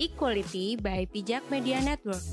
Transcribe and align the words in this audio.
Equality 0.00 0.80
by 0.80 1.04
Pijak 1.12 1.44
Media 1.52 1.76
Network. 1.84 2.24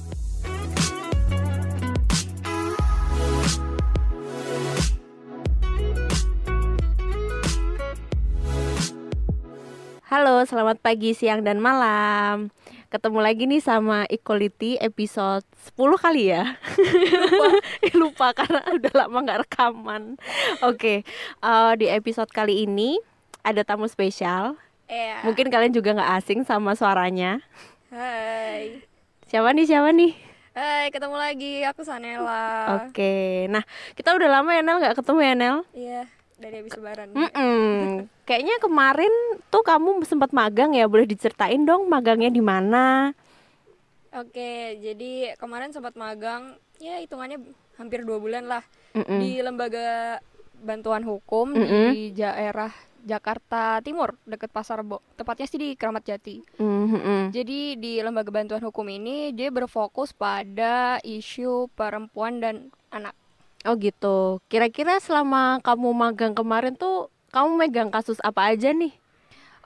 Halo, 10.07 10.47
selamat 10.47 10.79
pagi, 10.79 11.11
siang, 11.11 11.43
dan 11.43 11.59
malam. 11.59 12.55
Ketemu 12.87 13.19
lagi 13.19 13.43
nih 13.51 13.59
sama 13.59 14.07
Equality 14.07 14.79
episode 14.79 15.43
10 15.75 15.99
kali 15.99 16.31
ya. 16.31 16.55
Lupa, 17.19 17.47
Lupa 17.99 18.27
karena 18.31 18.63
udah 18.63 18.93
lama 18.95 19.17
nggak 19.27 19.41
rekaman. 19.43 20.15
Oke, 20.63 21.03
uh, 21.43 21.75
di 21.75 21.91
episode 21.91 22.31
kali 22.31 22.63
ini 22.63 22.95
ada 23.43 23.67
tamu 23.67 23.91
spesial. 23.91 24.55
Iya. 24.87 25.27
Mungkin 25.27 25.51
kalian 25.51 25.75
juga 25.75 25.91
nggak 25.95 26.11
asing 26.23 26.39
sama 26.47 26.71
suaranya. 26.73 27.43
Hai. 27.91 28.83
Siapa 29.27 29.51
nih? 29.51 29.67
Siapa 29.67 29.91
nih? 29.91 30.15
Hai, 30.55 30.89
ketemu 30.89 31.15
lagi. 31.19 31.61
Aku 31.67 31.83
Sanela. 31.83 32.81
Oke, 32.87 33.45
nah 33.51 33.61
kita 33.93 34.15
udah 34.15 34.39
lama 34.39 34.55
ya 34.55 34.63
Nel 34.63 34.79
nggak 34.79 34.97
ketemu 34.97 35.19
ya 35.21 35.33
Nel? 35.35 35.57
Iya, 35.75 36.01
dari 36.39 36.55
habis 36.63 36.73
lebaran. 36.73 37.13
Mm-mm. 37.13 37.61
Kayaknya 38.27 38.55
kemarin 38.63 39.13
tuh 39.53 39.61
kamu 39.61 40.01
sempat 40.07 40.31
magang 40.31 40.73
ya, 40.73 40.89
boleh 40.89 41.05
diceritain 41.05 41.61
dong 41.67 41.91
magangnya 41.91 42.31
di 42.31 42.41
mana? 42.41 43.11
Oke, 44.15 44.81
jadi 44.81 45.35
kemarin 45.37 45.69
sempat 45.69 45.93
magang, 45.93 46.57
ya 46.81 46.97
hitungannya 47.03 47.37
hampir 47.77 48.01
dua 48.01 48.17
bulan 48.17 48.49
lah 48.49 48.63
Mm-mm. 48.97 49.19
di 49.21 49.37
lembaga 49.45 50.17
bantuan 50.57 51.05
hukum 51.05 51.53
Mm-mm. 51.53 51.93
di 51.93 52.17
daerah 52.17 52.73
Jakarta 53.07 53.79
Timur, 53.79 54.19
deket 54.27 54.51
Pasar 54.51 54.83
Bo. 54.83 54.99
Tepatnya 55.15 55.47
sih 55.47 55.55
di 55.55 55.69
Keramat 55.79 56.03
Jati. 56.03 56.43
Mm-mm. 56.59 57.31
Jadi 57.31 57.79
di 57.79 58.03
lembaga 58.03 58.27
bantuan 58.27 58.59
hukum 58.59 58.83
ini 58.91 59.31
dia 59.31 59.47
berfokus 59.47 60.11
pada 60.11 60.99
isu 61.07 61.71
perempuan 61.71 62.43
dan 62.43 62.75
anak. 62.91 63.15
Oh 63.63 63.79
gitu. 63.79 64.43
Kira-kira 64.51 64.99
selama 64.99 65.63
kamu 65.63 65.89
magang 65.95 66.35
kemarin 66.35 66.75
tuh 66.75 67.07
kamu 67.31 67.55
megang 67.55 67.89
kasus 67.89 68.19
apa 68.21 68.51
aja 68.51 68.75
nih? 68.75 68.91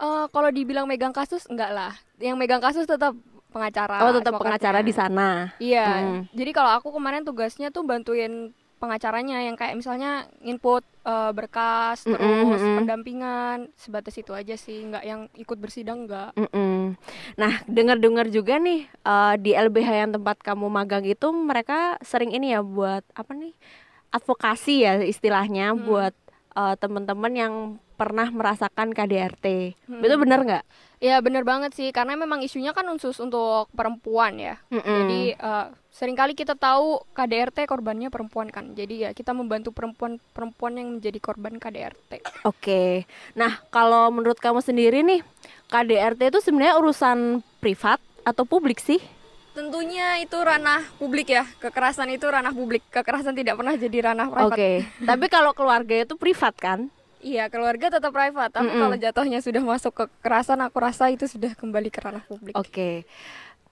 Eh, 0.01 0.25
kalau 0.29 0.49
dibilang 0.49 0.85
megang 0.85 1.13
kasus 1.13 1.45
enggak 1.49 1.73
lah. 1.73 1.93
Yang 2.21 2.37
megang 2.37 2.61
kasus 2.61 2.85
tetap 2.85 3.17
pengacara. 3.51 4.07
Oh 4.07 4.15
tetap 4.15 4.39
pengacara 4.39 4.79
di 4.81 4.93
sana. 4.95 5.53
Iya. 5.59 5.85
Hmm. 5.85 6.21
Jadi 6.31 6.51
kalau 6.55 6.71
aku 6.77 6.89
kemarin 6.95 7.27
tugasnya 7.27 7.69
tuh 7.69 7.83
bantuin 7.83 8.55
pengacaranya 8.81 9.45
yang 9.45 9.53
kayak 9.53 9.77
misalnya 9.77 10.25
input 10.41 10.81
eh, 11.05 11.31
berkas, 11.31 12.01
terus 12.01 12.17
mm-mm. 12.57 12.81
pendampingan, 12.81 13.69
sebatas 13.77 14.17
itu 14.17 14.33
aja 14.33 14.57
sih, 14.57 14.81
nggak 14.89 15.05
yang 15.05 15.29
ikut 15.37 15.57
bersidang 15.61 16.09
nggak. 16.09 16.33
Mm-mm. 16.33 16.97
Nah 17.37 17.53
dengar-dengar 17.69 18.33
juga 18.33 18.57
nih 18.57 18.89
eh, 18.89 19.35
di 19.37 19.53
LBH 19.53 19.89
yang 20.09 20.11
tempat 20.17 20.41
kamu 20.41 20.65
magang 20.65 21.05
itu 21.05 21.29
mereka 21.29 22.01
sering 22.01 22.33
ini 22.33 22.57
ya 22.57 22.65
buat 22.65 23.05
apa 23.13 23.31
nih 23.37 23.53
advokasi 24.11 24.83
ya 24.83 24.99
istilahnya 25.05 25.77
Hmm. 25.77 25.85
buat 25.85 26.15
eh, 26.57 26.75
teman-teman 26.81 27.33
yang 27.37 27.53
pernah 27.95 28.27
merasakan 28.33 28.97
KDRT. 28.97 29.77
Hmm. 29.85 30.01
Itu 30.01 30.17
benar 30.17 30.41
nggak? 30.41 30.65
Ya 31.01 31.21
bener 31.21 31.45
banget 31.45 31.77
sih, 31.77 31.93
karena 31.93 32.17
memang 32.17 32.41
isunya 32.41 32.73
kan 32.73 32.89
khusus 32.89 33.17
untuk 33.21 33.69
perempuan 33.77 34.41
ya. 34.41 34.57
Mm-mm. 34.73 34.97
Jadi 35.05 35.21
eh, 35.37 35.67
sering 35.91 36.15
kali 36.15 36.33
kita 36.33 36.55
tahu 36.55 37.03
KDRT 37.11 37.67
korbannya 37.67 38.07
perempuan 38.07 38.47
kan. 38.47 38.71
Jadi 38.73 39.05
ya 39.05 39.11
kita 39.11 39.35
membantu 39.35 39.75
perempuan-perempuan 39.75 40.79
yang 40.79 40.87
menjadi 40.97 41.19
korban 41.19 41.59
KDRT. 41.59 42.23
Oke. 42.47 43.05
Nah, 43.35 43.59
kalau 43.69 44.07
menurut 44.09 44.39
kamu 44.39 44.63
sendiri 44.63 45.03
nih, 45.03 45.19
KDRT 45.67 46.31
itu 46.31 46.39
sebenarnya 46.39 46.79
urusan 46.79 47.43
privat 47.59 47.99
atau 48.23 48.47
publik 48.47 48.79
sih? 48.79 49.03
Tentunya 49.51 50.23
itu 50.23 50.39
ranah 50.39 50.87
publik 50.95 51.27
ya. 51.27 51.43
Kekerasan 51.59 52.07
itu 52.15 52.23
ranah 52.23 52.55
publik. 52.55 52.87
Kekerasan 52.87 53.35
tidak 53.35 53.59
pernah 53.59 53.75
jadi 53.75 53.97
ranah 54.11 54.31
private. 54.31 54.55
Oke. 54.55 54.71
Tapi 55.11 55.25
kalau 55.27 55.51
keluarga 55.51 56.07
itu 56.07 56.15
privat 56.15 56.55
kan? 56.55 56.87
Iya, 57.21 57.53
keluarga 57.53 57.93
tetap 57.93 58.09
private, 58.17 58.49
tapi 58.49 58.73
Mm-mm. 58.73 58.81
kalau 58.81 58.97
jatuhnya 58.97 59.45
sudah 59.45 59.61
masuk 59.61 59.93
ke 59.93 60.03
kekerasan, 60.09 60.57
aku 60.65 60.81
rasa 60.81 61.05
itu 61.13 61.29
sudah 61.29 61.53
kembali 61.53 61.93
ke 61.93 62.01
ranah 62.01 62.25
publik. 62.25 62.57
Oke. 62.57 63.05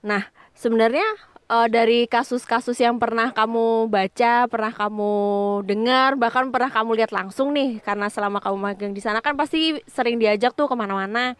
Nah, 0.06 0.30
sebenarnya 0.54 1.02
eh, 1.50 1.68
dari 1.68 2.06
kasus-kasus 2.06 2.78
yang 2.78 3.02
pernah 3.02 3.34
kamu 3.34 3.90
baca, 3.90 4.46
pernah 4.46 4.70
kamu 4.70 5.12
dengar, 5.66 6.14
bahkan 6.14 6.48
pernah 6.54 6.70
kamu 6.70 7.02
lihat 7.02 7.10
langsung 7.10 7.50
nih, 7.50 7.82
karena 7.82 8.06
selama 8.06 8.38
kamu 8.38 8.56
magang 8.56 8.92
di 8.94 9.02
sana 9.02 9.18
kan 9.18 9.34
pasti 9.34 9.82
sering 9.90 10.22
diajak 10.22 10.54
tuh 10.54 10.70
ke 10.70 10.74
mana-mana. 10.78 11.34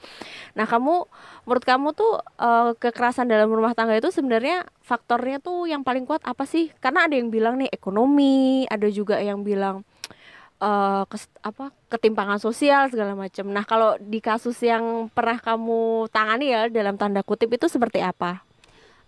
Nah, 0.58 0.66
kamu, 0.66 1.06
menurut 1.46 1.64
kamu 1.64 1.88
tuh 1.94 2.18
eh, 2.42 2.74
kekerasan 2.74 3.30
dalam 3.30 3.48
rumah 3.54 3.72
tangga 3.78 3.94
itu 3.94 4.10
sebenarnya 4.10 4.66
faktornya 4.82 5.38
tuh 5.38 5.70
yang 5.70 5.86
paling 5.86 6.02
kuat 6.04 6.20
apa 6.26 6.42
sih? 6.44 6.74
Karena 6.82 7.06
ada 7.06 7.14
yang 7.14 7.30
bilang 7.30 7.54
nih 7.62 7.70
ekonomi, 7.70 8.66
ada 8.66 8.90
juga 8.90 9.22
yang 9.22 9.46
bilang 9.46 9.86
eh, 10.60 11.02
kes- 11.06 11.32
apa 11.46 11.70
ketimpangan 11.88 12.42
sosial 12.42 12.90
segala 12.90 13.14
macam. 13.14 13.46
Nah, 13.48 13.62
kalau 13.62 13.94
di 14.02 14.18
kasus 14.18 14.58
yang 14.66 15.08
pernah 15.14 15.38
kamu 15.38 16.10
tangani 16.10 16.52
ya 16.52 16.66
dalam 16.66 16.98
tanda 16.98 17.22
kutip 17.22 17.48
itu 17.54 17.70
seperti 17.70 18.02
apa? 18.02 18.49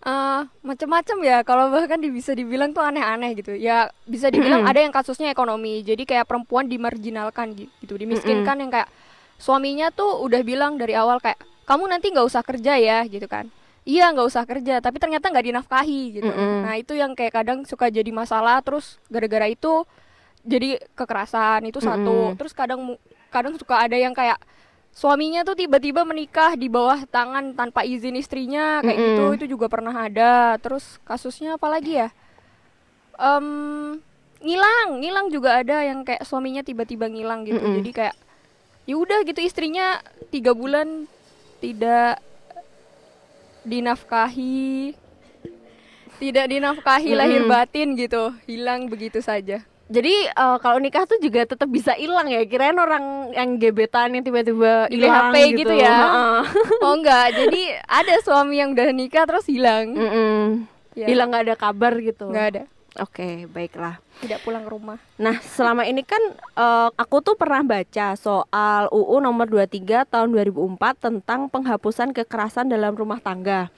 Eh, 0.03 0.39
macam-macam 0.61 1.17
ya, 1.23 1.37
kalau 1.41 1.71
bahkan 1.71 1.95
di- 1.95 2.11
bisa 2.11 2.35
dibilang 2.35 2.75
tuh 2.75 2.83
aneh-aneh 2.83 3.39
gitu. 3.39 3.55
Ya 3.55 3.87
bisa 4.03 4.27
dibilang 4.27 4.67
ada 4.67 4.75
yang 4.77 4.91
kasusnya 4.91 5.31
ekonomi, 5.31 5.79
jadi 5.81 6.03
kayak 6.03 6.27
perempuan 6.27 6.67
dimarginalkan 6.67 7.55
gi- 7.55 7.71
gitu, 7.79 7.95
dimiskinkan 7.95 8.59
yang 8.59 8.67
kayak 8.69 8.91
suaminya 9.37 9.89
tuh 9.89 10.19
udah 10.19 10.43
bilang 10.43 10.75
dari 10.75 10.91
awal 10.91 11.17
kayak 11.17 11.39
kamu 11.63 11.87
nanti 11.87 12.11
nggak 12.11 12.27
usah 12.27 12.43
kerja 12.43 12.75
ya 12.75 13.07
gitu 13.07 13.23
kan. 13.25 13.47
Iya 13.83 14.11
nggak 14.11 14.27
usah 14.27 14.43
kerja, 14.43 14.79
tapi 14.79 14.99
ternyata 14.99 15.31
nggak 15.31 15.45
dinafkahi 15.45 16.01
gitu. 16.13 16.27
Nah 16.61 16.75
itu 16.75 16.93
yang 16.93 17.15
kayak 17.15 17.33
kadang 17.33 17.63
suka 17.63 17.87
jadi 17.87 18.11
masalah, 18.11 18.59
terus 18.59 18.99
gara-gara 19.07 19.47
itu 19.47 19.87
jadi 20.43 20.83
kekerasan 20.93 21.63
itu 21.63 21.79
satu. 21.81 22.03
Terus 22.35 22.51
kadang 22.51 22.99
kadang 23.29 23.55
suka 23.55 23.79
ada 23.79 23.95
yang 23.95 24.11
kayak 24.11 24.35
suaminya 24.93 25.41
tuh 25.41 25.57
tiba-tiba 25.57 26.05
menikah 26.05 26.53
di 26.53 26.69
bawah 26.69 27.03
tangan 27.09 27.57
tanpa 27.57 27.81
izin 27.81 28.13
istrinya 28.15 28.79
kayak 28.85 28.97
gitu 29.01 29.23
Mm-mm. 29.25 29.37
itu 29.41 29.45
juga 29.57 29.65
pernah 29.67 30.05
ada. 30.05 30.55
Terus 30.61 31.01
kasusnya 31.01 31.57
apa 31.57 31.67
lagi 31.67 31.97
ya? 31.97 32.13
Em, 33.17 33.97
ngilang, 34.39 35.01
ngilang 35.01 35.27
juga 35.33 35.59
ada 35.59 35.81
yang 35.81 36.05
kayak 36.05 36.23
suaminya 36.23 36.61
tiba-tiba 36.61 37.09
ngilang 37.09 37.43
gitu. 37.43 37.57
Mm-mm. 37.57 37.77
Jadi 37.81 37.91
kayak 37.91 38.15
ya 38.85 38.95
udah 38.99 39.25
gitu 39.25 39.39
istrinya 39.41 39.97
tiga 40.29 40.53
bulan 40.53 41.09
tidak 41.63 42.19
dinafkahi 43.63 44.91
tidak 46.19 46.45
dinafkahi 46.51 47.11
lahir 47.15 47.47
Mm-mm. 47.47 47.51
batin 47.51 47.95
gitu 47.95 48.35
hilang 48.43 48.91
begitu 48.91 49.23
saja 49.23 49.63
Jadi 49.93 50.15
eh, 50.25 50.57
kalau 50.57 50.81
nikah 50.81 51.05
tuh 51.05 51.21
juga 51.21 51.45
tetap 51.45 51.69
bisa 51.69 51.93
hilang 51.93 52.25
ya. 52.25 52.41
Kirain 52.43 52.73
orang 52.75 53.29
yang 53.29 53.61
gebetan 53.61 54.09
yang 54.17 54.25
tiba-tiba 54.25 54.89
hilang 54.89 55.29
PHP 55.29 55.37
gitu 55.61 55.73
ya. 55.77 55.93
Heeh. 56.01 56.41
oh 56.85 56.93
enggak 56.97 57.27
jadi 57.33 57.61
ada 57.85 58.15
suami 58.25 58.57
yang 58.57 58.73
udah 58.73 58.89
nikah 58.89 59.25
terus 59.29 59.45
hilang 59.45 59.93
Mm-mm. 59.93 60.65
Ya, 60.93 61.09
Hilang 61.09 61.33
nggak 61.33 61.43
ada 61.49 61.55
kabar 61.57 61.97
gitu. 61.97 62.29
nggak 62.29 62.47
ada 62.53 62.63
Oke, 63.01 63.49
baiklah. 63.49 63.97
tidak 64.21 64.45
pulang 64.45 64.61
ke 64.61 64.69
rumah 64.69 65.01
Nah, 65.17 65.41
selama 65.41 65.81
ini 65.89 66.05
kan 66.05 66.21
eh, 66.37 66.89
aku 66.93 67.25
tuh 67.25 67.33
pernah 67.33 67.65
baca 67.65 68.13
soal 68.13 68.85
UU 68.93 69.17
nomor 69.17 69.49
23 69.49 70.05
tahun 70.05 70.29
2004 70.29 70.77
tentang 71.01 71.49
penghapusan 71.49 72.13
kekerasan 72.13 72.69
dalam 72.69 72.93
rumah 72.93 73.17
tangga. 73.17 73.73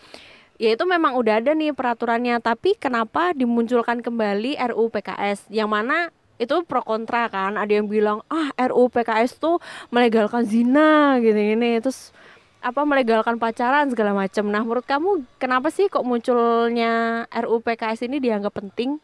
Ya 0.56 0.72
itu 0.72 0.88
memang 0.88 1.20
udah 1.20 1.44
ada 1.44 1.52
nih 1.52 1.76
peraturannya, 1.76 2.40
tapi 2.40 2.80
kenapa 2.80 3.36
dimunculkan 3.36 4.00
kembali 4.00 4.56
RUU 4.72 4.88
PKS 4.88 5.52
yang 5.52 5.68
mana 5.68 6.16
itu 6.40 6.64
pro 6.64 6.80
kontra 6.80 7.28
kan? 7.28 7.60
Ada 7.60 7.84
yang 7.84 7.92
bilang, 7.92 8.24
"Ah, 8.32 8.56
RUU 8.56 8.88
PKS 8.88 9.36
tuh 9.36 9.60
melegalkan 9.92 10.48
zina 10.48 11.20
gini-gini." 11.20 11.84
Terus 11.84 12.16
apa 12.64 12.88
melegalkan 12.88 13.36
pacaran 13.36 13.92
segala 13.92 14.16
macam. 14.16 14.48
Nah, 14.48 14.64
menurut 14.64 14.88
kamu 14.88 15.28
kenapa 15.38 15.68
sih 15.76 15.92
kok 15.92 16.08
munculnya 16.08 17.28
RUU 17.36 17.60
PKS 17.60 18.08
ini 18.08 18.24
dianggap 18.24 18.56
penting? 18.56 18.96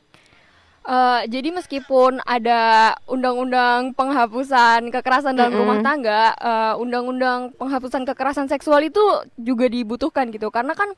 Eh, 0.82 1.22
jadi 1.30 1.54
meskipun 1.54 2.26
ada 2.26 2.96
undang-undang 3.06 3.94
penghapusan 3.94 4.90
kekerasan 4.90 5.38
dalam 5.38 5.54
Mm-mm. 5.54 5.62
rumah 5.62 5.78
tangga, 5.86 6.34
eh, 6.34 6.74
undang-undang 6.82 7.54
penghapusan 7.54 8.02
kekerasan 8.02 8.50
seksual 8.50 8.82
itu 8.82 9.04
juga 9.38 9.70
dibutuhkan 9.70 10.34
gitu. 10.34 10.50
Karena 10.50 10.74
kan 10.74 10.90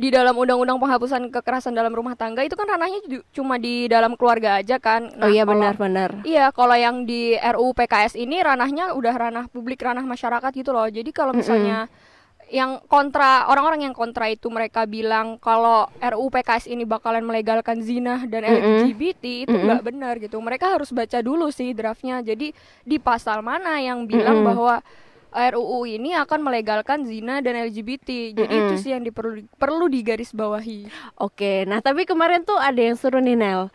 di 0.00 0.08
dalam 0.08 0.32
undang-undang 0.32 0.80
penghapusan 0.80 1.28
kekerasan 1.28 1.76
dalam 1.76 1.92
rumah 1.92 2.16
tangga 2.16 2.40
itu 2.40 2.56
kan 2.56 2.64
ranahnya 2.64 3.04
cuma 3.36 3.60
di 3.60 3.84
dalam 3.84 4.16
keluarga 4.16 4.56
aja 4.56 4.80
kan. 4.80 5.12
oh 5.20 5.28
iya 5.28 5.44
benar-benar. 5.44 6.24
Iya, 6.24 6.48
kalau 6.56 6.72
yang 6.72 7.04
di 7.04 7.36
RUU 7.36 7.76
PKS 7.76 8.16
ini 8.16 8.40
ranahnya 8.40 8.96
udah 8.96 9.12
ranah 9.12 9.44
publik, 9.52 9.84
ranah 9.84 10.00
masyarakat 10.00 10.50
gitu 10.56 10.72
loh. 10.72 10.88
Jadi 10.88 11.12
kalau 11.12 11.36
misalnya 11.36 11.92
yang 12.50 12.82
kontra 12.90 13.46
orang-orang 13.46 13.86
yang 13.86 13.94
kontra 13.94 14.26
itu 14.26 14.48
mereka 14.48 14.88
bilang 14.88 15.36
kalau 15.36 15.86
RUU 16.00 16.32
PKS 16.32 16.72
ini 16.72 16.88
bakalan 16.88 17.22
melegalkan 17.22 17.84
zina 17.84 18.24
dan 18.24 18.42
Mm-mm. 18.48 18.88
LGBT 18.88 19.24
itu 19.44 19.52
nggak 19.54 19.84
benar 19.84 20.16
gitu. 20.16 20.40
Mereka 20.40 20.80
harus 20.80 20.96
baca 20.96 21.20
dulu 21.20 21.52
sih 21.52 21.76
draftnya. 21.76 22.24
Jadi 22.24 22.56
di 22.88 22.96
pasal 22.96 23.44
mana 23.44 23.78
yang 23.84 24.08
bilang 24.08 24.40
Mm-mm. 24.40 24.48
bahwa 24.48 24.74
RUU 25.30 25.86
ini 25.86 26.14
akan 26.14 26.42
melegalkan 26.42 27.06
zina 27.06 27.40
dan 27.40 27.56
LGBT. 27.56 28.34
Jadi 28.34 28.54
Mm-mm. 28.54 28.70
itu 28.70 28.74
sih 28.82 28.90
yang 28.94 29.06
diperlu 29.06 29.46
perlu 29.58 29.86
digarisbawahi. 29.86 30.90
Oke, 31.18 31.64
nah 31.64 31.78
tapi 31.78 32.04
kemarin 32.04 32.42
tuh 32.42 32.58
ada 32.58 32.78
yang 32.78 32.98
suruh 32.98 33.22
nih 33.22 33.38
Nel 33.38 33.70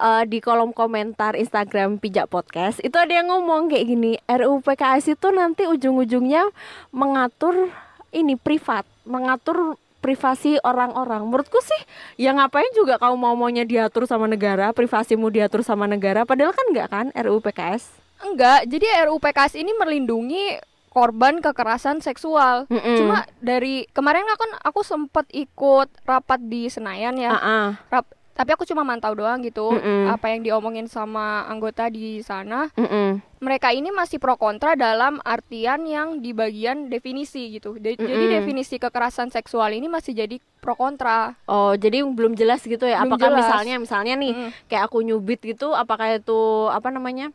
Eh, 0.00 0.24
di 0.24 0.40
kolom 0.40 0.72
komentar 0.72 1.36
Instagram 1.36 2.00
Pijak 2.00 2.32
Podcast 2.32 2.80
itu 2.80 2.96
ada 2.96 3.12
yang 3.12 3.28
ngomong 3.28 3.68
kayak 3.68 3.84
gini 3.84 4.16
RUU 4.24 4.64
PKS 4.64 5.12
itu 5.12 5.28
nanti 5.28 5.68
ujung-ujungnya 5.68 6.48
mengatur 6.88 7.68
ini 8.08 8.32
privat, 8.40 8.88
mengatur 9.04 9.76
privasi 10.00 10.56
orang-orang. 10.64 11.28
Menurutku 11.28 11.60
sih, 11.60 11.80
ya 12.16 12.32
ngapain 12.32 12.72
juga 12.72 12.96
kamu 12.96 13.12
mau 13.20 13.36
maunya 13.36 13.68
diatur 13.68 14.08
sama 14.08 14.24
negara, 14.24 14.72
privasimu 14.72 15.28
diatur 15.28 15.60
sama 15.60 15.84
negara, 15.84 16.24
padahal 16.24 16.56
kan 16.56 16.64
enggak 16.72 16.88
kan 16.88 17.06
RUU 17.12 17.44
PKS. 17.44 17.92
Enggak, 18.24 18.72
jadi 18.72 19.04
RUU 19.04 19.20
PKS 19.20 19.60
ini 19.60 19.76
melindungi 19.76 20.56
korban 20.90 21.38
kekerasan 21.38 22.02
seksual. 22.02 22.66
Mm-mm. 22.66 22.96
Cuma 22.98 23.18
dari 23.38 23.86
kemarin 23.88 24.26
aku 24.26 24.38
kan 24.40 24.52
aku 24.60 24.80
sempat 24.82 25.24
ikut 25.30 25.86
rapat 26.04 26.42
di 26.42 26.66
Senayan 26.66 27.14
ya. 27.14 27.32
Ah-ah. 27.32 27.68
Rap- 27.88 28.12
tapi 28.30 28.56
aku 28.56 28.64
cuma 28.64 28.80
mantau 28.80 29.12
doang 29.12 29.44
gitu 29.44 29.68
Mm-mm. 29.68 30.08
apa 30.08 30.32
yang 30.32 30.40
diomongin 30.40 30.88
sama 30.88 31.44
anggota 31.44 31.86
di 31.86 32.18
sana. 32.20 32.72
Mm-mm. 32.72 33.20
Mereka 33.36 33.70
ini 33.70 33.92
masih 33.92 34.16
pro 34.16 34.34
kontra 34.34 34.72
dalam 34.74 35.20
artian 35.20 35.84
yang 35.84 36.18
di 36.18 36.32
bagian 36.32 36.88
definisi 36.88 37.52
gitu. 37.52 37.76
De- 37.76 37.94
Jadi 37.94 38.08
Mm-mm. 38.26 38.34
definisi 38.34 38.76
kekerasan 38.76 39.28
seksual 39.28 39.70
ini 39.70 39.86
masih 39.86 40.16
jadi 40.16 40.40
pro 40.56 40.72
kontra. 40.72 41.36
Oh, 41.44 41.76
jadi 41.76 42.00
belum 42.00 42.32
jelas 42.32 42.64
gitu 42.64 42.82
ya. 42.82 43.04
Belum 43.04 43.12
apakah 43.12 43.28
jelas. 43.28 43.40
misalnya 43.44 43.74
misalnya 43.76 44.14
nih 44.16 44.32
Mm. 44.32 44.50
kayak 44.66 44.84
aku 44.88 44.98
nyubit 45.00 45.44
gitu, 45.44 45.70
apakah 45.70 46.16
itu 46.16 46.40
apa 46.66 46.88
namanya? 46.88 47.30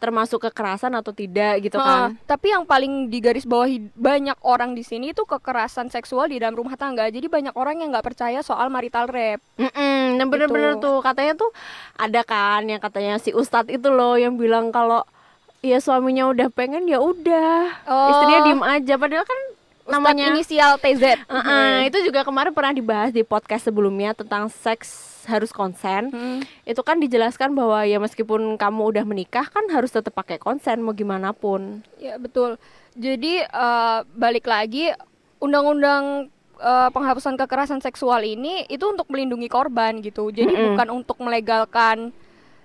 Termasuk 0.00 0.40
kekerasan 0.42 0.90
atau 0.92 1.12
tidak 1.12 1.60
gitu 1.60 1.76
kan. 1.76 2.10
Heeh, 2.10 2.24
tapi 2.24 2.50
yang 2.50 2.64
paling 2.64 3.06
digarisbawahi 3.06 3.92
banyak 3.92 4.34
orang 4.40 4.72
di 4.72 4.80
sini 4.80 5.12
itu 5.12 5.22
kekerasan 5.22 5.86
seksual 5.86 6.26
di 6.26 6.36
dalam 6.36 6.56
rumah 6.56 6.74
tangga. 6.74 7.04
Jadi 7.06 7.28
banyak 7.28 7.52
orang 7.52 7.78
yang 7.78 7.92
nggak 7.92 8.06
percaya 8.06 8.40
soal 8.40 8.66
marital 8.66 9.04
rape. 9.06 9.44
Mm-mm, 9.54 10.16
nah 10.16 10.24
bener-bener 10.24 10.72
Gitu. 10.72 10.82
tuh 10.82 10.96
katanya 11.00 11.32
tuh 11.36 11.50
ada 11.94 12.20
kan 12.22 12.64
yang 12.64 12.78
katanya 12.78 13.14
si 13.16 13.30
Ustadz 13.30 13.68
itu 13.68 13.86
loh 13.86 14.16
yang 14.16 14.34
bilang 14.34 14.70
kalau 14.70 15.04
ya 15.60 15.76
suaminya 15.76 16.24
udah 16.26 16.48
pengen 16.48 16.84
ya 16.84 16.96
udah 16.96 17.84
Oh. 17.84 18.08
istrinya 18.08 18.40
diem 18.42 18.62
aja 18.62 18.94
padahal 18.96 19.22
kan 19.22 19.40
Namanya 19.90 20.30
inisial 20.30 20.76
TZ. 20.76 21.26
Uh-uh, 21.26 21.84
itu 21.84 21.98
juga 22.02 22.22
kemarin 22.22 22.50
pernah 22.50 22.70
dibahas 22.70 23.10
di 23.10 23.22
podcast 23.22 23.66
sebelumnya 23.66 24.12
tentang 24.12 24.46
seks 24.46 24.88
harus 25.20 25.50
konsen 25.50 26.08
Hmm. 26.08 26.40
itu 26.64 26.80
kan 26.80 26.96
dijelaskan 26.96 27.52
bahwa 27.52 27.84
ya 27.84 27.98
meskipun 27.98 28.56
kamu 28.56 28.82
udah 28.88 29.04
menikah 29.04 29.44
kan 29.44 29.68
harus 29.68 29.90
tetap 29.90 30.10
pakai 30.10 30.36
konsen 30.36 30.80
mau 30.80 30.90
gimana 30.90 31.30
pun 31.30 31.84
Ya 31.96 32.16
betul. 32.16 32.56
Jadi 32.92 33.38
eh, 33.40 33.98
balik 34.10 34.44
lagi 34.44 34.90
undang-undang 35.38 36.28
eh, 36.56 36.88
penghapusan 36.90 37.36
kekerasan 37.36 37.80
seksual 37.80 38.22
ini 38.22 38.64
itu 38.66 38.84
untuk 38.84 39.08
melindungi 39.08 39.46
korban 39.46 40.00
gitu. 40.00 40.28
Jadi 40.28 40.50
Mm-mm. 40.50 40.66
bukan 40.72 40.88
untuk 40.94 41.16
melegalkan 41.20 42.10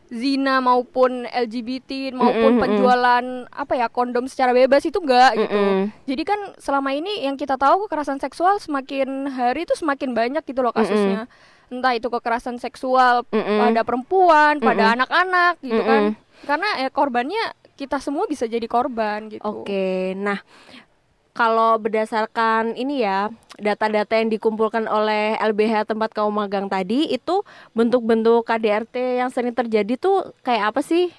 zina 0.09 0.61
maupun 0.61 1.25
LGBT 1.25 2.13
maupun 2.13 2.57
Mm-mm, 2.57 2.61
penjualan 2.61 3.25
apa 3.49 3.73
ya 3.73 3.87
kondom 3.89 4.29
secara 4.29 4.53
bebas 4.53 4.85
itu 4.85 5.01
enggak 5.01 5.33
gitu. 5.37 5.49
Mm-mm. 5.49 5.93
Jadi 6.05 6.23
kan 6.23 6.39
selama 6.61 6.93
ini 6.93 7.25
yang 7.25 7.35
kita 7.35 7.57
tahu 7.57 7.85
kekerasan 7.89 8.21
seksual 8.21 8.61
semakin 8.61 9.29
hari 9.33 9.65
itu 9.65 9.73
semakin 9.73 10.13
banyak 10.13 10.43
gitu 10.45 10.61
loh 10.61 10.71
kasusnya. 10.71 11.25
Entah 11.73 11.97
itu 11.97 12.07
kekerasan 12.07 12.61
seksual 12.61 13.25
Mm-mm. 13.33 13.59
pada 13.61 13.81
perempuan, 13.81 14.61
pada 14.61 14.93
Mm-mm. 14.93 14.95
anak-anak 15.01 15.53
gitu 15.65 15.81
kan. 15.81 16.01
Mm-mm. 16.13 16.45
Karena 16.45 16.69
ya 16.85 16.89
korbannya 16.93 17.43
kita 17.75 17.99
semua 17.99 18.23
bisa 18.29 18.47
jadi 18.47 18.65
korban 18.69 19.27
gitu. 19.27 19.43
Oke, 19.43 20.15
nah 20.15 20.39
kalau 21.35 21.75
berdasarkan 21.75 22.79
ini 22.79 23.03
ya 23.03 23.27
data-data 23.59 24.15
yang 24.15 24.31
dikumpulkan 24.31 24.87
oleh 24.87 25.35
LBH 25.43 25.91
tempat 25.91 26.15
kamu 26.15 26.31
magang 26.31 26.67
tadi 26.71 27.11
itu 27.11 27.43
bentuk-bentuk 27.75 28.47
KDRT 28.47 29.19
yang 29.19 29.27
sering 29.27 29.51
terjadi 29.51 29.99
tuh 29.99 30.31
kayak 30.47 30.71
apa 30.71 30.79
sih? 30.79 31.11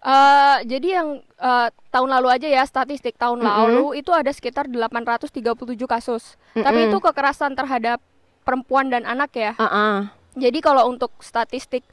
Eh, 0.00 0.56
jadi 0.64 0.88
yang 0.96 1.20
eh, 1.20 1.68
tahun 1.92 2.08
lalu 2.08 2.28
aja 2.32 2.48
ya 2.48 2.64
statistik 2.64 3.20
tahun 3.20 3.44
Mm-mm. 3.44 3.48
lalu 3.52 3.84
itu 4.00 4.08
ada 4.16 4.32
sekitar 4.32 4.64
837 4.64 5.36
kasus. 5.84 6.40
Tapi 6.56 6.88
Mm-mm. 6.88 6.88
itu 6.88 6.98
kekerasan 7.04 7.52
terhadap 7.52 8.00
perempuan 8.48 8.88
dan 8.88 9.04
anak 9.04 9.36
ya. 9.36 9.52
Ah, 9.60 10.08
Jadi 10.32 10.64
kalau 10.64 10.88
untuk 10.88 11.12
statistik 11.20 11.84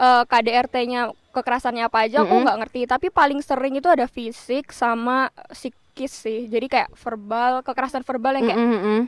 eh, 0.00 0.22
KDRT-nya 0.24 1.12
kekerasannya 1.36 1.84
apa 1.84 2.08
aja 2.08 2.24
aku 2.24 2.32
Mm-mm. 2.32 2.44
nggak 2.48 2.58
ngerti. 2.64 2.80
Tapi 2.88 3.12
paling 3.12 3.44
sering 3.44 3.76
itu 3.76 3.92
ada 3.92 4.08
fisik 4.08 4.72
sama 4.72 5.28
psikis 6.00 6.12
sih. 6.16 6.40
Jadi 6.48 6.66
kayak 6.72 6.96
verbal 6.96 7.60
kekerasan 7.60 8.00
verbal 8.08 8.40
yang 8.40 8.44
kayak 8.48 8.60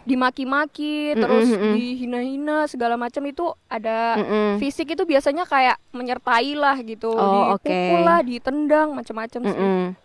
dimaki-maki, 0.05 1.17
Mm-mm, 1.17 1.21
terus 1.25 1.49
mm-mm. 1.49 1.73
dihina-hina 1.73 2.69
segala 2.69 3.00
macam 3.00 3.25
itu 3.25 3.49
ada. 3.73 4.21
Mm-mm. 4.21 4.61
Fisik 4.61 4.93
itu 4.93 5.09
biasanya 5.09 5.49
kayak 5.49 5.81
menyertai 5.97 6.53
lah 6.53 6.77
gitu, 6.85 7.09
Oh, 7.09 7.56
dipukul 7.56 8.00
oke. 8.05 8.05
lah, 8.05 8.21
ditendang 8.21 8.93
macam-macam 8.93 9.41
sih. 9.41 9.56
Mm-mm. 9.56 9.97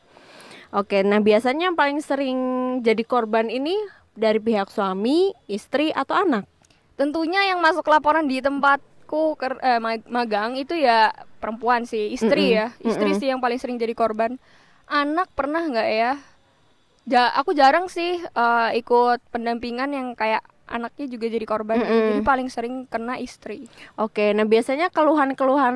Oke, 0.71 1.03
nah 1.03 1.19
biasanya 1.19 1.71
yang 1.71 1.77
paling 1.79 1.99
sering 1.99 2.39
jadi 2.83 3.03
korban 3.03 3.47
ini 3.47 3.75
dari 4.15 4.39
pihak 4.39 4.71
suami, 4.71 5.31
istri 5.47 5.91
atau 5.91 6.23
anak? 6.23 6.47
Tentunya 6.95 7.51
yang 7.51 7.59
masuk 7.59 7.87
laporan 7.87 8.27
di 8.27 8.39
tempatku 8.39 9.35
ker- 9.35 9.59
eh, 9.63 9.79
mag- 9.79 10.07
magang 10.07 10.55
itu 10.59 10.75
ya 10.75 11.11
perempuan 11.39 11.83
sih, 11.83 12.11
istri 12.11 12.51
Mm-mm, 12.51 12.57
ya, 12.63 12.67
istri 12.83 13.11
mm-mm. 13.11 13.19
sih 13.19 13.27
yang 13.31 13.39
paling 13.43 13.59
sering 13.59 13.75
jadi 13.75 13.91
korban. 13.95 14.35
Anak 14.87 15.27
pernah 15.35 15.67
nggak 15.67 15.89
ya? 15.91 16.15
Ja- 17.07 17.31
aku 17.33 17.55
jarang 17.55 17.87
sih 17.87 18.19
eh, 18.19 18.69
ikut 18.75 19.23
pendampingan 19.31 19.89
yang 19.95 20.07
kayak 20.13 20.43
anaknya 20.67 21.07
juga 21.07 21.31
jadi 21.31 21.45
korban. 21.47 21.79
Mm-mm. 21.79 22.03
Jadi 22.11 22.21
paling 22.27 22.47
sering 22.51 22.83
kena 22.91 23.15
istri. 23.15 23.71
Oke, 23.95 24.35
nah 24.35 24.43
biasanya 24.43 24.91
keluhan-keluhan 24.91 25.75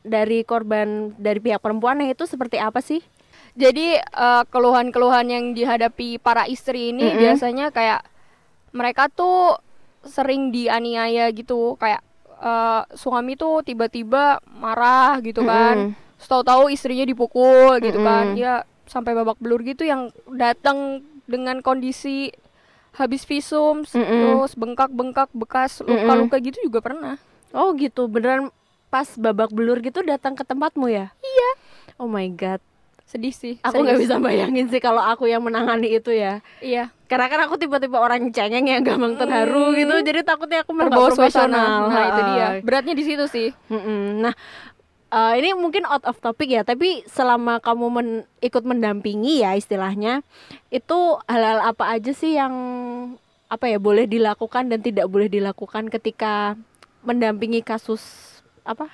dari 0.00 0.40
korban 0.48 1.12
dari 1.20 1.44
pihak 1.44 1.60
perempuan 1.60 2.00
itu 2.08 2.24
seperti 2.24 2.56
apa 2.56 2.80
sih? 2.80 3.04
Jadi 3.54 4.00
eh, 4.00 4.42
keluhan-keluhan 4.48 5.28
yang 5.28 5.44
dihadapi 5.52 6.16
para 6.18 6.48
istri 6.48 6.96
ini 6.96 7.12
Mm-mm. 7.12 7.20
biasanya 7.20 7.68
kayak 7.68 8.00
mereka 8.72 9.12
tuh 9.12 9.60
sering 10.08 10.48
dianiaya 10.50 11.28
gitu, 11.36 11.76
kayak 11.76 12.00
eh, 12.40 12.82
suami 12.96 13.36
tuh 13.36 13.60
tiba-tiba 13.60 14.40
marah 14.48 15.20
gitu 15.20 15.44
kan, 15.44 15.92
Mm-mm. 15.92 16.24
tahu-tahu 16.24 16.72
istrinya 16.72 17.04
dipukul 17.04 17.76
gitu 17.84 18.00
kan, 18.00 18.32
Mm-mm. 18.32 18.40
ya 18.40 18.64
sampai 18.84 19.12
babak 19.12 19.38
belur 19.38 19.60
gitu 19.60 19.82
yang 19.82 20.08
datang 20.28 21.00
dengan 21.24 21.60
kondisi 21.60 22.30
habis 22.94 23.24
visum, 23.24 23.82
Mm-mm. 23.82 24.06
terus 24.06 24.54
bengkak-bengkak 24.54 25.26
bekas 25.34 25.82
luka-luka 25.82 26.38
gitu 26.38 26.62
juga 26.62 26.78
pernah. 26.78 27.18
Oh 27.50 27.74
gitu, 27.74 28.06
beneran 28.06 28.54
pas 28.86 29.10
babak 29.14 29.50
belur 29.50 29.82
gitu 29.82 30.02
datang 30.02 30.34
ke 30.34 30.42
tempatmu 30.42 30.86
ya? 30.86 31.10
Iya. 31.18 31.50
Oh 31.98 32.06
my 32.06 32.26
god, 32.30 32.62
Sedih 33.04 33.34
sih. 33.34 33.58
aku 33.60 33.82
nggak 33.82 33.98
bisa 33.98 34.16
bayangin 34.18 34.70
sih 34.70 34.78
kalau 34.78 35.02
aku 35.02 35.26
yang 35.26 35.42
menangani 35.42 35.98
itu 35.98 36.14
ya. 36.14 36.38
Iya. 36.62 36.94
Karena 37.10 37.26
kan 37.26 37.40
aku 37.46 37.58
tiba-tiba 37.58 37.98
orang 37.98 38.30
cengeng 38.30 38.66
yang 38.66 38.82
gampang 38.82 39.14
terharu 39.14 39.70
Hmm. 39.70 39.78
gitu, 39.78 39.94
jadi 40.02 40.20
takutnya 40.22 40.62
aku 40.62 40.70
malah 40.74 40.90
profesional. 40.90 41.90
Nah, 41.90 42.04
itu 42.10 42.20
dia. 42.30 42.48
Beratnya 42.62 42.94
di 42.94 43.04
situ 43.06 43.24
sih. 43.26 43.48
Mm-mm. 43.70 44.22
Nah, 44.22 44.34
eh, 45.14 45.32
ini 45.38 45.54
mungkin 45.54 45.86
out 45.86 46.02
of 46.02 46.18
topic 46.18 46.50
ya, 46.50 46.66
tapi 46.66 47.06
selama 47.06 47.62
kamu 47.62 47.86
men- 47.94 48.26
ikut 48.42 48.66
mendampingi 48.66 49.46
ya 49.46 49.54
istilahnya, 49.54 50.26
itu 50.74 50.98
hal-hal 51.30 51.62
apa 51.70 51.94
aja 51.94 52.10
sih 52.10 52.34
yang 52.34 52.54
apa 53.46 53.70
ya 53.70 53.78
boleh 53.78 54.10
dilakukan 54.10 54.66
dan 54.66 54.82
tidak 54.82 55.06
boleh 55.06 55.30
dilakukan 55.30 55.86
ketika 55.86 56.58
mendampingi 57.06 57.62
kasus 57.62 58.02
apa 58.64 58.88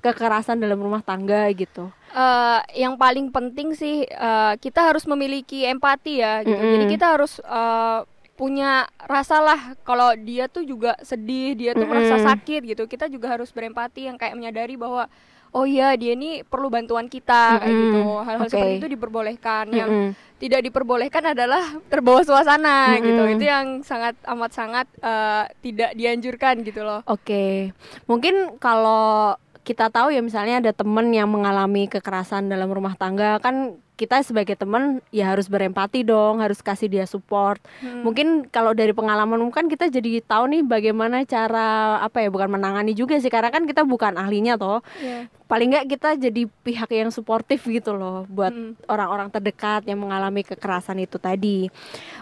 kekerasan 0.00 0.62
dalam 0.62 0.78
rumah 0.78 1.02
tangga 1.02 1.50
gitu. 1.50 1.90
eh 2.14 2.60
yang 2.78 2.94
paling 2.94 3.34
penting 3.34 3.74
sih 3.74 4.06
eh, 4.06 4.54
kita 4.62 4.86
harus 4.86 5.04
memiliki 5.04 5.66
empati 5.66 6.22
ya 6.22 6.46
gitu. 6.46 6.56
Mm-mm. 6.56 6.72
Jadi 6.78 6.84
kita 6.94 7.06
harus 7.18 7.42
eh, 7.42 8.00
punya 8.38 8.86
rasa 9.02 9.42
lah 9.42 9.74
kalau 9.82 10.14
dia 10.14 10.46
tuh 10.46 10.62
juga 10.62 10.94
sedih, 11.02 11.58
dia 11.58 11.70
tuh 11.74 11.84
merasa 11.90 12.16
Mm-mm. 12.16 12.28
sakit 12.30 12.60
gitu. 12.72 12.82
Kita 12.86 13.10
juga 13.10 13.34
harus 13.34 13.50
berempati 13.50 14.06
yang 14.06 14.16
kayak 14.16 14.38
menyadari 14.38 14.78
bahwa 14.78 15.10
oh 15.56 15.64
iya 15.64 15.96
dia 15.96 16.12
ini 16.12 16.44
perlu 16.44 16.68
bantuan 16.68 17.08
kita 17.08 17.64
kayak 17.64 17.72
Mm-mm. 17.72 17.82
gitu. 17.88 18.02
Hal-hal 18.20 18.44
Oke. 18.44 18.52
seperti 18.52 18.74
itu 18.76 18.88
diperbolehkan. 18.92 19.64
Yang 19.72 19.90
Mm-mm. 19.90 20.10
tidak 20.36 20.60
diperbolehkan 20.68 21.24
adalah 21.32 21.64
terbawa 21.88 22.20
suasana 22.20 23.00
gitu. 23.00 23.22
Mm-mm. 23.24 23.34
Itu 23.40 23.44
yang 23.48 23.66
sangat 23.80 24.20
amat 24.28 24.52
sangat 24.52 24.86
eh, 25.00 25.44
tidak 25.64 25.96
dianjurkan 25.96 26.60
gitu 26.60 26.84
loh. 26.84 27.00
Oke, 27.08 27.72
mungkin 28.04 28.60
kalau 28.60 29.40
kita 29.66 29.90
tahu 29.90 30.14
ya 30.14 30.22
misalnya 30.22 30.62
ada 30.62 30.72
temen 30.76 31.10
yang 31.10 31.26
mengalami 31.26 31.90
kekerasan 31.90 32.46
dalam 32.46 32.70
rumah 32.70 32.94
tangga 32.94 33.42
kan 33.42 33.74
kita 33.96 34.20
sebagai 34.20 34.60
teman 34.60 35.00
ya 35.08 35.32
harus 35.32 35.48
berempati 35.48 36.04
dong, 36.04 36.44
harus 36.44 36.60
kasih 36.60 36.92
dia 36.92 37.08
support. 37.08 37.56
Hmm. 37.80 38.04
Mungkin 38.04 38.44
kalau 38.52 38.76
dari 38.76 38.92
pengalaman 38.92 39.40
kan 39.48 39.72
kita 39.72 39.88
jadi 39.88 40.20
tahu 40.20 40.52
nih 40.52 40.62
bagaimana 40.68 41.24
cara 41.24 41.98
apa 42.04 42.20
ya 42.20 42.28
bukan 42.28 42.52
menangani 42.60 42.92
juga 42.92 43.16
sih 43.16 43.32
karena 43.32 43.48
kan 43.48 43.64
kita 43.64 43.88
bukan 43.88 44.20
ahlinya 44.20 44.60
toh. 44.60 44.84
Iya. 45.00 45.32
Paling 45.48 45.68
nggak 45.72 45.86
kita 45.96 46.08
jadi 46.20 46.42
pihak 46.44 46.90
yang 46.92 47.08
suportif 47.08 47.64
gitu 47.64 47.96
loh 47.96 48.28
buat 48.28 48.52
Hmm. 48.52 48.76
orang-orang 48.84 49.32
terdekat 49.32 49.88
yang 49.88 50.04
mengalami 50.04 50.44
kekerasan 50.44 51.00
itu 51.00 51.16
tadi. 51.16 51.72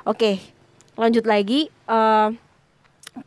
Oke, 0.06 0.38
lanjut 0.94 1.26
lagi. 1.26 1.66
Eh, 1.90 2.28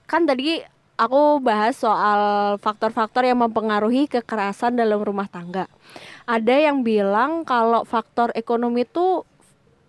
kan 0.08 0.24
tadi 0.24 0.64
aku 0.98 1.44
bahas 1.44 1.78
soal 1.78 2.56
faktor-faktor 2.58 3.28
yang 3.28 3.38
mempengaruhi 3.38 4.10
kekerasan 4.10 4.80
dalam 4.80 5.04
rumah 5.04 5.30
tangga. 5.30 5.70
Ada 6.28 6.56
yang 6.70 6.84
bilang 6.84 7.48
kalau 7.48 7.88
faktor 7.88 8.36
ekonomi 8.36 8.84
itu 8.84 9.24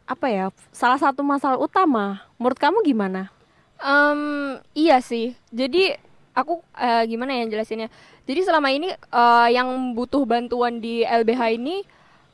apa 0.09 0.27
ya 0.31 0.47
salah 0.71 0.97
satu 0.97 1.27
masalah 1.27 1.59
utama. 1.59 2.23
Menurut 2.39 2.57
kamu 2.57 2.87
gimana? 2.87 3.35
Em, 3.83 4.57
iya 4.73 5.03
sih. 5.03 5.35
Jadi 5.51 5.99
aku 6.33 6.63
eh, 6.79 7.05
gimana 7.11 7.35
ya 7.35 7.51
jelasinnya? 7.51 7.91
Jadi 8.25 8.41
selama 8.47 8.71
ini 8.71 8.95
eh, 8.95 9.49
yang 9.51 9.69
butuh 9.99 10.23
bantuan 10.25 10.79
di 10.79 11.03
LBH 11.03 11.59
ini 11.59 11.83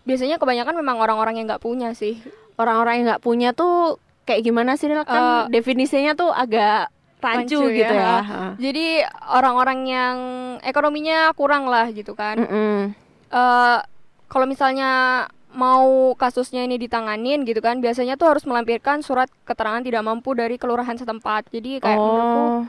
biasanya 0.05 0.37
kebanyakan 0.37 0.77
memang 0.77 1.01
orang-orang 1.01 1.41
yang 1.41 1.49
nggak 1.49 1.65
punya 1.65 1.97
sih. 1.97 2.21
Orang-orang 2.61 3.01
yang 3.01 3.07
nggak 3.09 3.25
punya 3.25 3.51
tuh 3.57 3.97
kayak 4.29 4.45
gimana 4.45 4.77
sih? 4.77 4.87
Kan 4.93 5.49
definisinya 5.49 6.13
tuh 6.13 6.29
agak 6.29 6.93
rancu, 7.25 7.57
rancu 7.57 7.73
gitu 7.73 7.95
ya. 7.97 8.21
ya. 8.21 8.45
Jadi 8.61 9.01
orang-orang 9.33 9.81
yang 9.89 10.17
ekonominya 10.61 11.33
kurang 11.33 11.67
lah 11.73 11.89
gitu 11.89 12.13
kan. 12.13 12.37
Mm-mm. 12.37 12.93
eh 13.35 13.79
kalau 14.35 14.45
misalnya 14.45 14.91
mau 15.55 15.87
kasusnya 16.13 16.67
ini 16.67 16.75
ditanganin 16.77 17.47
gitu 17.47 17.63
kan, 17.63 17.79
biasanya 17.79 18.19
tuh 18.19 18.27
harus 18.27 18.43
melampirkan 18.43 19.01
surat 19.01 19.31
keterangan 19.45 19.79
tidak 19.81 20.03
mampu 20.03 20.35
dari 20.35 20.59
kelurahan 20.59 20.99
setempat. 20.99 21.47
Jadi 21.49 21.79
kayak 21.79 21.95
menurutku 21.95 22.43
Oh. 22.43 22.61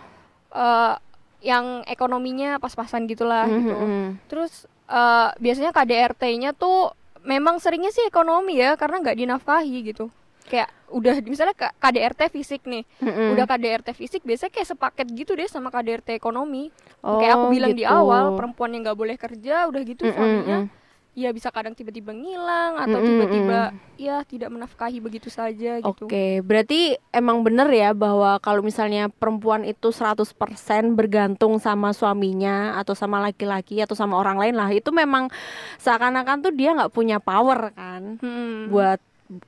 eh, 0.53 0.93
yang 1.41 1.81
ekonominya 1.83 2.57
pas-pasan 2.57 3.05
gitulah 3.05 3.49
gitu. 3.49 3.73
Mm-mm. 3.73 4.21
Terus 4.25 4.53
eh, 4.85 5.29
biasanya 5.35 5.73
KDRT-nya 5.73 6.53
tuh 6.53 6.93
memang 7.25 7.57
seringnya 7.57 7.89
sih 7.89 8.05
ekonomi 8.05 8.55
ya, 8.55 8.77
karena 8.77 9.01
nggak 9.01 9.17
dinafkahi 9.17 9.77
gitu. 9.83 10.13
Kayak 10.45 10.69
udah 10.93 11.17
misalnya 11.25 11.57
KDRT 11.57 12.29
fisik 12.29 12.61
nih, 12.63 12.85
Mm-mm. 13.01 13.33
udah 13.33 13.49
KDRT 13.49 13.97
fisik 13.97 14.21
biasanya 14.21 14.53
kayak 14.53 14.69
sepaket 14.69 15.07
gitu 15.11 15.33
deh 15.33 15.49
sama 15.49 15.73
KDRT 15.73 16.13
ekonomi. 16.13 16.69
kayak 17.01 17.33
aku 17.35 17.45
Oh, 17.45 17.51
bilang 17.51 17.73
di 17.73 17.81
gitu. 17.81 17.89
awal, 17.91 18.33
perempuan 18.33 18.69
yang 18.71 18.81
nggak 18.83 18.93
boleh 18.95 19.13
kerja, 19.15 19.65
udah 19.65 19.81
gitu 19.81 20.01
Mm-mm, 20.03 20.13
suaminya 20.15 20.57
mm. 20.59 20.84
Ya 21.15 21.31
bisa 21.31 21.47
kadang 21.47 21.71
tiba-tiba 21.71 22.11
ngilang 22.11 22.75
atau 22.75 22.99
tiba-tiba 22.99 23.59
ya 23.95 24.19
tidak 24.27 24.51
menafkahi 24.51 24.99
begitu 24.99 25.31
saja 25.31 25.79
gitu. 25.79 26.05
Oke, 26.05 26.43
berarti 26.43 26.99
emang 27.15 27.39
bener 27.39 27.71
ya 27.71 27.95
bahwa 27.95 28.35
kalau 28.43 28.59
misalnya 28.59 29.07
perempuan 29.07 29.63
itu 29.63 29.95
100% 29.95 30.91
bergantung 30.91 31.55
sama 31.63 31.95
suaminya 31.95 32.75
atau 32.75 32.91
sama 32.91 33.23
laki-laki 33.23 33.79
atau 33.79 33.95
sama 33.95 34.19
orang 34.19 34.35
lain 34.35 34.55
lah, 34.59 34.67
itu 34.75 34.91
memang 34.91 35.31
seakan-akan 35.79 36.43
tuh 36.43 36.51
dia 36.51 36.75
nggak 36.75 36.91
punya 36.91 37.23
power 37.23 37.71
kan 37.71 38.19
Hmm. 38.19 38.67
buat 38.67 38.99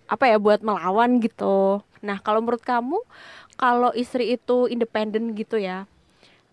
apa 0.07 0.25
ya, 0.25 0.39
buat 0.39 0.63
melawan 0.63 1.19
gitu. 1.19 1.83
Nah, 1.99 2.17
kalau 2.23 2.39
menurut 2.39 2.63
kamu 2.63 2.97
kalau 3.59 3.91
istri 3.91 4.39
itu 4.39 4.71
independen 4.71 5.35
gitu 5.35 5.59
ya, 5.59 5.83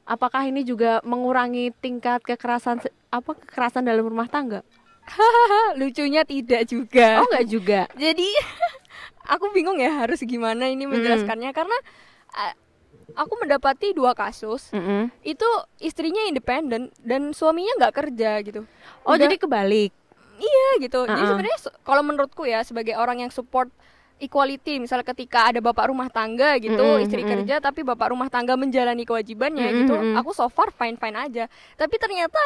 apakah 0.05 0.43
ini 0.43 0.67
juga 0.67 0.99
mengurangi 1.07 1.71
tingkat 1.79 2.21
kekerasan 2.27 2.83
apa 3.15 3.31
kekerasan 3.39 3.87
dalam 3.87 4.05
rumah 4.11 4.27
tangga? 4.27 4.67
lucunya 5.81 6.23
tidak 6.23 6.67
juga. 6.67 7.21
Oh, 7.21 7.27
nggak 7.29 7.47
juga. 7.47 7.81
Jadi 8.05 8.29
aku 9.35 9.51
bingung 9.51 9.79
ya 9.79 10.05
harus 10.05 10.21
gimana 10.21 10.67
ini 10.67 10.85
menjelaskannya 10.85 11.51
karena 11.51 11.77
a- 12.31 12.57
aku 13.15 13.39
mendapati 13.39 13.93
dua 13.93 14.13
kasus 14.13 14.69
Mm-mm. 14.71 15.09
itu 15.23 15.47
istrinya 15.79 16.25
independen 16.25 16.91
dan 17.01 17.31
suaminya 17.31 17.73
nggak 17.79 17.95
kerja 17.95 18.31
gitu. 18.43 18.61
Oh, 19.03 19.15
Udah- 19.15 19.25
jadi 19.25 19.37
kebalik. 19.37 19.93
Iya 20.35 20.69
gitu. 20.83 21.07
Jadi 21.07 21.15
Uh-uh. 21.15 21.31
sebenarnya 21.31 21.59
su- 21.63 21.77
kalau 21.83 22.03
menurutku 22.03 22.43
ya 22.43 22.61
sebagai 22.61 22.99
orang 22.99 23.23
yang 23.23 23.31
support 23.31 23.71
equality, 24.19 24.79
misalnya 24.79 25.07
ketika 25.07 25.47
ada 25.47 25.59
bapak 25.59 25.91
rumah 25.91 26.11
tangga 26.11 26.59
gitu, 26.59 26.75
Mm-mm, 26.75 27.03
istri 27.03 27.23
mm-mm. 27.23 27.47
kerja 27.47 27.63
tapi 27.63 27.83
bapak 27.83 28.11
rumah 28.11 28.27
tangga 28.27 28.55
menjalani 28.55 29.03
kewajibannya 29.03 29.63
Mm-mm, 29.63 29.79
gitu, 29.85 29.95
mm-mm. 29.95 30.19
aku 30.19 30.31
so 30.31 30.47
far 30.49 30.71
fine 30.71 30.99
fine 30.99 31.15
aja. 31.15 31.45
Tapi 31.75 31.95
ternyata 31.99 32.39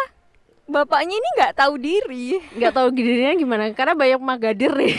bapaknya 0.68 1.16
ini 1.16 1.28
nggak 1.40 1.54
tahu 1.56 1.75
diri. 1.80 2.37
nggak 2.54 2.72
tahu 2.76 2.88
dirinya 2.92 3.32
gimana 3.34 3.64
karena 3.72 3.96
banyak 3.96 4.20
magadir 4.20 4.70
nih 4.76 4.92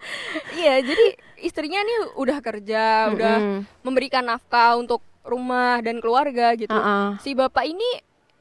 iya, 0.60 0.80
jadi 0.80 1.06
istrinya 1.38 1.82
nih 1.82 2.16
udah 2.16 2.38
kerja, 2.40 3.12
udah 3.12 3.36
Mm-mm. 3.36 3.58
memberikan 3.82 4.24
nafkah 4.24 4.74
untuk 4.74 5.02
rumah 5.22 5.78
dan 5.82 5.98
keluarga 5.98 6.54
gitu. 6.54 6.70
Uh-uh. 6.70 7.18
Si 7.20 7.34
bapak 7.34 7.66
ini 7.66 7.86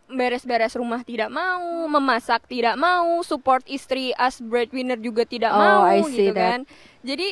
beres-beres 0.07 0.75
rumah 0.75 1.01
tidak 1.01 1.27
mau, 1.27 1.61
memasak 1.87 2.45
tidak 2.45 2.75
mau, 2.75 3.19
support 3.21 3.63
istri 3.65 4.11
as 4.15 4.37
breadwinner 4.37 4.97
juga 4.97 5.23
tidak 5.23 5.49
Oh, 5.49 5.59
mau 5.59 5.79
I 5.87 6.01
see 6.03 6.29
gitu 6.29 6.35
that. 6.35 6.39
kan. 6.39 6.59
Jadi 7.01 7.27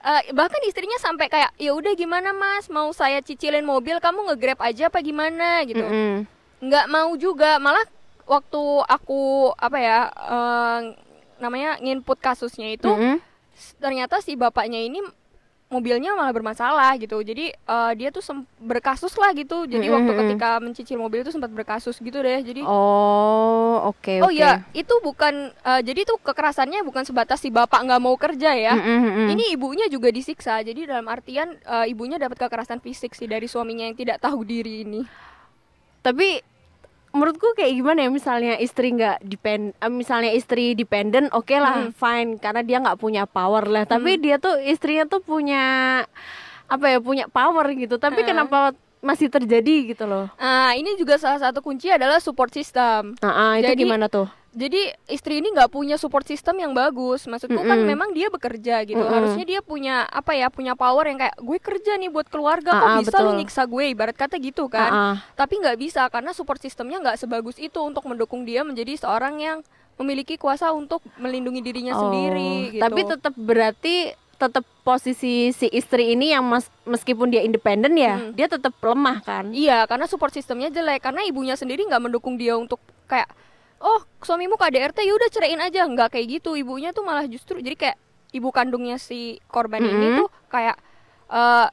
eh, 0.00 0.22
bahkan 0.32 0.62
istrinya 0.64 0.96
sampai 0.96 1.28
kayak 1.28 1.52
ya 1.58 1.74
udah 1.74 1.92
gimana 1.92 2.32
Mas, 2.32 2.68
mau 2.68 2.88
saya 2.90 3.20
cicilin 3.20 3.64
mobil 3.64 3.98
kamu 3.98 4.32
nge-grab 4.32 4.60
aja 4.62 4.88
apa 4.88 4.98
gimana 4.98 5.62
gitu. 5.64 5.84
Mm-mm. 5.84 6.24
Nggak 6.64 6.86
mau 6.88 7.12
juga, 7.14 7.60
malah 7.60 7.84
waktu 8.24 8.60
aku 8.82 9.20
apa 9.52 9.78
ya 9.78 9.98
eh, 10.08 10.80
namanya 11.36 11.76
nginput 11.78 12.18
kasusnya 12.18 12.70
itu 12.70 12.88
Mm-mm. 12.88 13.20
s- 13.52 13.76
ternyata 13.76 14.20
si 14.20 14.32
bapaknya 14.34 14.78
ini 14.78 15.02
mobilnya 15.64 16.14
malah 16.14 16.30
bermasalah 16.30 16.94
gitu 16.96 17.18
jadi 17.20 17.50
eh, 17.50 17.92
dia 17.96 18.08
tuh 18.08 18.22
berkasus 18.56 19.10
lah 19.14 19.34
gitu 19.34 19.64
jadi 19.64 19.82
Mm-mm, 19.82 19.96
waktu 19.96 20.06
mm-mm. 20.08 20.20
ketika 20.30 20.48
mencicil 20.56 20.96
mobil 20.96 21.20
itu 21.20 21.34
sempat 21.34 21.50
berkasus 21.50 21.98
gitu 21.98 22.14
deh 22.16 22.40
jadi 22.40 22.62
Oh, 22.62 23.90
oke 23.90 24.22
oh 24.22 24.30
oke. 24.30 24.30
iya 24.30 24.62
itu 24.70 24.94
bukan 25.02 25.34
eh, 25.50 25.80
jadi 25.82 26.06
tuh 26.06 26.22
kekerasannya 26.22 26.80
bukan 26.80 27.02
sebatas 27.02 27.42
si 27.42 27.50
bapak 27.50 27.82
nggak 27.82 27.98
mau 27.98 28.14
kerja 28.14 28.54
ya 28.54 28.72
Mm-mm, 28.72 28.98
mm-mm. 29.02 29.26
ini 29.28 29.50
ibunya 29.50 29.84
juga 29.86 30.08
disiksa 30.08 30.62
jadi 30.62 30.86
dalam 30.86 31.10
artian 31.10 31.58
eh, 31.58 31.90
ibunya 31.90 32.16
dapat 32.16 32.38
kekerasan 32.38 32.78
fisik 32.78 33.12
sih 33.12 33.26
dari 33.26 33.44
suaminya 33.44 33.84
yang 33.84 33.98
tidak 33.98 34.16
tahu 34.18 34.46
diri 34.46 34.80
ini 34.80 35.02
Tapi 36.00 36.53
menurutku 37.14 37.54
kayak 37.54 37.72
gimana 37.72 37.98
ya 38.02 38.10
misalnya 38.10 38.58
istri 38.58 38.90
nggak 38.90 39.22
depend, 39.22 39.72
eh, 39.72 39.88
misalnya 39.88 40.30
istri 40.30 40.74
dependent, 40.74 41.30
oke 41.30 41.54
lah 41.54 41.86
Hmm. 41.86 41.94
fine 41.94 42.30
karena 42.36 42.60
dia 42.60 42.82
nggak 42.82 42.98
punya 42.98 43.22
power 43.24 43.64
lah. 43.64 43.86
Tapi 43.86 44.18
dia 44.18 44.36
tuh 44.36 44.58
istrinya 44.60 45.06
tuh 45.06 45.22
punya 45.22 45.62
apa 46.66 46.84
ya 46.88 46.98
punya 46.98 47.24
power 47.26 47.70
gitu. 47.72 47.96
Tapi 47.96 48.20
Eh. 48.20 48.26
kenapa 48.26 48.74
masih 48.98 49.28
terjadi 49.28 49.92
gitu 49.92 50.08
loh? 50.08 50.32
nah 50.34 50.72
ini 50.72 50.96
juga 50.96 51.20
salah 51.20 51.36
satu 51.36 51.60
kunci 51.60 51.92
adalah 51.92 52.16
support 52.16 52.48
system 52.50 53.12
Nah, 53.20 53.52
ah, 53.52 53.54
itu 53.54 53.68
Jadi- 53.68 53.84
gimana 53.84 54.08
tuh? 54.08 54.24
Jadi 54.54 54.80
istri 55.06 55.38
ini 55.38 55.50
nggak 55.50 55.68
punya 55.68 55.98
support 55.98 56.22
system 56.22 56.56
yang 56.56 56.70
bagus 56.70 57.26
maksudku 57.26 57.58
kan 57.58 57.74
Mm-mm. 57.76 57.90
memang 57.90 58.10
dia 58.10 58.30
bekerja 58.30 58.82
gitu 58.82 58.96
Mm-mm. 58.96 59.10
harusnya 59.10 59.44
dia 59.44 59.60
punya 59.60 60.06
apa 60.06 60.32
ya 60.32 60.46
punya 60.48 60.72
power 60.72 61.04
yang 61.04 61.18
kayak 61.18 61.34
gue 61.36 61.58
kerja 61.58 61.98
nih 61.98 62.08
buat 62.08 62.26
keluarga 62.26 62.70
Ah, 62.70 62.78
kok 62.78 62.86
ah, 62.86 62.98
bisa 63.02 63.16
lu 63.18 63.24
betul. 63.26 63.38
nyiksa 63.42 63.62
gue 63.66 63.84
ibarat 63.90 64.14
kata 64.14 64.38
gitu 64.38 64.66
kan 64.66 64.90
ah. 64.90 65.16
tapi 65.34 65.58
nggak 65.58 65.76
bisa 65.76 66.06
karena 66.06 66.30
support 66.30 66.58
systemnya 66.58 67.02
nggak 67.02 67.18
sebagus 67.18 67.58
itu 67.58 67.76
untuk 67.76 68.06
mendukung 68.06 68.42
dia 68.42 68.62
menjadi 68.62 68.94
seorang 68.96 69.36
yang 69.36 69.58
memiliki 69.94 70.34
kuasa 70.34 70.70
untuk 70.70 71.02
melindungi 71.16 71.60
dirinya 71.60 71.94
Oh, 71.94 72.00
sendiri 72.04 72.74
gitu 72.74 72.82
Tapi 72.82 73.00
tetap 73.04 73.34
berarti 73.34 73.94
tetap 74.34 74.66
posisi 74.82 75.50
si 75.50 75.70
istri 75.70 76.10
ini 76.10 76.30
yang 76.30 76.42
mas, 76.42 76.66
meskipun 76.82 77.30
dia 77.30 77.40
independen 77.40 77.94
ya, 77.94 78.18
Hmm. 78.18 78.34
dia 78.34 78.50
tetap 78.50 78.74
lemah 78.76 79.22
kan? 79.22 79.54
Iya, 79.54 79.86
karena 79.86 80.04
support 80.04 80.34
sistemnya 80.34 80.68
jelek. 80.68 81.00
Karena 81.00 81.22
ibunya 81.22 81.54
sendiri 81.54 81.86
nggak 81.86 82.02
mendukung 82.02 82.34
dia 82.34 82.58
untuk 82.58 82.76
kayak, 83.06 83.30
oh 83.84 84.00
suamimu 84.18 84.56
KDRT, 84.56 85.04
ya 85.04 85.12
udah 85.12 85.28
ceraiin 85.28 85.60
aja. 85.60 85.84
Nggak 85.84 86.16
kayak 86.16 86.40
gitu. 86.40 86.56
Ibunya 86.56 86.90
tuh 86.90 87.04
malah 87.04 87.28
justru 87.28 87.60
jadi 87.60 87.76
kayak 87.76 87.96
ibu 88.32 88.48
kandungnya 88.50 88.96
si 88.96 89.38
korban 89.46 89.78
ini 89.78 89.94
Mm-mm. 90.10 90.18
tuh 90.18 90.28
kayak 90.48 90.74
eh 91.28 91.68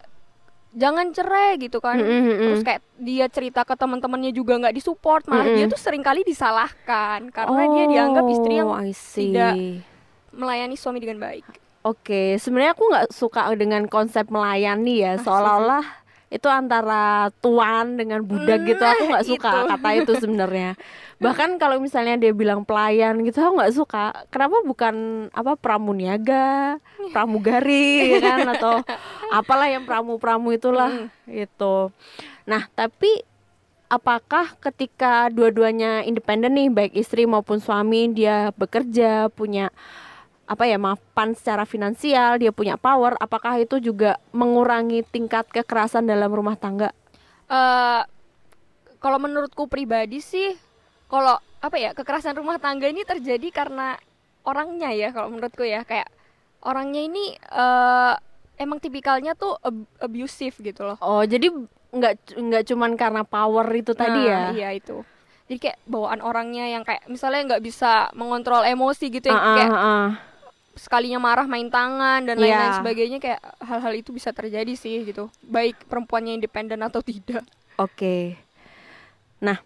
jangan 0.71 1.11
cerai 1.11 1.55
gitu 1.57 1.79
kan. 1.79 1.99
Mm-mm, 1.99 2.21
mm-mm. 2.21 2.39
Terus 2.47 2.61
kayak 2.61 2.81
dia 2.95 3.25
cerita 3.27 3.63
ke 3.63 3.73
teman-temannya 3.73 4.31
juga 4.31 4.55
nggak 4.55 4.75
disupport, 4.75 5.23
malah 5.25 5.47
Mm-mm. 5.47 5.57
dia 5.57 5.65
tuh 5.67 5.79
sering 5.79 5.99
kali 5.99 6.23
disalahkan 6.23 7.27
karena 7.27 7.61
dia 7.69 7.85
dianggap 7.89 8.25
istri 8.27 8.53
yang 8.55 8.69
Oh, 8.69 8.77
I 8.77 8.91
see. 8.91 9.31
tidak 9.31 9.55
melayani 10.31 10.75
suami 10.75 10.99
dengan 10.99 11.19
baik. 11.19 11.43
Oke, 11.81 12.37
sebenarnya 12.37 12.71
aku 12.71 12.83
nggak 12.87 13.07
suka 13.09 13.41
dengan 13.57 13.83
konsep 13.89 14.29
melayani 14.29 15.01
ya, 15.01 15.17
seolah-olah 15.23 15.83
itu 16.31 16.47
antara 16.47 17.27
tuan 17.43 17.99
dengan 17.99 18.23
budak 18.23 18.63
gitu. 18.63 18.79
Aku 18.79 19.11
nggak 19.11 19.25
Nah, 19.25 19.31
suka 19.35 19.49
itu. 19.51 19.67
kata 19.75 19.89
itu 19.97 20.11
sebenarnya. 20.15 20.69
Bahkan 21.21 21.61
kalau 21.61 21.77
misalnya 21.77 22.17
dia 22.17 22.33
bilang 22.33 22.65
pelayan 22.65 23.21
gitu, 23.21 23.37
aku 23.45 23.61
nggak 23.61 23.75
suka. 23.77 24.05
Kenapa 24.33 24.65
bukan 24.65 25.29
apa 25.29 25.53
pramuniaga, 25.53 26.81
pramugari, 27.13 28.01
ya 28.17 28.19
kan 28.25 28.39
atau 28.57 28.81
apalah 29.29 29.69
yang 29.69 29.85
pramu-pramu 29.85 30.57
itulah 30.57 31.13
gitu. 31.29 31.93
Nah, 32.49 32.65
tapi 32.73 33.21
apakah 33.85 34.57
ketika 34.57 35.29
dua-duanya 35.29 36.01
independen 36.01 36.57
nih, 36.57 36.73
baik 36.73 36.93
istri 36.97 37.29
maupun 37.29 37.61
suami, 37.61 38.09
dia 38.09 38.49
bekerja, 38.57 39.29
punya 39.29 39.69
apa 40.49 40.65
ya 40.65 40.81
mapan 40.81 41.37
secara 41.37 41.69
finansial, 41.69 42.41
dia 42.41 42.49
punya 42.49 42.81
power, 42.81 43.13
apakah 43.21 43.61
itu 43.61 43.77
juga 43.77 44.17
mengurangi 44.33 45.05
tingkat 45.05 45.47
kekerasan 45.53 46.09
dalam 46.09 46.33
rumah 46.33 46.57
tangga? 46.57 46.91
Eh, 47.45 48.01
kalau 48.99 49.17
menurutku 49.21 49.69
pribadi 49.71 50.19
sih, 50.19 50.70
kalau 51.11 51.35
apa 51.61 51.75
ya 51.77 51.91
kekerasan 51.93 52.39
rumah 52.39 52.57
tangga 52.57 52.87
ini 52.89 53.03
terjadi 53.05 53.47
karena 53.53 53.99
orangnya 54.47 54.89
ya 54.95 55.13
kalau 55.13 55.29
menurutku 55.29 55.61
ya 55.61 55.85
kayak 55.85 56.09
orangnya 56.65 57.01
ini 57.05 57.35
eh 57.37 58.13
emang 58.61 58.77
tipikalnya 58.81 59.33
tuh 59.37 59.57
ab- 59.61 59.89
abusive 60.01 60.55
gitu 60.61 60.81
loh. 60.85 60.97
Oh, 61.01 61.21
jadi 61.25 61.49
nggak 61.91 62.39
nggak 62.39 62.63
cuman 62.71 62.91
karena 62.95 63.21
power 63.27 63.67
itu 63.75 63.91
tadi 63.91 64.19
Nah, 64.25 64.31
ya? 64.31 64.41
Iya 64.55 64.69
itu. 64.79 64.97
Jadi 65.51 65.57
kayak 65.59 65.77
bawaan 65.83 66.21
orangnya 66.23 66.65
yang 66.71 66.83
kayak 66.87 67.03
misalnya 67.11 67.41
nggak 67.53 67.63
bisa 67.65 68.07
mengontrol 68.15 68.63
emosi 68.63 69.11
gitu 69.11 69.27
Ah, 69.27 69.35
yang 69.35 69.41
ah, 69.43 69.55
kayak 69.57 69.71
ah. 69.75 70.09
sekalinya 70.79 71.19
marah 71.19 71.45
main 71.51 71.67
tangan 71.67 72.23
dan 72.23 72.39
lain-lain 72.39 72.71
sebagainya 72.71 73.19
kayak 73.19 73.41
hal-hal 73.59 73.93
itu 73.93 74.15
bisa 74.15 74.31
terjadi 74.31 74.71
sih 74.79 75.03
gitu. 75.03 75.27
Baik 75.43 75.75
perempuannya 75.91 76.39
independen 76.39 76.79
atau 76.79 77.03
tidak. 77.03 77.43
Oke. 77.75 78.39
Nah, 79.41 79.57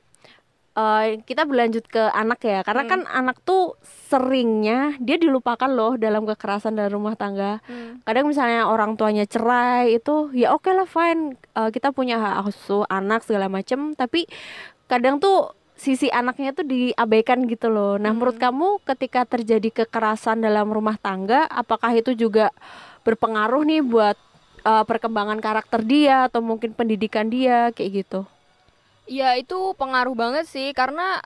eh, 0.75 1.23
kita 1.23 1.47
berlanjut 1.47 1.87
ke 1.87 2.03
anak 2.11 2.43
ya, 2.43 2.59
karena 2.67 2.83
Hmm. 2.83 2.91
kan 2.91 3.01
anak 3.07 3.39
tuh 3.47 3.79
seringnya 4.11 4.99
dia 4.99 5.15
dilupakan 5.15 5.71
loh 5.71 5.95
dalam 5.95 6.27
kekerasan 6.27 6.75
dalam 6.75 6.91
rumah 6.99 7.15
tangga. 7.15 7.63
Hmm. 7.63 8.03
Kadang 8.03 8.27
misalnya 8.27 8.67
orang 8.67 8.99
tuanya 8.99 9.23
cerai 9.23 9.95
itu 9.95 10.35
ya 10.35 10.51
oke 10.51 10.67
lah 10.69 10.85
fine, 10.85 11.39
Eh, 11.55 11.71
kita 11.71 11.95
punya 11.95 12.19
hak 12.19 12.51
asuh 12.51 12.83
anak 12.91 13.23
segala 13.23 13.47
macem, 13.47 13.95
tapi 13.95 14.27
kadang 14.91 15.23
tuh 15.23 15.55
sisi 15.79 16.11
anaknya 16.11 16.51
tuh 16.51 16.67
diabaikan 16.67 17.47
gitu 17.47 17.71
loh. 17.71 17.95
Nah, 17.95 18.11
Hmm. 18.11 18.19
menurut 18.19 18.35
kamu 18.35 18.83
ketika 18.83 19.23
terjadi 19.23 19.83
kekerasan 19.83 20.43
dalam 20.43 20.67
rumah 20.67 20.99
tangga, 20.99 21.47
apakah 21.47 21.95
itu 21.95 22.11
juga 22.11 22.51
berpengaruh 23.07 23.63
nih 23.63 23.81
buat 23.83 24.19
eh, 24.65 24.81
perkembangan 24.83 25.39
karakter 25.45 25.85
dia 25.85 26.25
atau 26.25 26.41
mungkin 26.41 26.73
pendidikan 26.73 27.29
dia 27.29 27.69
kayak 27.71 28.03
gitu? 28.03 28.25
Ya 29.05 29.37
itu 29.37 29.77
pengaruh 29.77 30.17
banget 30.17 30.49
sih 30.49 30.73
karena 30.73 31.21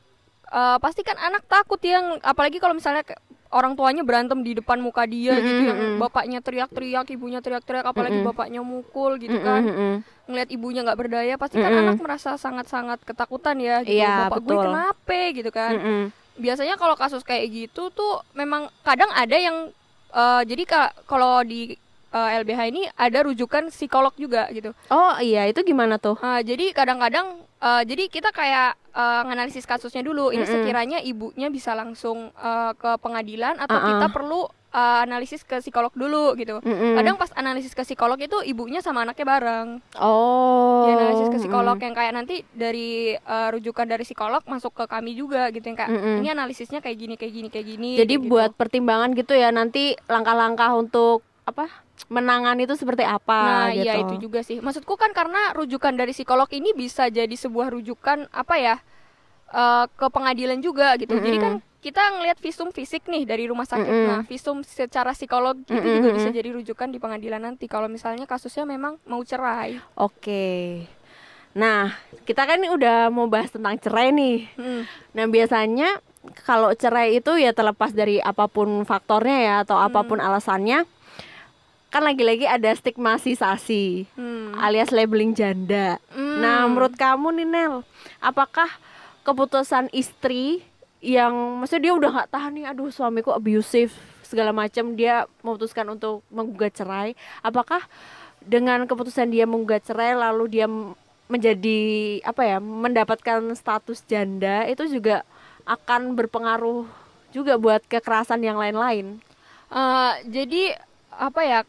eh, 0.52 0.78
pasti 0.84 1.02
kan 1.08 1.16
anak 1.16 1.48
takut 1.48 1.80
yang 1.80 2.20
apalagi 2.20 2.60
kalau 2.60 2.76
misalnya 2.76 3.04
orang 3.50 3.74
tuanya 3.74 4.06
berantem 4.06 4.46
di 4.46 4.54
depan 4.54 4.78
muka 4.78 5.10
dia 5.10 5.34
Mm-mm, 5.34 5.48
gitu 5.48 5.62
yang 5.74 5.80
bapaknya 5.98 6.40
teriak-teriak, 6.44 7.10
ibunya 7.10 7.42
teriak-teriak, 7.42 7.82
apalagi 7.88 8.22
Mm-mm. 8.22 8.30
bapaknya 8.30 8.62
mukul 8.62 9.18
gitu 9.18 9.34
Mm-mm, 9.34 9.48
kan. 9.48 9.62
mm-mm. 9.66 9.94
Ngelihat 10.30 10.50
ibunya 10.54 10.82
nggak 10.86 11.00
berdaya 11.00 11.34
pasti 11.42 11.58
kan 11.58 11.74
Mm-mm. 11.74 11.82
anak 11.82 11.98
merasa 11.98 12.38
sangat-sangat 12.38 13.02
ketakutan 13.02 13.58
ya 13.58 13.82
gitu. 13.82 13.98
Iya, 13.98 14.30
Bapak 14.30 14.38
gue 14.46 14.54
betul. 14.54 14.66
kenapa 14.70 15.20
gitu 15.34 15.50
kan. 15.50 15.74
Mm-mm. 15.82 16.02
Biasanya 16.38 16.76
kalau 16.78 16.94
kasus 16.94 17.26
kayak 17.26 17.50
gitu 17.50 17.90
tuh 17.90 18.22
memang 18.38 18.70
kadang 18.86 19.10
ada 19.18 19.34
yang 19.34 19.74
eh, 20.14 20.42
jadi 20.46 20.64
ka- 20.70 20.94
kalau 21.10 21.42
di 21.42 21.74
eh, 22.10 22.30
LBH 22.42 22.62
ini 22.74 22.82
ada 22.94 23.20
rujukan 23.26 23.70
psikolog 23.70 24.14
juga 24.18 24.50
gitu. 24.50 24.74
Oh 24.90 25.16
iya, 25.22 25.46
itu 25.46 25.62
gimana 25.62 26.02
tuh? 26.02 26.18
Ah, 26.20 26.42
jadi 26.42 26.74
kadang-kadang 26.74 27.46
eh, 27.62 27.82
jadi 27.86 28.04
kita 28.10 28.30
kayak 28.34 28.78
eh, 28.94 29.22
nganalisis 29.30 29.66
kasusnya 29.70 30.02
dulu. 30.02 30.34
Ini 30.34 30.44
Mm-mm. 30.46 30.54
sekiranya 30.54 31.00
ibunya 31.02 31.48
bisa 31.54 31.78
langsung 31.78 32.34
eh, 32.34 32.72
ke 32.74 32.92
pengadilan 33.00 33.58
atau 33.62 33.78
Uh-uh. 33.78 33.90
kita 33.94 34.08
perlu 34.10 34.42
eh, 34.70 35.00
analisis 35.06 35.46
ke 35.46 35.62
psikolog 35.62 35.94
dulu 35.94 36.34
gitu. 36.38 36.58
Mm-mm. 36.66 36.98
Kadang 36.98 37.16
pas 37.22 37.30
analisis 37.38 37.74
ke 37.78 37.86
psikolog 37.86 38.18
itu 38.18 38.42
ibunya 38.42 38.82
sama 38.82 39.06
anaknya 39.06 39.26
bareng. 39.26 39.68
Oh. 40.02 40.86
Di 40.86 40.92
analisis 40.98 41.30
ke 41.30 41.38
psikolog 41.46 41.78
mm-mm. 41.78 41.86
yang 41.86 41.96
kayak 41.98 42.14
nanti 42.18 42.36
dari 42.54 43.14
eh, 43.14 43.48
rujukan 43.54 43.86
dari 43.86 44.02
psikolog 44.02 44.42
masuk 44.50 44.74
ke 44.74 44.86
kami 44.90 45.14
juga 45.14 45.54
gitu 45.54 45.66
yang 45.70 45.78
kayak 45.78 45.92
Mm-mm. 45.94 46.26
ini 46.26 46.28
analisisnya 46.34 46.82
kayak 46.82 46.98
gini 46.98 47.14
kayak 47.18 47.34
gini 47.34 47.48
kayak 47.54 47.68
gini. 47.70 47.92
Jadi 48.02 48.16
gitu. 48.18 48.30
buat 48.34 48.58
pertimbangan 48.58 49.14
gitu 49.14 49.38
ya 49.38 49.54
nanti 49.54 49.94
langkah-langkah 50.10 50.74
untuk 50.74 51.22
apa? 51.50 51.66
Menangani 52.08 52.64
itu 52.64 52.80
seperti 52.80 53.04
apa 53.04 53.68
Nah, 53.68 53.68
gitu. 53.76 53.84
iya 53.84 53.94
itu 54.00 54.16
juga 54.18 54.40
sih. 54.40 54.64
Maksudku 54.64 54.96
kan 54.96 55.12
karena 55.12 55.52
rujukan 55.52 55.92
dari 55.94 56.16
psikolog 56.16 56.48
ini 56.50 56.72
bisa 56.72 57.12
jadi 57.12 57.36
sebuah 57.36 57.76
rujukan 57.76 58.32
apa 58.32 58.56
ya? 58.56 58.78
eh, 59.50 59.86
ke 59.90 60.08
pengadilan 60.14 60.62
juga 60.62 60.94
gitu. 60.96 61.18
Jadi 61.18 61.38
Mm-mm. 61.38 61.42
kan 61.42 61.54
kita 61.82 62.02
ngelihat 62.14 62.38
visum 62.38 62.70
fisik 62.70 63.10
nih 63.10 63.26
dari 63.26 63.50
rumah 63.50 63.66
sakit. 63.66 63.90
Mm-mm. 63.90 64.06
Nah, 64.06 64.22
visum 64.22 64.62
secara 64.62 65.10
psikolog 65.18 65.58
itu 65.58 65.74
Mm-mm, 65.74 65.96
juga 65.98 66.10
bisa 66.14 66.30
jadi 66.30 66.54
rujukan 66.54 66.86
di 66.86 67.02
pengadilan 67.02 67.42
nanti 67.42 67.66
kalau 67.66 67.90
misalnya 67.90 68.30
kasusnya 68.30 68.70
memang 68.70 69.02
mau 69.10 69.26
cerai. 69.26 69.82
Oke. 69.98 70.86
Nah, 71.58 71.98
kita 72.30 72.46
kan 72.46 72.62
ini 72.62 72.70
udah 72.70 73.10
mau 73.10 73.26
bahas 73.26 73.50
tentang 73.50 73.74
cerai 73.82 74.14
nih. 74.14 74.46
Hmm. 74.54 74.86
Nah, 75.18 75.26
biasanya 75.26 75.98
kalau 76.46 76.70
cerai 76.78 77.18
itu 77.18 77.34
ya 77.42 77.50
terlepas 77.50 77.90
dari 77.90 78.22
apa 78.22 78.46
pun 78.46 78.86
faktornya 78.86 79.38
ya 79.42 79.56
atau 79.66 79.82
Hmm. 79.82 79.90
apa 79.90 80.06
pun 80.06 80.22
alasannya, 80.22 80.86
kan 81.90 82.06
lagi-lagi 82.06 82.46
ada 82.46 82.70
stigmatisasi 82.70 84.06
Hmm. 84.14 84.54
alias 84.58 84.94
labeling 84.94 85.34
janda. 85.34 85.98
Hmm. 86.14 86.38
Nah, 86.42 86.70
menurut 86.70 86.94
kamu 86.94 87.34
nih 87.42 87.48
Nel, 87.50 87.74
apakah 88.22 88.70
keputusan 89.26 89.90
istri 89.94 90.62
yang 91.02 91.62
maksudnya 91.62 91.90
dia 91.90 91.94
udah 91.98 92.10
nggak 92.14 92.32
tahan 92.32 92.52
nih, 92.54 92.66
aduh 92.70 92.90
suamiku 92.94 93.34
abusive 93.34 93.94
segala 94.22 94.54
macam, 94.54 94.94
dia 94.94 95.26
memutuskan 95.42 95.90
untuk 95.90 96.22
menggugat 96.30 96.78
cerai, 96.78 97.18
apakah 97.42 97.82
dengan 98.46 98.86
keputusan 98.86 99.34
dia 99.34 99.50
menggugat 99.50 99.82
cerai 99.84 100.14
lalu 100.14 100.60
dia 100.60 100.68
menjadi 101.30 101.80
apa 102.22 102.42
ya, 102.46 102.58
mendapatkan 102.62 103.42
status 103.58 104.06
janda 104.06 104.66
itu 104.70 104.86
juga 104.90 105.26
akan 105.66 106.18
berpengaruh 106.18 106.86
juga 107.30 107.58
buat 107.62 107.86
kekerasan 107.86 108.42
yang 108.42 108.58
lain-lain. 108.58 109.22
Eh, 109.70 110.14
jadi 110.26 110.78
apa 111.14 111.42
ya? 111.46 111.60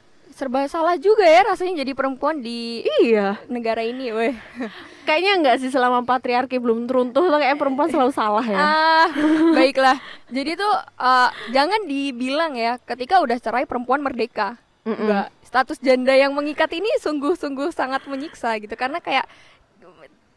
Serba 0.40 0.64
salah 0.72 0.96
juga 0.96 1.20
ya 1.28 1.44
rasanya 1.44 1.84
jadi 1.84 1.92
perempuan 1.92 2.40
di 2.40 2.80
Iya, 3.04 3.36
negara 3.52 3.84
ini, 3.84 4.08
weh. 4.08 4.32
kayaknya 5.04 5.36
enggak 5.36 5.56
sih 5.60 5.68
selama 5.68 6.00
patriarki 6.00 6.56
belum 6.56 6.88
runtuh 6.88 7.28
tuh 7.28 7.36
kayak 7.36 7.60
perempuan 7.60 7.92
selalu 7.92 8.08
salah 8.08 8.40
ya. 8.40 8.56
Ah, 8.56 9.06
baiklah. 9.60 10.00
Jadi 10.32 10.56
tuh 10.56 10.74
eh, 10.96 11.28
jangan 11.52 11.84
dibilang 11.84 12.56
ya 12.56 12.80
ketika 12.88 13.20
udah 13.20 13.36
cerai 13.36 13.68
perempuan 13.68 14.00
merdeka. 14.00 14.56
Mm-mm. 14.88 14.96
Enggak. 14.96 15.28
Status 15.44 15.76
janda 15.76 16.16
yang 16.16 16.32
mengikat 16.32 16.72
ini 16.72 16.88
sungguh-sungguh 17.04 17.68
sangat 17.76 18.08
menyiksa 18.08 18.56
gitu 18.64 18.72
karena 18.80 18.96
kayak 19.04 19.28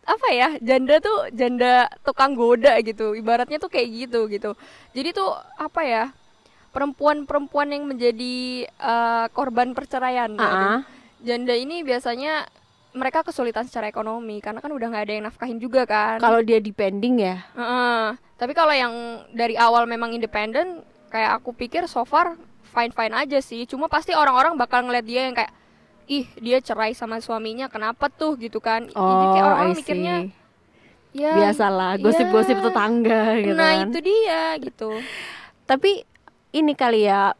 apa 0.04 0.28
ya 0.36 0.60
janda 0.60 1.00
tuh 1.00 1.32
janda 1.32 1.88
tukang 2.04 2.36
goda 2.36 2.76
gitu 2.84 3.16
ibaratnya 3.16 3.56
tuh 3.56 3.72
kayak 3.72 3.88
gitu 3.88 4.28
gitu 4.28 4.52
jadi 4.92 5.16
tuh 5.16 5.32
apa 5.56 5.82
ya 5.88 6.04
perempuan-perempuan 6.74 7.70
yang 7.70 7.84
menjadi 7.86 8.36
eh, 8.66 9.26
korban 9.32 9.72
perceraian 9.72 10.34
ah. 10.36 10.82
janda 11.22 11.54
ini 11.54 11.86
biasanya 11.86 12.50
mereka 12.94 13.22
kesulitan 13.22 13.66
secara 13.66 13.88
ekonomi 13.88 14.38
karena 14.38 14.60
kan 14.60 14.70
udah 14.70 14.86
nggak 14.86 15.04
ada 15.04 15.14
yang 15.14 15.26
nafkahin 15.26 15.58
juga 15.58 15.82
kan 15.84 16.18
Kalau 16.18 16.42
dia 16.42 16.58
depending 16.58 17.22
ya. 17.22 17.42
Heeh. 17.54 18.18
Tapi 18.34 18.54
kalau 18.54 18.70
yang 18.70 18.94
dari 19.32 19.56
awal 19.56 19.88
memang 19.88 20.12
independen, 20.12 20.82
kayak 21.08 21.40
aku 21.40 21.54
pikir 21.54 21.88
so 21.88 22.04
far 22.04 22.38
fine 22.70 22.92
fine 22.92 23.14
aja 23.14 23.40
sih. 23.40 23.66
Cuma 23.66 23.88
pasti 23.88 24.14
orang-orang 24.14 24.54
bakal 24.56 24.84
ngeliat 24.84 25.06
dia 25.06 25.26
yang 25.26 25.34
kayak, 25.34 25.50
ih 26.06 26.30
dia 26.38 26.60
cerai 26.60 26.94
sama 26.94 27.18
suaminya, 27.18 27.66
kenapa 27.66 28.10
tuh 28.10 28.36
gitu 28.36 28.60
kan? 28.60 28.86
Jadi 28.86 28.94
kayak 28.94 29.42
Oh, 29.42 29.48
orang-orang 29.48 29.72
I 29.72 29.78
mikirnya, 29.80 30.16
ya. 31.14 31.34
biasalah 31.34 31.98
gosip-gosip 31.98 32.58
ya. 32.58 32.64
tetangga 32.64 33.22
gitu 33.40 33.56
Nah 33.56 33.72
kan. 33.74 33.86
itu 33.88 34.00
dia 34.04 34.42
gitu. 34.60 34.90
Tapi 35.64 36.04
ini 36.54 36.74
kali 36.74 37.04
ya 37.04 37.34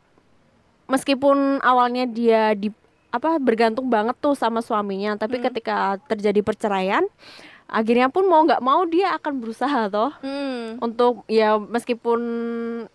meskipun 0.86 1.62
awalnya 1.62 2.04
dia 2.04 2.52
di 2.54 2.70
apa 3.10 3.38
bergantung 3.38 3.88
banget 3.88 4.18
tuh 4.18 4.34
sama 4.34 4.60
suaminya, 4.60 5.14
tapi 5.16 5.38
Hmm. 5.38 5.46
ketika 5.48 5.78
terjadi 6.10 6.42
perceraian 6.42 7.06
akhirnya 7.64 8.12
pun 8.12 8.28
mau 8.28 8.44
nggak 8.44 8.60
mau 8.60 8.84
dia 8.86 9.16
akan 9.16 9.40
berusaha 9.40 9.88
toh 9.88 10.12
Hmm. 10.20 10.78
untuk 10.78 11.24
ya 11.26 11.58
meskipun 11.58 12.20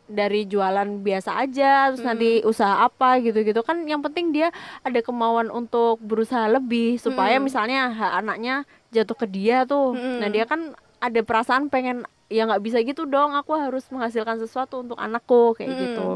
dari 0.07 0.45
jualan 0.45 1.03
biasa 1.03 1.41
aja 1.41 1.89
terus 1.91 2.03
Hmm. 2.03 2.15
nanti 2.15 2.43
usaha 2.45 2.83
apa 2.83 3.19
gitu-gitu 3.19 3.59
kan 3.63 3.83
yang 3.87 4.03
penting 4.03 4.31
dia 4.31 4.53
ada 4.83 5.01
kemauan 5.01 5.49
untuk 5.49 5.99
berusaha 5.99 6.47
lebih 6.47 7.01
supaya 7.01 7.39
Hmm. 7.39 7.47
misalnya 7.49 7.91
hak 7.91 8.13
anaknya 8.23 8.55
jatuh 8.91 9.17
ke 9.17 9.27
dia 9.27 9.65
tuh 9.65 9.95
Hmm. 9.95 10.19
nah 10.21 10.29
dia 10.29 10.45
kan 10.45 10.75
ada 10.99 11.21
perasaan 11.23 11.71
pengen 11.71 12.05
ya 12.29 12.45
nggak 12.45 12.61
bisa 12.61 12.79
gitu 12.81 13.05
dong 13.05 13.33
aku 13.33 13.53
harus 13.53 13.89
menghasilkan 13.89 14.37
sesuatu 14.37 14.81
untuk 14.81 14.97
anakku 14.97 15.57
kayak 15.57 15.69
Hmm. 15.69 15.81
gitu 15.81 16.09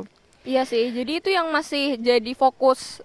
Iya 0.42 0.66
sih. 0.66 0.90
Jadi 0.90 1.22
itu 1.22 1.30
yang 1.30 1.54
masih 1.54 1.96
jadi 1.96 2.34
fokus 2.34 2.98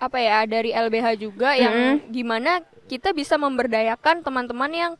apa 0.00 0.16
ya 0.16 0.48
dari 0.48 0.72
LBH 0.72 1.20
juga 1.20 1.52
yang 1.52 2.00
gimana 2.08 2.64
kita 2.88 3.12
bisa 3.12 3.36
memberdayakan 3.36 4.24
teman-teman 4.24 4.72
yang 4.72 4.92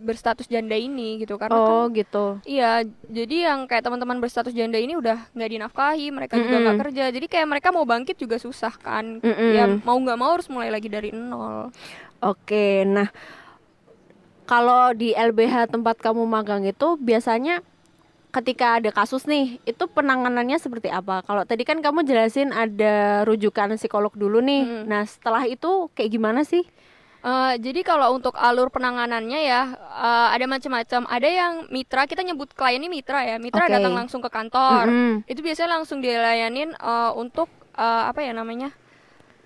berstatus 0.00 0.48
janda 0.48 0.74
ini 0.74 1.20
gitu 1.20 1.36
karena 1.36 1.54
kan 1.54 1.70
oh 1.70 1.84
gitu 1.92 2.40
Iya, 2.42 2.82
jadi 3.06 3.52
yang 3.52 3.68
kayak 3.68 3.84
teman-teman 3.84 4.16
berstatus 4.16 4.50
janda 4.50 4.80
ini 4.80 4.96
udah 4.96 5.28
nggak 5.30 5.50
dinafkahi, 5.54 6.08
mereka 6.08 6.34
juga 6.40 6.56
nggak 6.56 6.78
kerja. 6.88 7.04
Jadi 7.12 7.26
kayak 7.28 7.46
mereka 7.46 7.68
mau 7.68 7.84
bangkit 7.84 8.16
juga 8.16 8.40
susah 8.40 8.72
kan. 8.74 9.20
Mm-mm. 9.20 9.50
Ya 9.52 9.68
mau 9.84 10.00
nggak 10.00 10.18
mau 10.18 10.34
harus 10.34 10.48
mulai 10.48 10.72
lagi 10.72 10.88
dari 10.88 11.12
nol. 11.12 11.68
Oke, 12.18 12.82
nah 12.88 13.12
kalau 14.50 14.90
di 14.98 15.14
LBH 15.14 15.70
tempat 15.70 16.02
kamu 16.02 16.26
magang 16.26 16.66
itu 16.66 16.98
biasanya 16.98 17.62
ketika 18.34 18.82
ada 18.82 18.90
kasus 18.90 19.30
nih, 19.30 19.62
itu 19.62 19.86
penanganannya 19.86 20.58
seperti 20.58 20.90
apa? 20.90 21.22
Kalau 21.22 21.46
tadi 21.46 21.62
kan 21.62 21.78
kamu 21.78 22.02
jelasin 22.02 22.50
ada 22.50 23.22
rujukan 23.26 23.78
psikolog 23.78 24.10
dulu 24.14 24.42
nih. 24.42 24.66
Mm. 24.66 24.82
Nah, 24.90 25.06
setelah 25.06 25.46
itu 25.46 25.86
kayak 25.94 26.10
gimana 26.10 26.42
sih? 26.42 26.66
Eh, 27.20 27.54
jadi 27.60 27.84
kalau 27.84 28.16
untuk 28.16 28.32
alur 28.32 28.72
penanganannya 28.72 29.40
ya 29.44 29.62
eh, 29.78 30.28
ada 30.34 30.46
macam-macam. 30.50 31.06
Ada 31.06 31.28
yang 31.28 31.52
mitra, 31.70 32.10
kita 32.10 32.26
nyebut 32.26 32.50
klien 32.54 32.82
ini 32.82 32.90
mitra 32.90 33.22
ya. 33.22 33.36
Mitra 33.38 33.70
Oke. 33.70 33.74
datang 33.78 33.94
langsung 33.94 34.18
ke 34.18 34.30
kantor. 34.30 34.90
Mm-mm. 34.90 35.30
Itu 35.30 35.46
biasanya 35.46 35.78
langsung 35.78 36.02
dilayanin 36.02 36.74
eh, 36.74 37.12
untuk 37.14 37.46
eh, 37.78 38.02
apa 38.10 38.18
ya 38.18 38.34
namanya? 38.34 38.74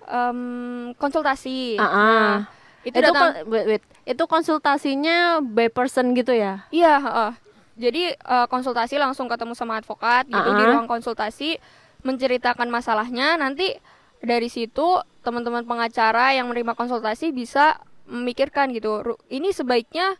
Em, 0.05 0.93
konsultasi. 0.97 1.81
Ah, 1.81 1.85
ah. 1.85 1.93
Nah, 1.93 2.37
itu, 2.85 2.93
Itu, 2.93 3.01
datang 3.01 3.33
kon- 3.33 3.49
wait, 3.49 3.65
wait. 3.67 3.83
itu 4.05 4.23
konsultasinya 4.25 5.17
by 5.41 5.67
person 5.67 6.13
gitu 6.13 6.31
ya? 6.31 6.63
Iya, 6.69 7.01
heeh. 7.01 7.31
Jadi 7.75 8.03
eh, 8.13 8.47
konsultasi 8.47 8.95
langsung 8.95 9.25
ketemu 9.25 9.51
sama 9.51 9.75
advokat 9.75 10.23
gitu 10.25 10.49
di 10.51 10.63
Ah. 10.63 10.69
ruang 10.71 10.85
konsultasi 10.85 11.57
menceritakan 12.01 12.69
masalahnya. 12.69 13.35
Nanti 13.35 13.73
dari 14.21 14.47
situ 14.47 14.85
teman-teman 15.19 15.65
pengacara 15.65 16.31
yang 16.31 16.45
menerima 16.45 16.71
konsultasi 16.71 17.29
bisa 17.29 17.81
memikirkan 18.05 18.69
gitu. 18.69 19.01
Ini 19.27 19.49
sebaiknya 19.49 20.15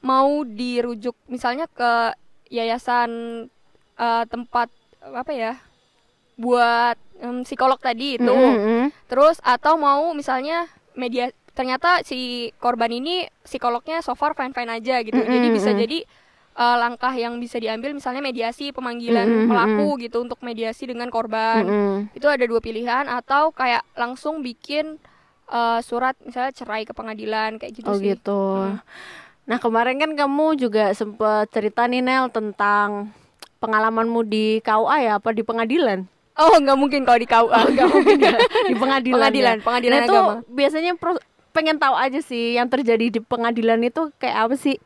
mau 0.00 0.44
dirujuk 0.44 1.16
misalnya 1.26 1.66
ke 1.66 2.12
yayasan 2.48 3.10
eh, 3.96 4.24
tempat 4.26 4.68
apa 5.02 5.32
ya? 5.32 5.54
buat 6.36 6.96
em, 7.20 7.44
psikolog 7.44 7.76
tadi 7.76 8.16
itu. 8.16 8.24
Mm-mm. 8.24 8.88
Terus 9.06 9.36
atau 9.40 9.76
mau 9.76 10.08
misalnya 10.12 10.64
media 10.94 11.28
ternyata 11.56 12.00
si 12.06 12.50
korban 12.58 12.90
ini 12.90 13.26
psikolognya 13.44 14.00
so 14.00 14.14
far 14.14 14.32
fine 14.38 14.54
fine 14.56 14.70
aja 14.70 15.02
gitu. 15.02 15.20
Jadi 15.26 15.48
Mm-mm, 15.48 15.54
bisa 15.54 15.70
mm. 15.74 15.78
jadi 15.86 15.98
eh, 16.56 16.76
langkah 16.78 17.12
yang 17.14 17.38
bisa 17.42 17.56
diambil 17.60 17.92
misalnya 17.94 18.22
mediasi 18.24 18.70
pemanggilan 18.72 19.26
Mm-mm, 19.26 19.48
pelaku 19.50 20.00
gitu 20.00 20.22
untuk 20.24 20.40
mediasi 20.42 20.86
dengan 20.88 21.08
korban. 21.10 21.64
Mm-mm. 21.66 22.10
Itu 22.16 22.26
ada 22.30 22.44
dua 22.46 22.60
pilihan 22.62 23.06
atau 23.10 23.50
kayak 23.54 23.82
langsung 23.94 24.40
bikin 24.42 24.98
eh, 25.50 25.80
surat 25.82 26.14
misalnya 26.22 26.52
cerai 26.54 26.82
ke 26.86 26.92
pengadilan 26.94 27.58
kayak 27.60 27.72
gitu 27.76 27.90
Oh 27.90 27.96
sih. 27.96 28.14
gitu. 28.14 28.40
Mm. 28.54 28.78
Nah 29.50 29.58
kemarin 29.58 29.96
kan 29.98 30.12
kamu 30.14 30.54
juga 30.60 30.94
sempet 30.94 31.50
cerita 31.50 31.82
nih 31.90 32.02
Nel 32.04 32.30
tentang 32.30 33.10
pengalamanmu 33.60 34.20
di 34.24 34.62
KUA 34.62 34.96
ya 35.06 35.12
apa 35.18 35.30
di 35.34 35.42
pengadilan? 35.42 36.06
Oh 36.40 36.56
nggak 36.56 36.78
mungkin 36.78 37.00
kalau 37.04 37.18
di 37.20 37.28
KUA 37.28 37.60
nggak 37.74 37.88
mungkin 37.90 38.16
ya. 38.22 38.32
di 38.70 38.74
pengadilan. 38.78 39.18
Pengadilan, 39.18 39.56
ya? 39.60 39.64
pengadilan 39.66 39.98
nah, 39.98 40.06
itu 40.06 40.16
agama. 40.16 40.34
biasanya 40.48 40.92
pro- 40.96 41.24
pengen 41.50 41.76
tahu 41.78 41.94
aja 41.98 42.20
sih 42.22 42.56
yang 42.56 42.70
terjadi 42.70 43.10
di 43.10 43.20
pengadilan 43.20 43.82
itu 43.82 44.10
kayak 44.18 44.48
apa 44.48 44.54
sih? 44.56 44.76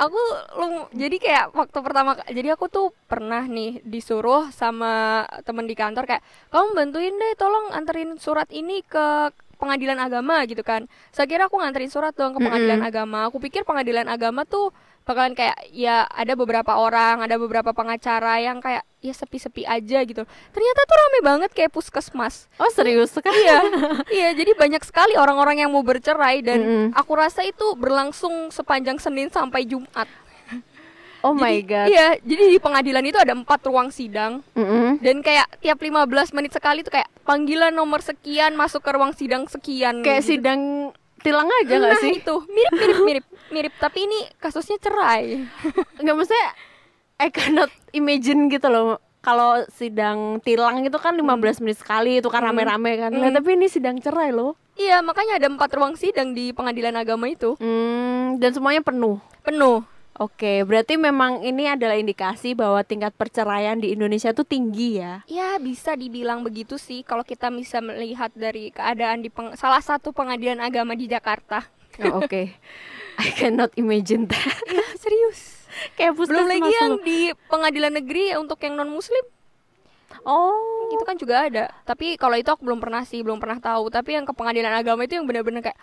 aku 0.00 0.22
lu 0.56 0.68
jadi 0.94 1.16
kayak 1.20 1.46
waktu 1.52 1.78
pertama 1.82 2.16
jadi 2.30 2.54
aku 2.54 2.70
tuh 2.70 2.94
pernah 3.10 3.44
nih 3.44 3.82
disuruh 3.84 4.48
sama 4.54 5.26
temen 5.44 5.66
di 5.66 5.74
kantor 5.74 6.06
kayak 6.06 6.22
kamu 6.48 6.68
bantuin 6.72 7.14
deh 7.16 7.32
tolong 7.36 7.74
anterin 7.74 8.16
surat 8.16 8.48
ini 8.48 8.80
ke 8.86 9.34
pengadilan 9.60 10.00
agama 10.00 10.40
gitu 10.48 10.64
kan 10.64 10.88
saya 11.12 11.28
kira 11.28 11.52
aku 11.52 11.60
nganterin 11.60 11.92
surat 11.92 12.16
dong 12.16 12.32
ke 12.32 12.40
pengadilan 12.40 12.80
agama 12.80 13.28
aku 13.28 13.36
pikir 13.44 13.68
pengadilan 13.68 14.08
agama 14.08 14.48
tuh 14.48 14.72
bakalan 15.10 15.34
kayak 15.34 15.52
ya 15.68 16.06
ada 16.06 16.32
beberapa 16.32 16.70
orang 16.72 17.18
ada 17.20 17.34
beberapa 17.34 17.70
pengacara 17.70 18.38
yang 18.38 18.58
kayak 18.58 18.86
ya 19.00 19.10
sepi-sepi 19.10 19.66
aja 19.66 19.98
gitu 20.00 20.22
ternyata 20.24 20.80
tuh 20.82 20.96
rame 20.96 21.20
banget 21.20 21.50
kayak 21.50 21.68
puskesmas 21.68 22.46
Oh 22.56 22.70
serius 22.70 23.10
sekali 23.10 23.34
iya 23.34 23.58
iya 24.08 24.28
jadi 24.30 24.54
banyak 24.54 24.80
sekali 24.80 25.14
orang-orang 25.14 25.58
yang 25.58 25.70
mau 25.70 25.82
bercerai 25.82 26.38
dan 26.40 26.60
Mm-mm. 26.60 26.86
aku 26.92 27.12
rasa 27.12 27.42
itu 27.42 27.74
berlangsung 27.74 28.48
sepanjang 28.48 28.96
Senin 28.96 29.26
sampai 29.28 29.64
Jumat 29.64 30.06
Oh 31.20 31.36
my 31.36 31.52
jadi, 31.52 31.68
god. 31.68 31.86
Iya, 31.86 32.06
jadi 32.24 32.42
di 32.48 32.58
pengadilan 32.58 33.04
itu 33.04 33.20
ada 33.20 33.36
empat 33.36 33.60
ruang 33.68 33.92
sidang 33.92 34.40
Mm-mm. 34.56 35.04
dan 35.04 35.20
kayak 35.20 35.52
tiap 35.60 35.76
15 35.76 36.08
menit 36.32 36.48
sekali 36.48 36.80
tuh 36.80 36.88
kayak 36.90 37.12
panggilan 37.28 37.68
nomor 37.70 38.00
sekian 38.00 38.56
masuk 38.56 38.80
ke 38.80 38.88
ruang 38.88 39.12
sidang 39.12 39.44
sekian. 39.44 40.00
Kayak 40.00 40.24
gitu. 40.24 40.40
sidang 40.40 40.60
tilang 41.20 41.44
aja 41.60 41.76
nggak 41.76 41.92
Nah, 41.92 42.00
sih? 42.00 42.12
itu 42.16 42.36
mirip 42.48 42.72
mirip 42.72 42.98
mirip 43.04 43.24
mirip 43.50 43.74
tapi 43.76 44.04
ini 44.04 44.18
kasusnya 44.36 44.78
cerai. 44.78 45.44
Nggak 46.00 46.14
maksudnya 46.14 46.48
I 47.16 47.28
cannot 47.28 47.68
imagine 47.90 48.48
gitu 48.48 48.66
loh. 48.66 48.88
Kalau 49.20 49.68
sidang 49.68 50.40
tilang 50.40 50.80
itu 50.80 50.96
kan 50.96 51.12
15 51.12 51.28
menit 51.60 51.76
sekali 51.76 52.16
itu 52.16 52.26
kan 52.26 52.40
rame-rame 52.40 52.96
kan. 52.96 53.10
Nah, 53.10 53.28
Hmm. 53.28 53.36
tapi 53.36 53.52
ini 53.52 53.68
sidang 53.68 53.98
cerai 53.98 54.32
loh. 54.32 54.56
Iya, 54.74 54.98
makanya 55.00 55.36
ada 55.36 55.44
empat 55.46 55.68
ruang 55.70 55.92
sidang 55.92 56.32
di 56.32 56.50
pengadilan 56.50 56.96
agama 56.96 57.28
itu 57.28 57.52
Hmm, 57.54 58.40
dan 58.40 58.50
semuanya 58.50 58.80
penuh. 58.80 59.20
penuh. 59.42 59.84
Oke, 60.14 60.64
berarti 60.64 60.96
memang 60.96 61.40
ini 61.40 61.64
adalah 61.66 61.96
indikasi 61.96 62.52
bahwa 62.52 62.80
tingkat 62.80 63.12
perceraian 63.12 63.76
di 63.76 63.88
Indonesia 63.90 64.32
tuh 64.32 64.42
tinggi 64.42 64.96
ya. 64.96 65.20
Ya 65.26 65.56
bisa 65.56 65.92
dibilang 65.94 66.40
begitu 66.40 66.76
sih 66.76 67.00
kalau 67.00 67.20
kita 67.22 67.48
bisa 67.48 67.80
melihat 67.80 68.32
dari 68.32 68.68
keadaan 68.68 69.20
di 69.20 69.28
peng- 69.28 69.52
salah 69.54 69.80
satu 69.80 70.10
pengadilan 70.10 70.60
agama 70.60 70.92
di 70.92 71.04
Jakarta. 71.06 71.68
Oh, 72.02 72.20
Oke, 72.20 72.52
I 73.20 73.28
cannot 73.36 73.76
imagine 73.76 74.24
that. 74.32 74.56
Ya 74.64 74.86
serius. 74.96 75.68
Kayak 75.96 76.16
Belum 76.16 76.48
lagi 76.48 76.70
yang 76.72 76.92
di 77.04 77.32
pengadilan 77.46 77.92
negeri 77.94 78.36
untuk 78.36 78.58
yang 78.64 78.80
non 78.80 78.88
Muslim 78.88 79.22
Oh, 80.26 80.90
itu 80.92 81.00
kan 81.06 81.16
juga 81.16 81.48
ada. 81.48 81.72
Tapi 81.86 82.18
kalau 82.20 82.36
itu 82.36 82.50
aku 82.50 82.66
belum 82.66 82.82
pernah 82.82 83.06
sih, 83.06 83.24
belum 83.24 83.40
pernah 83.40 83.56
tahu. 83.56 83.88
Tapi 83.88 84.20
yang 84.20 84.28
ke 84.28 84.34
pengadilan 84.36 84.74
agama 84.74 85.06
itu 85.06 85.16
yang 85.16 85.24
benar-benar 85.24 85.64
kayak, 85.64 85.78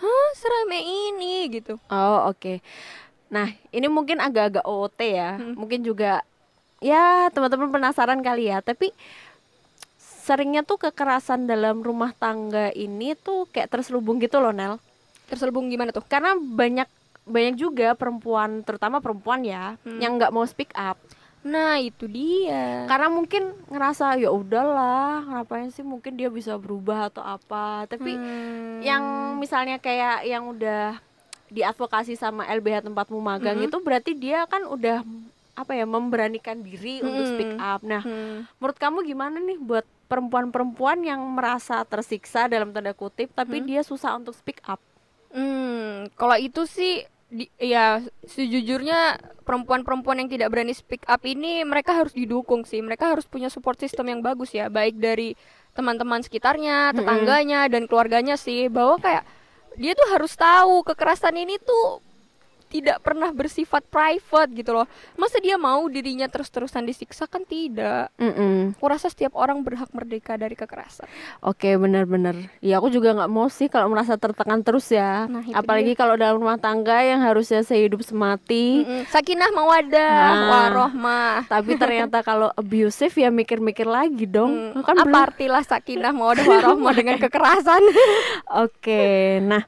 hah 0.00 0.28
serame 0.38 0.80
ini 0.80 1.52
gitu. 1.52 1.76
oh 1.92 2.32
oke. 2.32 2.64
Nah, 3.28 3.50
ini 3.74 3.86
mungkin 3.90 4.22
agak-agak 4.22 4.64
OOT 4.64 5.00
ya. 5.04 5.36
Hmm. 5.36 5.58
Mungkin 5.58 5.84
juga 5.84 6.22
ya 6.80 7.28
teman-teman 7.34 7.68
penasaran 7.74 8.20
kali 8.24 8.48
ya. 8.48 8.64
Tapi 8.64 8.94
seringnya 9.98 10.64
tuh 10.64 10.80
kekerasan 10.80 11.44
dalam 11.44 11.84
rumah 11.84 12.16
tangga 12.16 12.72
ini 12.72 13.12
tuh 13.18 13.44
kayak 13.52 13.68
terselubung 13.68 14.16
gitu 14.22 14.40
loh 14.40 14.54
Nel. 14.54 14.80
Terselubung 15.34 15.66
gimana 15.66 15.90
tuh? 15.90 16.02
Karena 16.02 16.32
banyak 16.34 16.86
banyak 17.24 17.54
juga 17.56 17.92
perempuan, 17.92 18.62
terutama 18.62 18.98
perempuan 18.98 19.42
ya, 19.42 19.74
Hmm. 19.80 19.98
yang 19.98 20.14
nggak 20.14 20.30
mau 20.30 20.44
speak 20.44 20.70
up. 20.72 20.94
Nah 21.42 21.76
itu 21.76 22.06
dia. 22.06 22.86
karena 22.86 23.10
mungkin 23.10 23.42
ngerasa 23.68 24.16
ya 24.16 24.30
udahlah 24.30 25.20
ngapain 25.26 25.68
sih 25.68 25.82
mungkin 25.82 26.14
dia 26.14 26.28
bisa 26.28 26.56
berubah 26.56 27.10
atau 27.10 27.20
apa 27.20 27.84
tapi 27.84 28.16
Hmm. 28.16 28.80
yang 28.80 29.04
misalnya 29.36 29.76
kayak 29.76 30.24
yang 30.24 30.48
udah 30.48 30.96
diadvokasi 31.46 32.14
sama 32.14 32.48
LBH 32.48 32.80
tempatmu 32.82 33.20
magang 33.20 33.56
Mm-mm. 33.56 33.68
itu 33.68 33.76
berarti 33.78 34.12
dia 34.14 34.42
kan 34.44 34.64
udah 34.64 35.04
apa 35.54 35.70
ya 35.70 35.84
memberanikan 35.84 36.58
diri 36.58 36.98
untuk 36.98 37.12
Mm-mm. 37.20 37.30
speak 37.30 37.52
up 37.54 37.80
nah 37.82 38.00
Hmm. 38.00 38.48
menurut 38.56 38.74
kamu 38.74 39.04
gimana 39.04 39.36
nih 39.38 39.60
buat 39.60 39.84
perempuan-perempuan 40.06 41.04
yang 41.04 41.20
merasa 41.28 41.84
tersiksa 41.84 42.48
dalam 42.48 42.72
tanda 42.72 42.90
kutip 42.90 43.30
tapi 43.30 43.60
Hmm. 43.60 43.66
dia 43.66 43.80
susah 43.80 44.16
untuk 44.16 44.32
speak 44.32 44.64
up 44.64 44.80
Hmm, 45.34 46.06
kalau 46.14 46.38
itu 46.38 46.62
sih 46.70 47.02
di, 47.26 47.50
ya 47.58 47.98
sejujurnya 48.22 49.18
perempuan-perempuan 49.42 50.22
yang 50.22 50.30
tidak 50.30 50.54
berani 50.54 50.70
speak 50.70 51.02
up 51.10 51.26
ini 51.26 51.66
mereka 51.66 51.98
harus 51.98 52.14
didukung 52.14 52.62
sih. 52.62 52.78
Mereka 52.78 53.18
harus 53.18 53.26
punya 53.26 53.50
support 53.50 53.76
system 53.82 54.06
yang 54.14 54.22
bagus 54.22 54.54
ya, 54.54 54.70
baik 54.70 54.96
dari 55.02 55.34
teman-teman 55.74 56.22
sekitarnya, 56.22 56.94
tetangganya 56.94 57.66
dan 57.66 57.90
keluarganya 57.90 58.38
sih 58.38 58.70
bahwa 58.70 58.94
kayak 59.02 59.26
dia 59.74 59.92
tuh 59.98 60.06
harus 60.14 60.38
tahu 60.38 60.86
kekerasan 60.86 61.34
ini 61.34 61.58
tuh 61.58 61.98
tidak 62.74 62.98
pernah 63.00 63.30
bersifat 63.30 63.86
private 63.86 64.50
gitu 64.52 64.74
loh. 64.74 64.86
Masa 65.14 65.38
dia 65.38 65.54
mau 65.54 65.86
dirinya 65.86 66.26
terus-terusan 66.26 66.82
disiksa 66.82 67.24
kan 67.24 67.44
tidak. 67.44 68.10
Mm-mm. 68.16 68.74
Aku 68.74 68.86
rasa 68.86 69.06
setiap 69.06 69.32
orang 69.32 69.62
berhak 69.62 69.86
merdeka 69.90 70.34
dari 70.34 70.52
kekerasan. 70.52 71.06
Oke 71.40 71.76
benar-benar 71.76 72.34
ya 72.58 72.76
aku 72.76 72.90
juga 72.90 73.14
nggak 73.14 73.30
mau 73.30 73.46
sih 73.46 73.68
kalau 73.68 73.86
merasa 73.88 74.16
tertekan 74.16 74.58
terus 74.60 74.88
ya 74.88 75.26
Nah, 75.26 75.46
apalagi 75.52 75.92
kalau 75.92 76.14
dalam 76.14 76.36
rumah 76.36 76.56
tangga 76.56 76.98
yang 76.98 77.20
harusnya 77.20 77.60
sehidup 77.60 78.00
semati 78.00 78.82
Mm-mm. 78.82 79.06
Sakinah 79.06 79.50
mawadah 79.50 80.16
Nah. 80.24 80.48
warohmah. 80.50 81.46
tapi 81.46 81.76
ternyata 81.76 82.20
kalau 82.20 82.50
abusive 82.52 83.12
ya 83.12 83.28
mikir-mikir 83.28 83.84
lagi 83.84 84.24
dong 84.24 84.72
Hmm, 84.72 84.82
kan 84.82 84.96
apa 84.96 85.04
belum 85.04 85.26
artilah 85.28 85.62
sakinah 85.62 86.10
mawadah 86.10 86.42
warohmah 86.42 86.90
dengan 86.92 87.16
kekerasan? 87.16 87.82
oke 88.64 89.04
nah 89.40 89.62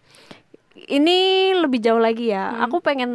ini 0.86 1.18
lebih 1.52 1.78
jauh 1.78 1.98
lagi 1.98 2.30
ya 2.30 2.50
Hmm. 2.50 2.62
aku 2.64 2.78
pengen 2.78 3.12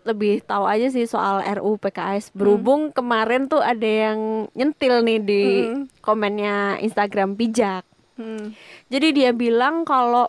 lebih 0.00 0.40
tahu 0.40 0.64
aja 0.64 0.88
sih 0.88 1.04
soal 1.04 1.44
RU 1.44 1.76
PKS 1.76 2.32
berhubung 2.32 2.88
kemarin 2.88 3.46
tuh 3.46 3.60
ada 3.60 3.84
yang 3.84 4.18
nyentil 4.52 5.02
nih 5.02 5.20
di 5.20 5.42
Hmm. 5.62 5.84
komennya 6.00 6.78
Instagram 6.78 7.34
pijak 7.34 7.84
Hmm. 8.14 8.52
Jadi 8.86 9.16
dia 9.16 9.30
bilang 9.32 9.82
kalau 9.82 10.28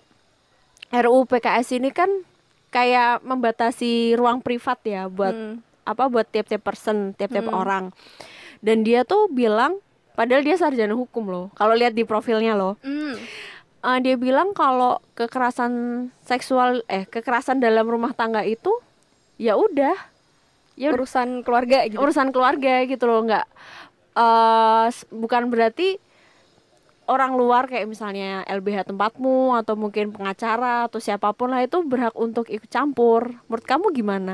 RUU 0.90 1.24
PKS 1.26 1.76
ini 1.76 1.92
kan 1.92 2.08
kayak 2.70 3.20
membatasi 3.22 4.16
ruang 4.16 4.40
privat 4.40 4.80
ya 4.82 5.08
buat 5.08 5.32
Hmm. 5.32 5.60
apa 5.84 6.08
buat 6.08 6.24
tiap-tiap 6.24 6.64
person, 6.64 7.12
tiap-tiap 7.12 7.48
Hmm. 7.48 7.58
orang. 7.58 7.86
Dan 8.60 8.84
dia 8.84 9.04
tuh 9.04 9.28
bilang 9.28 9.84
padahal 10.14 10.40
dia 10.40 10.56
sarjana 10.56 10.96
hukum 10.96 11.28
loh. 11.28 11.46
Kalau 11.52 11.76
lihat 11.76 11.92
di 11.92 12.04
profilnya 12.04 12.56
loh. 12.56 12.80
Hmm. 12.80 13.20
Eh, 13.82 13.98
dia 14.06 14.14
bilang 14.14 14.54
kalau 14.54 15.02
kekerasan 15.18 15.74
seksual 16.22 16.86
eh 16.86 17.10
kekerasan 17.10 17.58
dalam 17.58 17.90
rumah 17.90 18.14
tangga 18.14 18.46
itu 18.46 18.70
ya 19.42 19.58
udah. 19.58 19.98
Ya 20.78 20.94
urusan 20.96 21.42
keluarga 21.44 21.84
gitu. 21.90 22.00
urusan 22.00 22.32
keluarga 22.32 22.88
gitu 22.88 23.04
loh 23.06 23.22
nggak 23.28 23.46
eh 24.18 24.86
s- 24.90 25.06
bukan 25.12 25.52
berarti 25.52 26.00
orang 27.12 27.36
luar 27.36 27.68
kayak 27.68 27.92
misalnya 27.92 28.48
LBH 28.48 28.88
tempatmu 28.88 29.58
atau 29.60 29.76
mungkin 29.76 30.16
pengacara 30.16 30.88
atau 30.88 31.02
siapa 31.04 31.36
pun 31.36 31.52
lah 31.52 31.60
itu 31.66 31.84
berhak 31.84 32.16
untuk 32.16 32.48
ikut 32.48 32.70
campur. 32.72 33.36
Menurut 33.50 33.66
kamu 33.68 33.86
gimana? 33.92 34.34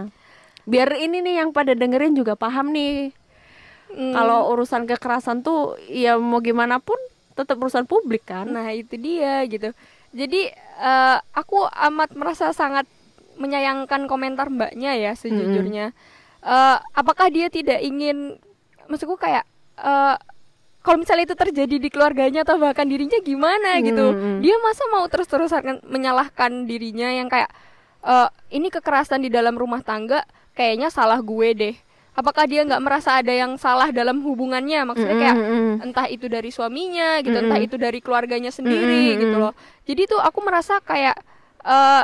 Biar 0.68 0.94
ini 1.00 1.24
nih 1.24 1.42
yang 1.42 1.50
pada 1.56 1.74
dengerin 1.74 2.14
juga 2.14 2.36
paham 2.36 2.70
nih. 2.76 3.16
Hmm. 3.88 4.12
kalau 4.12 4.52
urusan 4.52 4.84
kekerasan 4.84 5.48
tuh 5.48 5.80
ya 5.88 6.20
mau 6.20 6.44
gimana 6.44 6.76
pun 6.84 7.00
tetap 7.38 7.62
urusan 7.62 7.86
publik 7.86 8.26
kan 8.26 8.50
Nah 8.50 8.74
itu 8.74 8.98
dia 8.98 9.46
gitu. 9.46 9.70
Jadi 10.12 10.50
eh, 10.82 11.18
aku 11.38 11.70
amat 11.70 12.18
merasa 12.18 12.50
sangat 12.50 12.90
menyayangkan 13.38 14.10
komentar 14.10 14.50
mbaknya 14.50 14.98
ya 14.98 15.14
sejujurnya. 15.14 15.94
Eh, 16.42 16.78
apakah 16.98 17.30
dia 17.30 17.54
tidak 17.54 17.78
ingin, 17.86 18.42
maksudku 18.90 19.14
kayak 19.16 19.46
eh, 19.78 20.16
kalau 20.82 21.04
misalnya 21.04 21.28
itu 21.28 21.36
terjadi 21.36 21.76
di 21.84 21.90
keluarganya 21.92 22.48
atau 22.48 22.56
bahkan 22.56 22.88
dirinya 22.88 23.20
gimana 23.20 23.76
gitu, 23.84 24.16
dia 24.40 24.56
masa 24.64 24.88
mau 24.88 25.04
terus-terusan 25.12 25.84
menyalahkan 25.84 26.64
dirinya 26.64 27.12
yang 27.12 27.28
kayak 27.28 27.52
eh, 28.08 28.30
ini 28.56 28.72
kekerasan 28.72 29.22
di 29.22 29.30
dalam 29.30 29.54
rumah 29.60 29.84
tangga 29.84 30.24
kayaknya 30.56 30.88
salah 30.90 31.20
gue 31.22 31.50
deh. 31.54 31.76
Apakah 32.18 32.50
dia 32.50 32.66
nggak 32.66 32.82
merasa 32.82 33.22
ada 33.22 33.30
yang 33.30 33.62
salah 33.62 33.94
dalam 33.94 34.26
hubungannya? 34.26 34.90
Maksudnya 34.90 35.16
kayak 35.22 35.38
Mm-mm. 35.38 35.86
entah 35.86 36.10
itu 36.10 36.26
dari 36.26 36.50
suaminya 36.50 37.22
gitu, 37.22 37.38
Mm-mm. 37.38 37.46
entah 37.46 37.62
itu 37.62 37.78
dari 37.78 38.02
keluarganya 38.02 38.50
sendiri 38.50 39.14
Mm-mm. 39.14 39.22
gitu 39.22 39.38
loh. 39.38 39.54
Jadi 39.86 40.10
tuh 40.10 40.18
aku 40.18 40.42
merasa 40.42 40.82
kayak 40.82 41.14
eh 41.62 42.04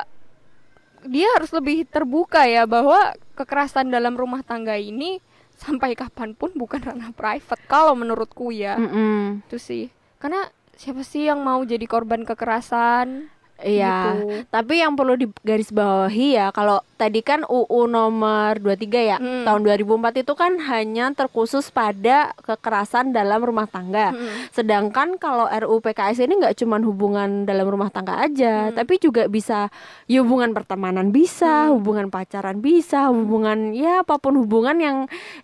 dia 1.10 1.28
harus 1.36 1.50
lebih 1.52 1.90
terbuka 1.90 2.46
ya 2.46 2.70
bahwa 2.70 3.18
kekerasan 3.34 3.90
dalam 3.90 4.14
rumah 4.14 4.46
tangga 4.46 4.78
ini 4.78 5.18
sampai 5.58 5.98
kapan 5.98 6.38
pun 6.38 6.54
bukan 6.54 6.80
ranah 6.80 7.10
private 7.10 7.66
kalau 7.66 7.98
menurutku 7.98 8.54
ya. 8.54 8.78
Mm-mm. 8.78 9.42
Itu 9.50 9.58
sih. 9.58 9.90
Karena 10.22 10.46
siapa 10.78 11.02
sih 11.02 11.26
yang 11.26 11.42
mau 11.42 11.66
jadi 11.66 11.90
korban 11.90 12.22
kekerasan? 12.22 13.34
Iya, 13.64 13.98
Gitu. 14.14 14.44
tapi 14.48 14.74
yang 14.78 14.94
perlu 14.94 15.16
digarisbawahi 15.16 16.28
ya 16.34 16.48
kalau 16.50 16.84
tadi 16.94 17.20
kan 17.20 17.44
UU 17.44 17.86
nomor 17.86 18.58
23 18.58 19.02
ya 19.02 19.18
Hmm. 19.18 19.44
tahun 19.44 19.62
2004 19.62 19.88
itu 20.18 20.34
kan 20.34 20.60
hanya 20.62 21.12
terkhusus 21.12 21.68
pada 21.70 22.32
kekerasan 22.40 23.12
dalam 23.12 23.40
rumah 23.40 23.66
tangga. 23.66 24.12
Mm-mm. 24.12 24.52
Sedangkan 24.52 25.16
kalau 25.18 25.46
RUU 25.46 25.80
PKS 25.80 26.20
ini 26.22 26.38
nggak 26.38 26.56
cuma 26.58 26.78
hubungan 26.78 27.44
dalam 27.44 27.66
rumah 27.66 27.88
tangga 27.88 28.20
aja, 28.20 28.70
Hmm. 28.70 28.76
tapi 28.76 28.98
juga 28.98 29.28
bisa 29.28 29.72
ya 30.06 30.20
hubungan 30.20 30.52
pertemanan 30.52 31.10
bisa, 31.10 31.68
Hmm. 31.68 31.80
hubungan 31.80 32.08
pacaran 32.08 32.60
bisa, 32.60 33.08
hubungan 33.08 33.72
ya 33.72 34.02
apa 34.02 34.18
pun 34.18 34.36
hubungan 34.36 34.78
yang 34.78 34.98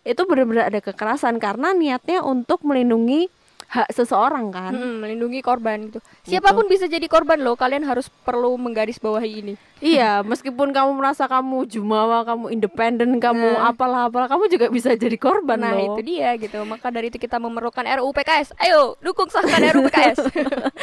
itu 0.04 0.22
benar-benar 0.24 0.68
ada 0.68 0.80
kekerasan 0.80 1.38
karena 1.38 1.72
niatnya 1.72 2.20
untuk 2.22 2.62
melindungi 2.62 3.28
hak 3.70 3.94
seseorang 3.94 4.50
kan. 4.50 4.74
Mm-mm, 4.74 4.98
melindungi 5.00 5.40
korban 5.40 5.78
gitu. 5.86 6.02
Siapa 6.26 6.52
pun 6.52 6.66
bisa 6.66 6.90
jadi 6.90 7.06
korban 7.06 7.38
loh. 7.38 7.54
Kalian 7.54 7.86
harus 7.86 8.10
perlu 8.26 8.58
menggarisbawahi 8.58 9.32
ini. 9.32 9.54
Iya, 9.78 10.26
meskipun 10.26 10.74
kamu 10.74 10.92
merasa 10.92 11.24
kamu 11.24 11.70
jumawa, 11.70 12.26
kamu 12.26 12.50
independen, 12.50 13.16
kamu 13.18 13.46
Nah. 13.56 13.70
apalah 13.70 14.10
apalah, 14.10 14.26
kamu 14.26 14.50
juga 14.50 14.68
bisa 14.68 14.92
jadi 14.92 15.14
korban 15.16 15.56
Nah 15.56 15.72
loh. 15.72 15.96
itu 15.96 16.02
dia 16.04 16.34
gitu. 16.36 16.58
Maka 16.66 16.90
dari 16.90 17.08
itu 17.08 17.16
kita 17.16 17.38
memerlukan 17.38 17.86
RUU 17.86 18.10
PKS. 18.12 18.58
Ayo 18.58 18.98
dukung 19.00 19.30
sahkan 19.30 19.62
RUU 19.70 19.86
PKS. 19.86 20.18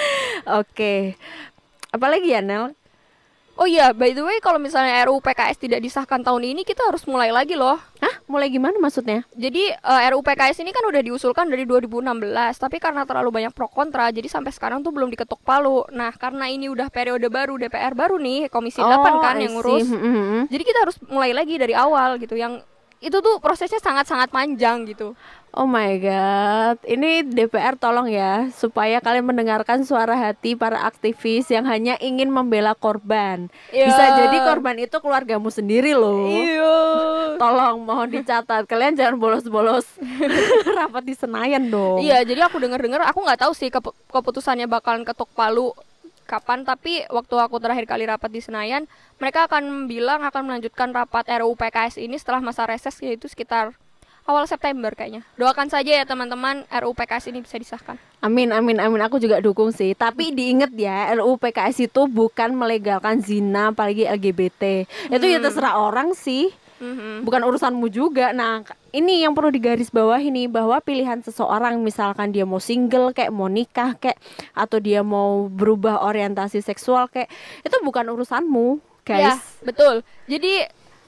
Oke. 0.63 1.19
Apalagi 1.91 2.31
ya 2.31 2.41
Nel? 2.41 2.71
Oh 3.57 3.67
iya, 3.69 3.93
by 3.97 4.13
the 4.13 4.23
way 4.23 4.39
kalau 4.45 4.61
misalnya 4.61 5.05
RUU 5.09 5.21
PKS 5.25 5.57
tidak 5.61 5.81
disahkan 5.81 6.21
tahun 6.21 6.55
ini 6.57 6.63
kita 6.63 6.85
harus 6.85 7.05
mulai 7.09 7.33
lagi 7.33 7.57
loh. 7.57 7.81
Hah? 8.01 8.15
Mulai 8.29 8.53
gimana 8.53 8.77
maksudnya? 8.77 9.25
Jadi 9.33 9.73
eh, 9.73 10.03
RUU 10.13 10.23
PKS 10.23 10.63
ini 10.63 10.71
kan 10.71 10.85
udah 10.87 11.03
diusulkan 11.03 11.49
dari 11.49 11.65
2016, 11.65 12.05
tapi 12.57 12.77
karena 12.79 13.03
terlalu 13.09 13.33
banyak 13.33 13.53
pro 13.57 13.67
kontra, 13.67 14.13
jadi 14.13 14.29
sampai 14.29 14.53
sekarang 14.53 14.85
tuh 14.85 14.93
belum 14.93 15.09
diketok 15.13 15.41
palu. 15.43 15.89
Nah, 15.91 16.13
karena 16.15 16.47
ini 16.53 16.69
udah 16.69 16.93
periode 16.93 17.27
baru 17.33 17.57
DPR 17.57 17.97
baru 17.97 18.21
nih, 18.21 18.53
Komisi 18.53 18.79
8 18.79 19.25
kan 19.25 19.37
I 19.41 19.49
yang 19.49 19.57
ngurus. 19.57 19.89
Hmm, 19.89 20.01
hmm. 20.01 20.43
Jadi 20.53 20.63
kita 20.63 20.79
harus 20.85 20.97
mulai 21.09 21.33
lagi 21.33 21.55
dari 21.57 21.73
awal 21.73 22.21
gitu. 22.21 22.37
Yang 22.37 22.63
itu 23.07 23.17
tuh 23.17 23.39
prosesnya 23.39 23.79
sangat-sangat 23.79 24.29
panjang 24.29 24.83
gitu. 24.85 25.15
Oh 25.51 25.65
my 25.65 25.89
god, 25.97 26.77
ini 26.85 27.23
DPR 27.23 27.75
tolong 27.75 28.05
ya 28.07 28.53
supaya 28.53 28.99
kalian 28.99 29.25
mendengarkan 29.25 29.81
suara 29.81 30.13
hati 30.15 30.53
para 30.53 30.85
aktivis 30.85 31.49
yang 31.49 31.65
hanya 31.65 31.97
ingin 31.99 32.29
membela 32.29 32.75
korban. 32.75 33.49
Bisa 33.71 34.05
Ya. 34.05 34.17
jadi 34.21 34.37
korban 34.43 34.77
itu 34.77 34.93
keluargamu 34.95 35.49
sendiri 35.49 35.95
loh. 35.95 36.29
Iya. 36.29 36.77
Tolong 37.37 37.81
mohon 37.81 38.11
dicatat, 38.11 38.67
kalian 38.67 38.95
jangan 38.95 39.17
bolos-bolos 39.17 39.89
rapat 40.77 41.03
di 41.03 41.15
Senayan 41.15 41.67
dong. 41.67 42.01
Iya, 42.01 42.21
jadi 42.21 42.45
aku 42.45 42.59
dengar-dengar 42.59 43.07
aku 43.07 43.23
nggak 43.23 43.41
tahu 43.41 43.53
sih 43.53 43.71
kepu- 43.71 43.97
keputusannya 44.09 44.67
bakalan 44.67 45.05
ketok 45.05 45.31
palu 45.33 45.73
kapan 46.27 46.67
tapi 46.67 47.07
waktu 47.09 47.35
aku 47.39 47.57
terakhir 47.57 47.87
kali 47.87 48.05
rapat 48.05 48.29
di 48.29 48.43
Senayan 48.43 48.85
mereka 49.17 49.47
akan 49.47 49.87
bilang 49.87 50.21
akan 50.21 50.43
melanjutkan 50.45 50.91
rapat 50.91 51.25
RUU 51.31 51.55
PKS 51.55 51.97
ini 51.97 52.19
setelah 52.19 52.43
masa 52.43 52.67
reses 52.67 52.99
yaitu 53.01 53.31
sekitar 53.31 53.73
awal 54.27 54.43
September 54.43 54.91
kayaknya. 54.91 55.23
Doakan 55.39 55.71
saja 55.71 55.87
ya 55.87 56.05
teman-teman 56.05 56.67
RUU 56.67 56.93
PKS 56.93 57.31
ini 57.31 57.47
bisa 57.47 57.57
disahkan. 57.57 57.95
Amin 58.19 58.51
amin 58.51 58.83
amin 58.83 58.99
aku 58.99 59.23
juga 59.23 59.39
dukung 59.39 59.71
sih. 59.71 59.95
Tapi 59.95 60.35
diinget 60.35 60.75
ya 60.75 61.15
RUU 61.15 61.39
PKS 61.39 61.87
itu 61.87 62.11
bukan 62.11 62.51
melegalkan 62.53 63.23
zina 63.23 63.71
apalagi 63.71 64.03
LGBT. 64.03 64.91
Itu 65.15 65.25
ya 65.25 65.39
Hmm. 65.39 65.47
terserah 65.47 65.79
orang 65.79 66.11
sih. 66.13 66.51
Mhm. 66.77 67.25
Bukan 67.25 67.43
urusanmu 67.43 67.89
juga. 67.89 68.31
Nah, 68.31 68.61
ini 68.91 69.25
yang 69.25 69.33
perlu 69.33 69.49
digarisbawahi 69.49 70.29
nih 70.29 70.47
bahwa 70.47 70.77
pilihan 70.81 71.21
seseorang 71.21 71.81
misalkan 71.81 72.31
dia 72.31 72.45
mau 72.45 72.61
single 72.61 73.11
kayak 73.11 73.33
mau 73.33 73.49
nikah 73.49 73.97
kayak 73.97 74.21
atau 74.53 74.77
dia 74.77 75.01
mau 75.01 75.49
berubah 75.49 76.05
orientasi 76.05 76.61
seksual 76.61 77.09
kayak 77.09 77.33
itu 77.63 77.77
bukan 77.81 78.05
urusanmu, 78.09 78.81
Ya, 79.07 79.33
guys. 79.37 79.41
betul. 79.63 80.05
Jadi 80.27 80.67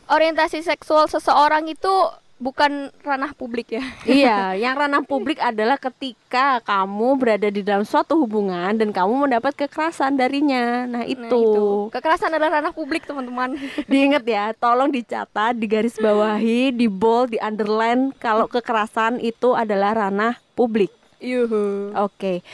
orientasi 0.08 0.62
seksual 0.62 1.04
seseorang 1.06 1.68
itu 1.68 1.94
bukan 2.38 2.94
ranah 3.02 3.34
publik 3.34 3.74
ya. 3.74 3.84
iya, 4.06 4.38
yang 4.54 4.78
ranah 4.78 5.02
publik 5.02 5.42
adalah 5.42 5.74
ketika 5.76 6.62
kamu 6.62 7.18
berada 7.18 7.50
di 7.50 7.66
dalam 7.66 7.82
suatu 7.82 8.14
hubungan 8.14 8.78
dan 8.78 8.94
kamu 8.94 9.28
mendapat 9.28 9.54
kekerasan 9.66 10.14
darinya. 10.14 10.86
Nah, 10.86 11.04
itu. 11.04 11.26
Nah, 11.26 11.30
itu. 11.30 11.66
Kekerasan 11.92 12.30
adalah 12.32 12.62
ranah 12.62 12.72
publik, 12.72 13.04
teman-teman. 13.04 13.58
Diingat 13.90 14.24
ya, 14.24 14.54
tolong 14.54 14.88
dicatat, 14.88 15.58
digarisbawahi, 15.58 16.72
di 16.72 16.86
bold, 16.86 17.34
di 17.34 17.38
underline 17.42 18.14
kalau 18.16 18.46
kekerasan 18.46 19.18
itu 19.18 19.52
adalah 19.58 19.92
ranah 20.06 20.38
publik. 20.54 20.94
Yuhu. 21.18 21.92
Oke. 21.98 22.46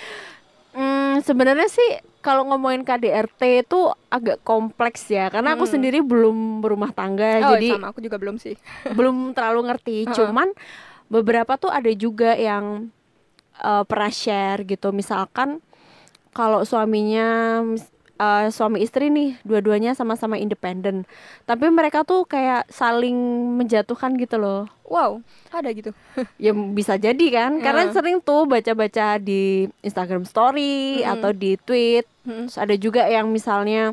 Hmm, 0.74 1.22
sebenarnya 1.22 1.68
sih 1.70 2.13
kalau 2.24 2.48
ngomongin 2.48 2.82
KDRT 2.82 3.68
itu 3.68 3.92
agak 4.08 4.40
kompleks 4.40 5.04
ya, 5.06 5.28
karena 5.28 5.52
aku 5.52 5.68
Hmm. 5.68 5.74
sendiri 5.76 6.00
belum 6.00 6.64
berumah 6.64 6.90
tangga, 6.90 7.44
Oh, 7.44 7.52
jadi 7.52 7.76
sama 7.76 7.92
aku 7.92 8.00
juga 8.00 8.16
belum 8.16 8.40
sih. 8.40 8.56
belum 8.98 9.36
terlalu 9.36 9.68
ngerti. 9.68 9.96
Cuman 10.08 10.48
beberapa 11.06 11.60
tuh 11.60 11.68
ada 11.68 11.92
juga 11.92 12.32
yang 12.32 12.88
eh, 13.54 13.84
pernah 13.84 14.08
share 14.08 14.64
gitu. 14.64 14.90
Misalkan 14.90 15.60
kalau 16.32 16.64
suaminya 16.64 17.60
eh, 18.14 18.46
suami 18.48 18.80
istri 18.80 19.10
nih, 19.10 19.36
dua-duanya 19.42 19.92
sama-sama 19.92 20.38
independen, 20.38 21.02
tapi 21.44 21.66
mereka 21.68 22.02
tuh 22.02 22.24
kayak 22.24 22.64
saling 22.70 23.14
menjatuhkan 23.58 24.14
gitu 24.16 24.38
loh. 24.38 24.70
Wow, 24.86 25.20
ada 25.50 25.68
gitu. 25.70 25.90
Ya 26.38 26.54
bisa 26.54 26.94
jadi 26.94 27.26
kan, 27.28 27.58
karena 27.58 27.90
sering 27.90 28.18
tuh 28.20 28.46
baca-baca 28.46 29.18
di 29.18 29.66
Instagram 29.80 30.22
Story 30.24 31.00
Mm-mm. 31.00 31.12
atau 31.12 31.30
di 31.30 31.58
tweet. 31.58 32.06
Mm-mm. 32.24 32.46
Terus 32.46 32.56
ada 32.56 32.74
juga 32.74 33.04
yang 33.04 33.28
misalnya 33.28 33.92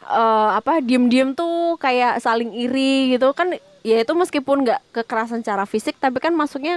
eh 0.00 0.50
apa 0.52 0.78
diem-diem 0.78 1.32
tuh 1.32 1.74
kayak 1.76 2.18
saling 2.18 2.52
iri 2.52 3.10
gitu 3.10 3.32
kan 3.32 3.50
ya 3.80 3.96
itu 3.98 4.12
meskipun 4.12 4.62
nggak 4.62 4.80
kekerasan 4.92 5.40
secara 5.40 5.64
fisik 5.64 5.96
tapi 5.96 6.18
kan 6.18 6.30
masuknya 6.30 6.76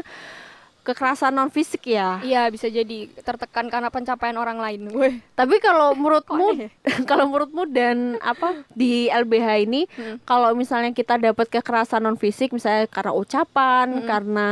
kekerasan 0.81 1.35
non 1.35 1.51
fisik 1.51 1.83
ya 1.85 2.23
Iya, 2.23 2.47
bisa 2.47 2.65
jadi 2.65 3.11
tertekan 3.17 3.67
karena 3.67 3.91
pencapaian 3.91 4.33
orang 4.33 4.55
lain. 4.55 4.87
Weh, 4.95 5.19
tapi 5.33 5.59
kalau 5.59 5.91
menurutmu 5.91 6.55
ya? 6.57 6.69
kalau 7.09 7.27
menurutmu 7.27 7.67
dan 7.67 8.15
apa 8.17 8.63
di 8.71 9.11
LBH 9.11 9.47
ini 9.61 9.81
Hmm. 9.91 10.15
kalau 10.23 10.55
misalnya 10.55 10.89
kita 10.89 11.19
dapat 11.19 11.51
kekerasan 11.51 11.99
non 12.01 12.15
fisik 12.15 12.55
misalnya 12.55 12.87
karena 12.87 13.11
ucapan 13.11 13.87
Mm-mm. 13.93 14.07
karena 14.07 14.47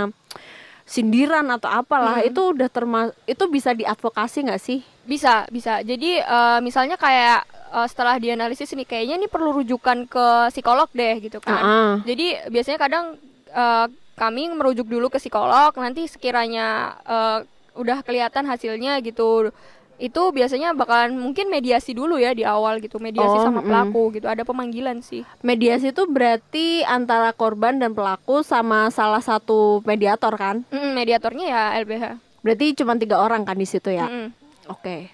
sindiran 0.84 1.48
atau 1.50 1.72
apalah 1.72 2.20
Mm. 2.20 2.30
itu 2.30 2.42
udah 2.52 2.68
termas 2.68 3.10
itu 3.26 3.44
bisa 3.48 3.72
diadvokasi 3.72 4.46
nggak 4.46 4.60
sih 4.62 4.84
Bisa, 5.06 5.46
bisa. 5.54 5.80
Jadi 5.86 6.20
eh, 6.20 6.60
misalnya 6.66 6.98
kayak 6.98 7.46
eh, 7.74 7.88
setelah 7.88 8.18
dianalisis 8.18 8.74
nih 8.74 8.90
kayaknya 8.90 9.16
ini 9.22 9.28
perlu 9.30 9.62
rujukan 9.62 10.10
ke 10.10 10.50
psikolog 10.52 10.90
deh 10.92 11.16
gitu 11.22 11.40
kan. 11.40 11.62
Ah-ah. 11.62 11.92
Jadi 12.04 12.50
biasanya 12.50 12.80
kadang 12.82 13.06
eh, 13.54 13.88
kami 14.16 14.50
merujuk 14.52 14.88
dulu 14.88 15.08
ke 15.14 15.22
psikolog, 15.22 15.72
nanti 15.78 16.10
sekiranya 16.10 16.98
eh, 17.06 17.40
udah 17.76 18.02
kelihatan 18.02 18.48
hasilnya 18.48 19.04
gitu 19.04 19.52
itu 19.96 20.22
biasanya 20.36 20.76
bakalan 20.76 21.16
mungkin 21.16 21.48
mediasi 21.48 21.96
dulu 21.96 22.20
ya 22.20 22.36
di 22.36 22.44
awal 22.44 22.84
gitu 22.84 23.00
mediasi 23.00 23.40
Oh, 23.40 23.44
sama 23.48 23.64
pelaku 23.64 24.20
gitu 24.20 24.28
ada 24.28 24.44
pemanggilan 24.44 25.00
sih 25.00 25.24
Mediasi 25.40 25.96
itu 25.96 26.04
berarti 26.04 26.84
antara 26.84 27.32
korban 27.32 27.80
dan 27.80 27.96
pelaku 27.96 28.44
sama 28.44 28.92
salah 28.92 29.24
satu 29.24 29.80
mediator 29.88 30.36
kan? 30.36 30.68
Mm, 30.68 30.92
mediatornya 31.00 31.46
ya 31.48 31.64
LBH 31.80 32.06
Berarti 32.44 32.76
cuma 32.76 33.00
tiga 33.00 33.24
orang 33.24 33.48
kan 33.48 33.56
di 33.56 33.64
situ 33.64 33.88
ya? 33.90 34.06
Mm-mm. 34.06 34.45
Oke. 34.68 35.10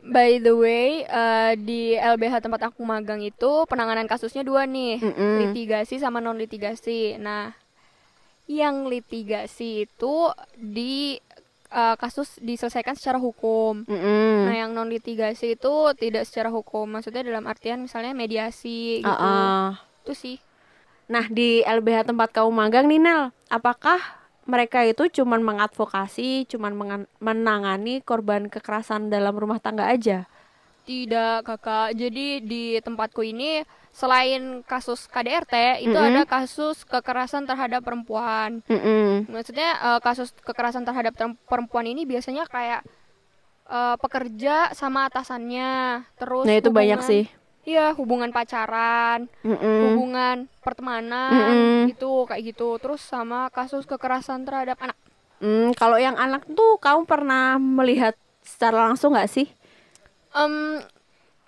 by 0.00 0.40
the 0.40 0.54
way 0.56 1.04
eh, 1.04 1.52
di 1.60 1.92
LBH 1.92 2.40
tempat 2.40 2.72
aku 2.72 2.80
magang 2.84 3.20
itu 3.20 3.68
penanganan 3.68 4.08
kasusnya 4.08 4.40
dua 4.40 4.64
nih 4.64 4.96
Mm-mm. 4.96 5.36
litigasi 5.44 6.00
sama 6.00 6.24
non 6.24 6.40
litigasi 6.40 7.20
nah 7.20 7.52
yang 8.48 8.88
litigasi 8.88 9.84
itu 9.84 10.14
di 10.56 11.20
eh, 11.68 11.96
kasus 12.00 12.40
diselesaikan 12.40 12.96
secara 12.96 13.20
hukum 13.20 13.84
Mm-mm. 13.84 14.48
Nah, 14.48 14.56
yang 14.56 14.72
non 14.72 14.88
litigasi 14.90 15.54
itu 15.54 15.74
tidak 15.94 16.26
secara 16.26 16.50
hukum. 16.50 16.88
Maksudnya 16.90 17.22
dalam 17.22 17.46
artian 17.46 17.78
misalnya 17.84 18.10
mediasi 18.10 19.04
gitu. 19.04 19.06
Ah, 19.06 19.22
ah. 19.22 19.68
Itu 20.02 20.16
sih. 20.18 20.42
Nah 21.06 21.30
di 21.30 21.62
LBH 21.62 22.10
tempat 22.10 22.34
kamu 22.34 22.50
magang 22.50 22.90
nih 22.90 22.98
Nel, 22.98 23.30
apakah 23.46 24.00
mereka 24.44 24.82
itu 24.82 25.08
cuman 25.12 25.40
mengadvokasi, 25.40 26.44
cuman 26.46 26.72
menangani 27.18 28.00
korban 28.00 28.46
kekerasan 28.46 29.08
dalam 29.08 29.32
rumah 29.32 29.58
tangga 29.58 29.86
aja? 29.86 30.24
Tidak, 30.80 31.44
Kakak. 31.44 31.94
Jadi 31.94 32.40
di 32.40 32.64
tempatku 32.78 33.22
ini 33.22 33.62
selain 33.90 34.64
kasus 34.64 35.06
KDRT, 35.06 35.54
itu 35.80 35.92
Mm-mm. 35.92 36.08
ada 36.16 36.22
kasus 36.24 36.82
kekerasan 36.82 37.44
terhadap 37.44 37.80
perempuan. 37.80 38.64
Mm-mm. 38.64 39.28
Maksudnya 39.28 39.70
eh, 39.76 40.00
kasus 40.00 40.34
kekerasan 40.36 40.82
terhadap 40.82 41.14
ter- 41.14 41.38
perempuan 41.46 41.84
ini 41.84 42.02
biasanya 42.04 42.42
kayak 42.44 42.82
eh, 43.66 43.96
pekerja 43.98 44.72
sama 44.72 45.06
atasannya. 45.06 46.02
Terus 46.16 46.46
Nah 46.48 46.56
itu 46.56 46.70
banyak 46.70 46.98
hubungan- 46.98 47.10
sih. 47.12 47.24
Iya, 47.68 47.92
hubungan 47.98 48.30
pacaran. 48.32 49.28
Mm-mm. 49.44 49.80
hubungan 49.84 50.36
pertemanan 50.64 51.32
Mm-mm. 51.32 51.88
gitu 51.92 52.24
kayak 52.28 52.42
gitu 52.52 52.76
terus 52.82 53.00
sama 53.04 53.48
kasus 53.56 53.84
kekerasan 53.88 54.44
terhadap 54.48 54.76
anak 54.84 54.96
Hmm, 55.40 55.72
kalau 55.72 55.96
yang 55.96 56.16
anak 56.20 56.44
tuh 56.52 56.76
kamu 56.84 57.08
pernah 57.08 57.56
melihat 57.56 58.12
secara 58.44 58.92
langsung 58.92 59.16
nggak 59.16 59.30
sih? 59.30 59.48
Em, 60.30 60.78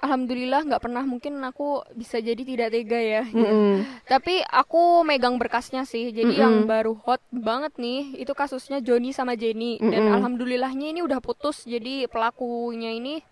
alhamdulillah 0.02 0.66
nggak 0.66 0.82
pernah 0.82 1.04
mungkin 1.06 1.38
aku 1.46 1.86
bisa 1.94 2.18
jadi 2.18 2.42
tidak 2.42 2.68
tega 2.74 2.98
ya 2.98 3.22
Mm-mm. 3.30 3.86
tapi 4.10 4.42
aku 4.42 5.06
megang 5.06 5.38
berkasnya 5.38 5.86
sih 5.86 6.10
jadi 6.10 6.34
Mm-mm. 6.34 6.42
yang 6.42 6.54
baru 6.66 6.98
hot 7.06 7.22
banget 7.30 7.72
nih 7.78 8.18
itu 8.18 8.32
kasusnya 8.34 8.82
Joni 8.82 9.14
sama 9.14 9.38
Jenny 9.38 9.78
dan 9.78 10.02
Mm-mm. 10.02 10.14
alhamdulillahnya 10.18 10.90
ini 10.90 11.00
udah 11.06 11.22
putus 11.22 11.62
jadi 11.64 12.10
pelakunya 12.10 12.90
ini 12.98 13.22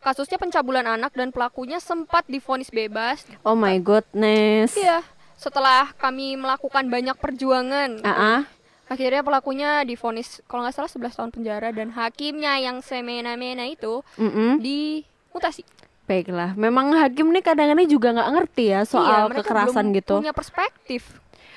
kasusnya 0.00 0.36
pencabulan 0.36 0.84
anak 0.86 1.12
dan 1.12 1.28
pelakunya 1.28 1.76
sempat 1.76 2.24
divonis 2.26 2.68
bebas 2.68 3.24
Oh 3.40 3.54
my 3.54 3.76
goodness. 3.78 4.74
iya 4.74 5.04
setelah 5.36 5.92
kami 5.94 6.34
melakukan 6.34 6.84
banyak 6.84 7.16
perjuangan 7.16 8.00
Ah, 8.00 8.12
ah. 8.12 8.40
Akhirnya 8.86 9.22
pelakunya 9.22 9.86
divonis 9.86 10.42
kalau 10.44 10.66
nggak 10.66 10.74
salah 10.74 10.90
11 10.90 11.14
tahun 11.14 11.30
penjara 11.30 11.68
dan 11.70 11.88
hakimnya 11.90 12.58
yang 12.58 12.82
semena-mena 12.82 13.62
itu 13.64 14.02
Mm-mm. 14.18 14.58
dimutasi. 14.58 15.62
Baiklah, 16.04 16.58
memang 16.58 16.90
hakim 16.98 17.30
nih 17.30 17.38
kadang-kadang 17.38 17.86
juga 17.86 18.10
nggak 18.10 18.30
ngerti 18.34 18.64
ya 18.68 18.82
soal 18.82 19.06
Iya, 19.06 19.30
mereka 19.30 19.46
kekerasan 19.46 19.84
belum 19.86 19.94
gitu. 19.94 20.14
Punya 20.18 20.34
perspektif. 20.34 21.02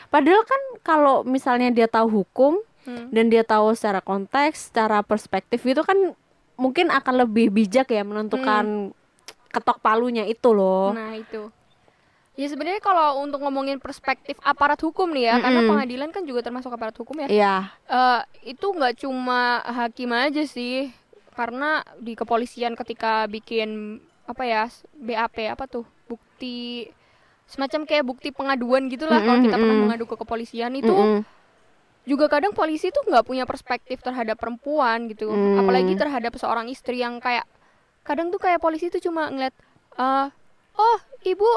Padahal 0.08 0.46
kan 0.46 0.62
kalau 0.86 1.16
misalnya 1.26 1.74
dia 1.74 1.90
tahu 1.90 2.22
hukum 2.22 2.62
Hmm. 2.84 3.08
dan 3.10 3.32
dia 3.32 3.42
tahu 3.42 3.72
secara 3.74 3.98
konteks, 3.98 4.70
secara 4.70 5.02
perspektif 5.02 5.64
itu 5.64 5.82
kan 5.82 5.96
mungkin 6.64 6.88
akan 6.88 7.28
lebih 7.28 7.52
bijak 7.52 7.92
ya 7.92 8.08
menentukan 8.08 8.96
ketok 9.52 9.84
palunya 9.84 10.24
itu 10.24 10.56
loh. 10.56 10.96
Nah, 10.96 11.12
itu. 11.20 11.52
Ya 12.34 12.48
sebenarnya 12.50 12.82
kalau 12.82 13.22
untuk 13.22 13.44
ngomongin 13.44 13.78
perspektif 13.78 14.40
aparat 14.42 14.82
hukum 14.82 15.12
nih 15.14 15.30
ya, 15.30 15.36
karena 15.38 15.60
Mm-mm. 15.62 15.72
pengadilan 15.76 16.10
kan 16.10 16.24
juga 16.26 16.42
termasuk 16.42 16.72
aparat 16.74 16.96
hukum 16.98 17.22
ya. 17.22 17.28
Iya. 17.30 17.56
Eh, 17.86 18.22
itu 18.56 18.66
nggak 18.66 19.06
cuma 19.06 19.62
hakim 19.62 20.10
aja 20.16 20.42
sih, 20.48 20.90
karena 21.38 21.86
di 22.02 22.18
kepolisian 22.18 22.74
ketika 22.74 23.30
bikin 23.30 24.02
apa 24.24 24.44
ya 24.48 24.72
BAP 24.98 25.52
apa 25.52 25.68
tuh 25.68 25.84
bukti 26.08 26.88
semacam 27.46 27.84
kayak 27.84 28.08
bukti 28.08 28.32
pengaduan 28.32 28.88
gitulah 28.88 29.20
kalau 29.20 29.44
kita 29.44 29.60
pernah 29.60 29.78
mengadu 29.84 30.08
ke 30.08 30.16
kepolisian 30.16 30.74
itu 30.80 30.90
Mm-mm. 30.90 31.22
Juga 32.04 32.28
kadang 32.28 32.52
polisi 32.52 32.90
tuh 32.90 33.04
nggak 33.04 33.24
punya 33.24 33.44
perspektif 33.44 34.00
terhadap 34.00 34.36
perempuan 34.36 35.08
gitu 35.08 35.28
Hmm. 35.28 35.60
apalagi 35.60 35.96
terhadap 35.96 36.36
seorang 36.36 36.68
istri 36.68 37.00
yang 37.00 37.18
kayak 37.18 37.48
kadang 38.04 38.28
tuh 38.28 38.38
kayak 38.38 38.60
polisi 38.60 38.88
tuh 38.88 39.00
cuma 39.00 39.28
ngeliat 39.28 39.56
eh 39.96 40.28
oh 40.76 40.98
ibu 41.24 41.48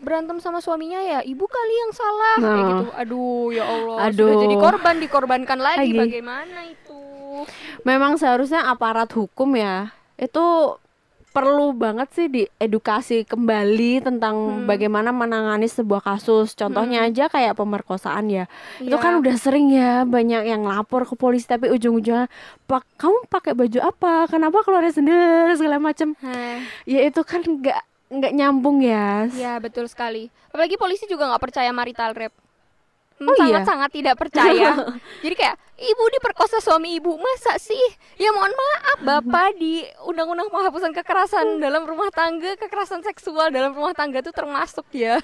berantem 0.00 0.36
sama 0.36 0.60
suaminya 0.60 0.96
ya 0.98 1.20
ibu 1.20 1.44
kali 1.44 1.74
yang 1.78 1.92
salah 1.92 2.34
kayak 2.36 2.52
Nah. 2.56 2.68
gitu 2.70 2.86
aduh 2.94 3.46
ya 3.50 3.64
allah 3.64 3.96
Aduh. 4.06 4.16
sudah 4.26 4.36
jadi 4.42 4.56
korban 4.58 4.96
dikorbankan 4.98 5.58
lagi, 5.58 5.90
Lagi. 5.90 5.98
bagaimana 5.98 6.60
itu 6.66 7.00
Memang 7.82 8.16
seharusnya 8.16 8.66
aparat 8.66 9.08
hukum 9.10 9.56
ya 9.56 9.96
itu 10.16 10.76
perlu 11.30 11.70
banget 11.72 12.08
sih 12.10 12.26
diedukasi 12.26 13.22
kembali 13.22 14.02
tentang 14.02 14.34
Hmm. 14.36 14.66
bagaimana 14.66 15.10
menangani 15.10 15.64
sebuah 15.64 16.02
kasus. 16.04 16.52
Contohnya 16.52 17.02
aja 17.02 17.26
kayak 17.26 17.54
pemerkosaan 17.54 18.26
ya. 18.26 18.44
Itu 18.76 18.90
Iya. 18.90 18.98
kan 18.98 19.12
udah 19.18 19.36
sering 19.36 19.70
ya 19.70 20.02
banyak 20.02 20.42
yang 20.44 20.62
lapor 20.62 21.02
ke 21.02 21.14
polisi 21.14 21.46
tapi 21.46 21.70
ujung-ujungnya 21.70 22.26
pak 22.64 22.82
kamu 22.96 23.26
pakai 23.26 23.54
baju 23.54 23.78
apa? 23.80 24.26
Kenapa 24.26 24.60
keluarnya 24.60 24.90
sendiri 24.90 25.54
segala 25.54 25.78
macam. 25.78 26.18
Ya 26.84 27.00
itu 27.02 27.22
kan 27.22 27.40
nggak 27.40 27.80
nggak 28.10 28.32
nyambung 28.34 28.82
ya. 28.82 29.30
ya 29.30 29.56
betul 29.56 29.86
sekali 29.86 30.34
apalagi 30.50 30.74
polisi 30.74 31.06
juga 31.06 31.30
nggak 31.30 31.38
percaya 31.40 31.70
marital 31.70 32.10
rape 32.10 32.34
Hmm, 33.20 33.28
Oh, 33.28 33.36
iya? 33.36 33.60
sangat-sangat 33.60 33.90
tidak 33.92 34.16
percaya. 34.16 34.68
Jadi 35.24 35.34
kayak 35.36 35.56
ibu 35.76 36.04
diperkosa 36.10 36.56
suami 36.56 36.96
ibu, 36.96 37.12
masa 37.14 37.60
sih? 37.60 37.76
Ya 38.16 38.32
mohon 38.32 38.48
maaf, 38.48 38.96
bapak 38.98 39.54
di 39.54 39.84
Undang-Undang 40.02 40.48
Penghapusan 40.48 40.90
Kekerasan 40.90 41.60
dalam 41.60 41.84
Rumah 41.84 42.08
Tangga, 42.08 42.56
kekerasan 42.56 43.04
seksual 43.04 43.52
dalam 43.52 43.70
rumah 43.70 43.92
tangga 43.92 44.18
itu 44.18 44.32
termasuk 44.32 44.88
ya. 44.90 45.20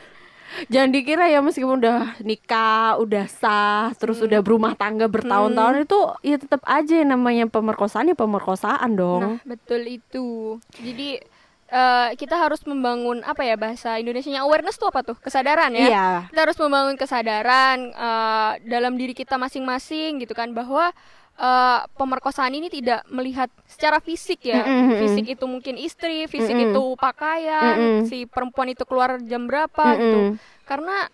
Jangan 0.68 0.92
dikira 0.92 1.26
ya 1.26 1.40
meskipun 1.40 1.80
udah 1.80 2.20
nikah, 2.20 3.00
udah 3.00 3.26
sah, 3.26 3.90
terus 3.96 4.20
Hmm. 4.20 4.28
udah 4.28 4.40
berumah 4.40 4.72
tangga 4.74 5.08
bertahun-tahun 5.08 5.82
itu 5.82 5.98
ya 6.22 6.36
tetap 6.36 6.62
aja 6.62 7.00
namanya 7.00 7.48
pemerkosaan 7.48 8.06
ya 8.06 8.14
pemerkosaan 8.14 8.92
dong. 8.92 9.22
Nah, 9.26 9.36
betul 9.42 9.82
itu. 9.90 10.60
Jadi 10.76 11.18
eh, 11.66 12.10
kita 12.14 12.36
harus 12.36 12.62
membangun 12.62 13.22
apa 13.22 13.42
ya 13.42 13.54
bahasa 13.54 13.98
Indonesianya 13.98 14.46
awareness 14.46 14.78
tuh 14.78 14.88
apa 14.88 15.02
tuh? 15.02 15.16
Kesadaran 15.18 15.74
ya. 15.74 15.86
Iya. 15.86 16.06
kita 16.30 16.40
harus 16.46 16.58
membangun 16.58 16.94
kesadaran 16.94 17.90
eh, 17.90 18.52
dalam 18.64 18.94
diri 18.94 19.12
kita 19.12 19.34
masing-masing 19.36 20.22
gitu 20.22 20.32
kan 20.32 20.54
bahwa 20.54 20.94
eh, 21.36 21.80
pemerkosaan 21.94 22.54
ini 22.54 22.70
tidak 22.70 23.02
melihat 23.10 23.50
secara 23.66 23.98
fisik 23.98 24.46
ya 24.46 24.62
Mm-mm, 24.62 24.82
mm-mm. 24.88 24.98
fisik 25.04 25.26
itu 25.36 25.44
mungkin 25.44 25.74
istri 25.76 26.24
fisik 26.26 26.54
Mm-mm. 26.54 26.70
itu 26.72 26.82
pakaian 26.96 27.76
Mm-mm. 27.76 28.02
si 28.06 28.24
perempuan 28.24 28.70
itu 28.70 28.86
keluar 28.86 29.18
jam 29.20 29.44
berapa 29.44 29.84
gitu 29.98 30.18
Mm-mm. 30.32 30.40
karena 30.64 31.10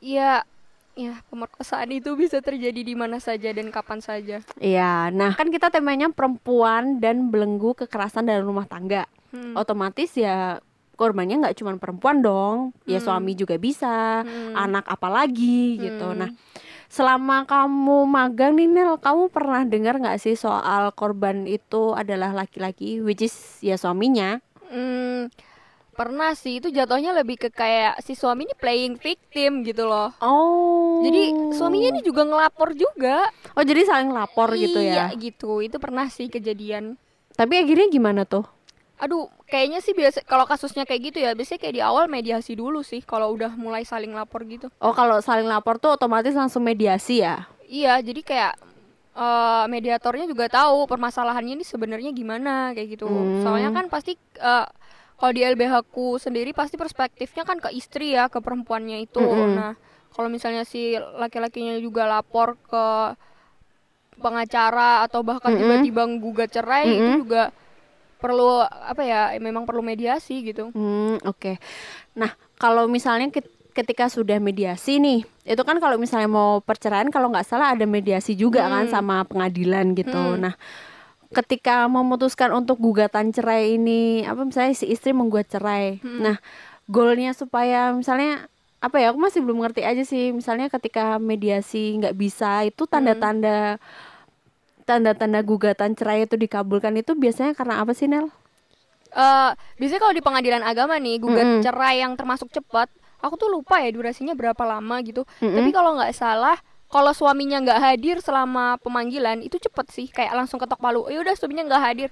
ya 0.00 0.42
ya 0.98 1.16
pemerkosaan 1.30 1.86
itu 1.94 2.12
bisa 2.12 2.42
terjadi 2.42 2.82
di 2.82 2.92
mana 2.98 3.22
saja 3.22 3.54
dan 3.54 3.70
kapan 3.70 4.02
saja 4.02 4.42
Iya, 4.58 5.08
nah 5.14 5.32
kan 5.38 5.48
kita 5.48 5.70
temanya 5.70 6.10
perempuan 6.10 6.98
dan 6.98 7.30
belenggu 7.30 7.72
kekerasan 7.78 8.26
dalam 8.26 8.44
rumah 8.44 8.66
tangga. 8.66 9.06
Hmm. 9.30 9.54
Otomatis 9.54 10.10
ya 10.12 10.58
korbannya 10.94 11.40
nggak 11.40 11.56
cuma 11.56 11.72
perempuan 11.74 12.20
dong, 12.20 12.56
ya 12.84 12.98
Hmm. 12.98 13.06
suami 13.06 13.32
juga 13.32 13.56
bisa, 13.56 14.20
Hmm. 14.20 14.52
anak 14.52 14.84
apalagi 14.84 15.80
gitu. 15.80 16.12
Hmm. 16.12 16.18
Nah, 16.18 16.30
selama 16.86 17.44
kamu 17.44 18.04
magang 18.04 18.52
nih 18.52 18.68
Nel, 18.68 18.98
kamu 18.98 19.30
pernah 19.30 19.64
dengar 19.64 19.96
nggak 19.96 20.18
sih 20.18 20.34
soal 20.34 20.92
korban 20.92 21.46
itu 21.46 21.94
adalah 21.94 22.34
laki-laki, 22.34 23.00
which 23.00 23.22
is 23.22 23.32
ya 23.58 23.74
suaminya? 23.74 24.44
Hmm, 24.68 25.32
pernah 25.90 26.32
sih 26.32 26.58
itu 26.58 26.68
jatuhnya 26.68 27.10
lebih 27.12 27.36
ke 27.36 27.48
kayak 27.48 28.00
si 28.00 28.12
suami 28.12 28.44
ini 28.44 28.54
playing 28.54 28.94
victim 28.96 29.60
gitu 29.60 29.84
loh 29.84 30.14
Oh. 30.18 31.02
jadi 31.02 31.52
suaminya 31.52 31.92
ini 31.92 32.00
juga 32.00 32.24
ngelapor 32.24 32.72
juga 32.72 33.28
Oh, 33.52 33.60
jadi 33.60 33.84
saling 33.84 34.08
lapor 34.08 34.54
gitu 34.54 34.78
iya, 34.78 35.10
ya. 35.10 35.18
gitu. 35.18 35.58
Itu 35.60 35.76
pernah 35.76 36.06
sih 36.06 36.30
kejadian. 36.30 36.96
Tapi 37.34 37.54
akhirnya 37.58 37.88
gimana 37.88 38.22
tuh? 38.24 38.46
Aduh, 39.00 39.32
kayaknya 39.48 39.80
sih 39.80 39.96
biasa 39.96 40.20
kalau 40.28 40.44
kasusnya 40.44 40.84
kayak 40.84 41.00
gitu 41.08 41.18
ya, 41.24 41.32
biasanya 41.32 41.60
kayak 41.64 41.74
di 41.74 41.82
awal 41.82 42.04
mediasi 42.04 42.52
dulu 42.52 42.84
sih 42.84 43.00
kalau 43.00 43.32
udah 43.32 43.56
mulai 43.56 43.80
saling 43.88 44.12
lapor 44.12 44.44
gitu. 44.44 44.68
Oh, 44.76 44.92
kalau 44.92 45.24
saling 45.24 45.48
lapor 45.48 45.80
tuh 45.80 45.96
otomatis 45.96 46.36
langsung 46.36 46.60
mediasi 46.60 47.24
ya? 47.24 47.48
Iya, 47.64 47.96
jadi 48.04 48.20
kayak 48.20 48.54
eh, 49.16 49.64
mediatornya 49.72 50.28
juga 50.28 50.52
tahu 50.52 50.84
permasalahannya 50.84 51.56
ini 51.56 51.64
sebenarnya 51.64 52.12
gimana 52.12 52.76
kayak 52.76 53.00
gitu. 53.00 53.08
Hmm. 53.08 53.40
Soalnya 53.40 53.72
kan 53.72 53.88
pasti 53.88 54.20
eh, 54.36 54.66
kalau 55.20 55.32
di 55.36 55.44
LBH 55.44 55.84
ku 55.92 56.20
sendiri 56.20 56.52
pasti 56.56 56.76
perspektifnya 56.76 57.44
kan 57.44 57.56
ke 57.56 57.72
istri 57.76 58.16
ya, 58.16 58.28
ke 58.32 58.40
perempuannya 58.40 59.04
itu. 59.04 59.20
Mm-mm. 59.20 59.52
Nah, 59.52 59.72
kalau 60.16 60.32
misalnya 60.32 60.64
si 60.64 60.96
laki-lakinya 60.96 61.76
juga 61.76 62.08
lapor 62.08 62.56
ke 62.64 63.16
pengacara 64.20 65.04
atau 65.04 65.20
bahkan 65.20 65.52
Mm-mm. 65.52 65.60
tiba-tiba 65.60 66.02
gugat 66.20 66.48
cerai 66.52 66.96
itu 66.96 67.04
Mm-mm. 67.04 67.20
juga 67.20 67.52
perlu 68.20 68.60
apa 68.62 69.00
ya 69.00 69.20
memang 69.40 69.64
perlu 69.64 69.80
mediasi 69.80 70.44
gitu 70.44 70.68
Hmm, 70.70 71.16
oke. 71.24 71.56
Nah, 72.14 72.30
kalau 72.54 72.84
misalnya 72.86 73.32
ket- 73.32 73.48
ketika 73.72 74.06
sudah 74.06 74.36
mediasi 74.36 75.00
nih, 75.00 75.24
itu 75.46 75.62
kan 75.64 75.80
kalau 75.80 75.96
misalnya 75.96 76.28
mau 76.28 76.60
perceraian 76.60 77.08
kalau 77.08 77.32
nggak 77.32 77.48
salah 77.48 77.72
ada 77.72 77.88
mediasi 77.88 78.36
juga 78.36 78.68
kan 78.68 78.86
Hmm. 78.86 78.92
sama 78.92 79.16
pengadilan 79.24 79.96
gitu. 79.96 80.12
Hmm. 80.12 80.42
Nah, 80.44 80.54
ketika 81.30 81.86
memutuskan 81.86 82.50
untuk 82.50 82.76
gugatan 82.76 83.30
cerai 83.30 83.78
ini, 83.78 84.26
apa 84.26 84.42
misalnya 84.42 84.74
si 84.74 84.90
istri 84.90 85.14
menggugat 85.14 85.48
cerai. 85.48 86.02
Hmm. 86.02 86.20
Nah, 86.20 86.36
goalnya 86.90 87.30
supaya 87.32 87.94
misalnya 87.94 88.50
apa 88.80 88.98
ya? 88.98 89.14
Aku 89.14 89.20
masih 89.22 89.40
belum 89.44 89.62
ngerti 89.62 89.86
aja 89.86 90.02
sih. 90.02 90.34
Misalnya 90.34 90.66
ketika 90.66 91.16
mediasi 91.16 92.00
nggak 92.02 92.16
bisa, 92.18 92.66
itu 92.66 92.84
Hmm. 92.84 92.92
Tanda-tanda 94.90 95.40
gugatan 95.50 95.90
cerai 95.98 96.20
itu 96.26 96.36
dikabulkan 96.44 96.94
itu 97.02 97.12
biasanya 97.22 97.52
karena 97.58 97.74
apa 97.82 97.92
sih, 97.98 98.06
Nel? 98.12 98.26
Eh, 99.10 99.50
biasanya 99.78 100.00
kalau 100.04 100.14
di 100.14 100.22
pengadilan 100.22 100.62
agama 100.62 100.94
nih 101.04 101.18
gugat 101.24 101.48
Mm-mm. 101.48 101.60
cerai 101.64 101.98
yang 102.02 102.14
termasuk 102.18 102.48
cepat, 102.56 102.86
aku 103.24 103.34
tuh 103.42 103.50
lupa 103.50 103.82
ya 103.82 103.90
durasinya 103.90 104.34
berapa 104.38 104.62
lama 104.62 104.96
gitu. 105.02 105.26
Mm-mm. 105.42 105.54
Tapi 105.56 105.68
kalau 105.74 105.98
nggak 105.98 106.14
salah, 106.14 106.56
kalau 106.86 107.10
suaminya 107.10 107.58
nggak 107.64 107.80
hadir 107.86 108.16
selama 108.22 108.78
pemanggilan 108.84 109.42
itu 109.42 109.58
cepet 109.58 109.86
sih, 109.90 110.06
kayak 110.16 110.34
langsung 110.38 110.62
ketok 110.62 110.78
palu. 110.78 111.10
Ya 111.10 111.18
udah 111.22 111.34
suaminya 111.34 111.66
nggak 111.74 111.82
hadir, 111.90 112.08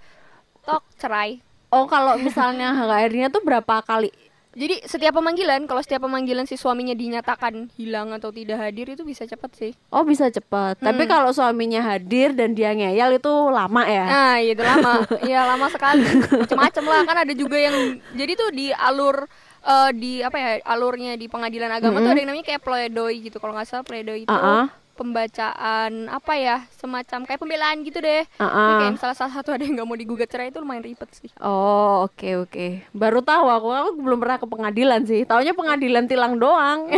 tok 0.66 0.82
cerai. 1.00 1.42
Oh, 1.70 1.84
kalau 1.86 2.16
misalnya 2.18 2.72
airnya 2.98 3.28
tuh 3.34 3.42
berapa 3.46 3.74
kali 3.84 4.10
Jadi 4.58 4.82
setiap 4.82 5.14
pemanggilan, 5.14 5.64
kalau 5.64 5.78
setiap 5.78 6.02
pemanggilan 6.02 6.42
si 6.42 6.58
suaminya 6.58 6.90
dinyatakan 6.90 7.70
hilang 7.78 8.10
atau 8.10 8.28
tidak 8.28 8.58
hadir 8.58 8.90
itu 8.90 9.06
bisa 9.06 9.22
cepet 9.22 9.50
sih. 9.54 9.72
Oh 9.88 10.02
bisa 10.02 10.26
cepat. 10.26 10.82
Tapi 10.82 11.06
Hmm. 11.06 11.10
kalau 11.10 11.30
suaminya 11.30 11.78
hadir 11.80 12.34
dan 12.34 12.52
dia 12.52 12.74
ngeyel 12.74 13.16
itu 13.16 13.30
lama 13.48 13.86
ya. 13.86 14.04
Nah, 14.04 14.36
itu 14.42 14.58
lama. 14.58 15.06
Iya, 15.22 15.46
lama 15.46 15.66
sekali. 15.68 16.02
Macam-macam 16.42 16.84
lah 16.84 17.00
kan 17.04 17.16
ada 17.22 17.32
juga 17.32 17.54
yang 17.54 17.76
jadi 18.12 18.32
tuh 18.34 18.50
di 18.50 18.74
alur 18.74 19.30
eh, 19.60 19.90
di 19.92 20.12
apa 20.20 20.36
ya 20.36 20.50
alurnya 20.66 21.14
di 21.14 21.26
pengadilan 21.26 21.70
agama 21.70 21.98
tuh 22.00 22.10
ada 22.10 22.18
yang 22.18 22.30
namanya 22.30 22.46
kayak 22.48 22.62
pledoi 22.62 23.14
gitu 23.20 23.36
kalau 23.36 23.52
nggak 23.52 23.68
salah 23.68 23.84
pledoi 23.84 24.24
itu 24.24 24.30
Ah, 24.30 24.64
ah. 24.64 24.64
Pembacaan 24.98 26.10
apa 26.10 26.32
ya 26.34 26.56
semacam 26.74 27.22
kayak 27.24 27.40
pembelaan 27.40 27.86
gitu 27.86 28.02
deh 28.02 28.26
Jadi 28.26 28.42
ah. 28.42 28.78
kayak 28.82 28.92
misalnya 28.98 29.16
salah 29.16 29.32
satu 29.32 29.54
ada 29.54 29.62
yang 29.62 29.78
nggak 29.78 29.88
mau 29.88 29.94
digugat 29.94 30.26
cerai 30.26 30.50
itu 30.50 30.58
lumayan 30.58 30.82
ribet 30.82 31.08
sih 31.14 31.30
Oh 31.38 32.10
oke 32.10 32.28
oke. 32.48 32.66
Baru 32.90 33.22
tahu 33.22 33.46
aku 33.46 33.68
aku 33.70 33.90
belum 34.02 34.18
pernah 34.18 34.36
ke 34.42 34.46
pengadilan 34.50 35.00
sih. 35.06 35.22
Taunya 35.22 35.54
pengadilan 35.54 36.10
tilang 36.10 36.34
doang. 36.34 36.90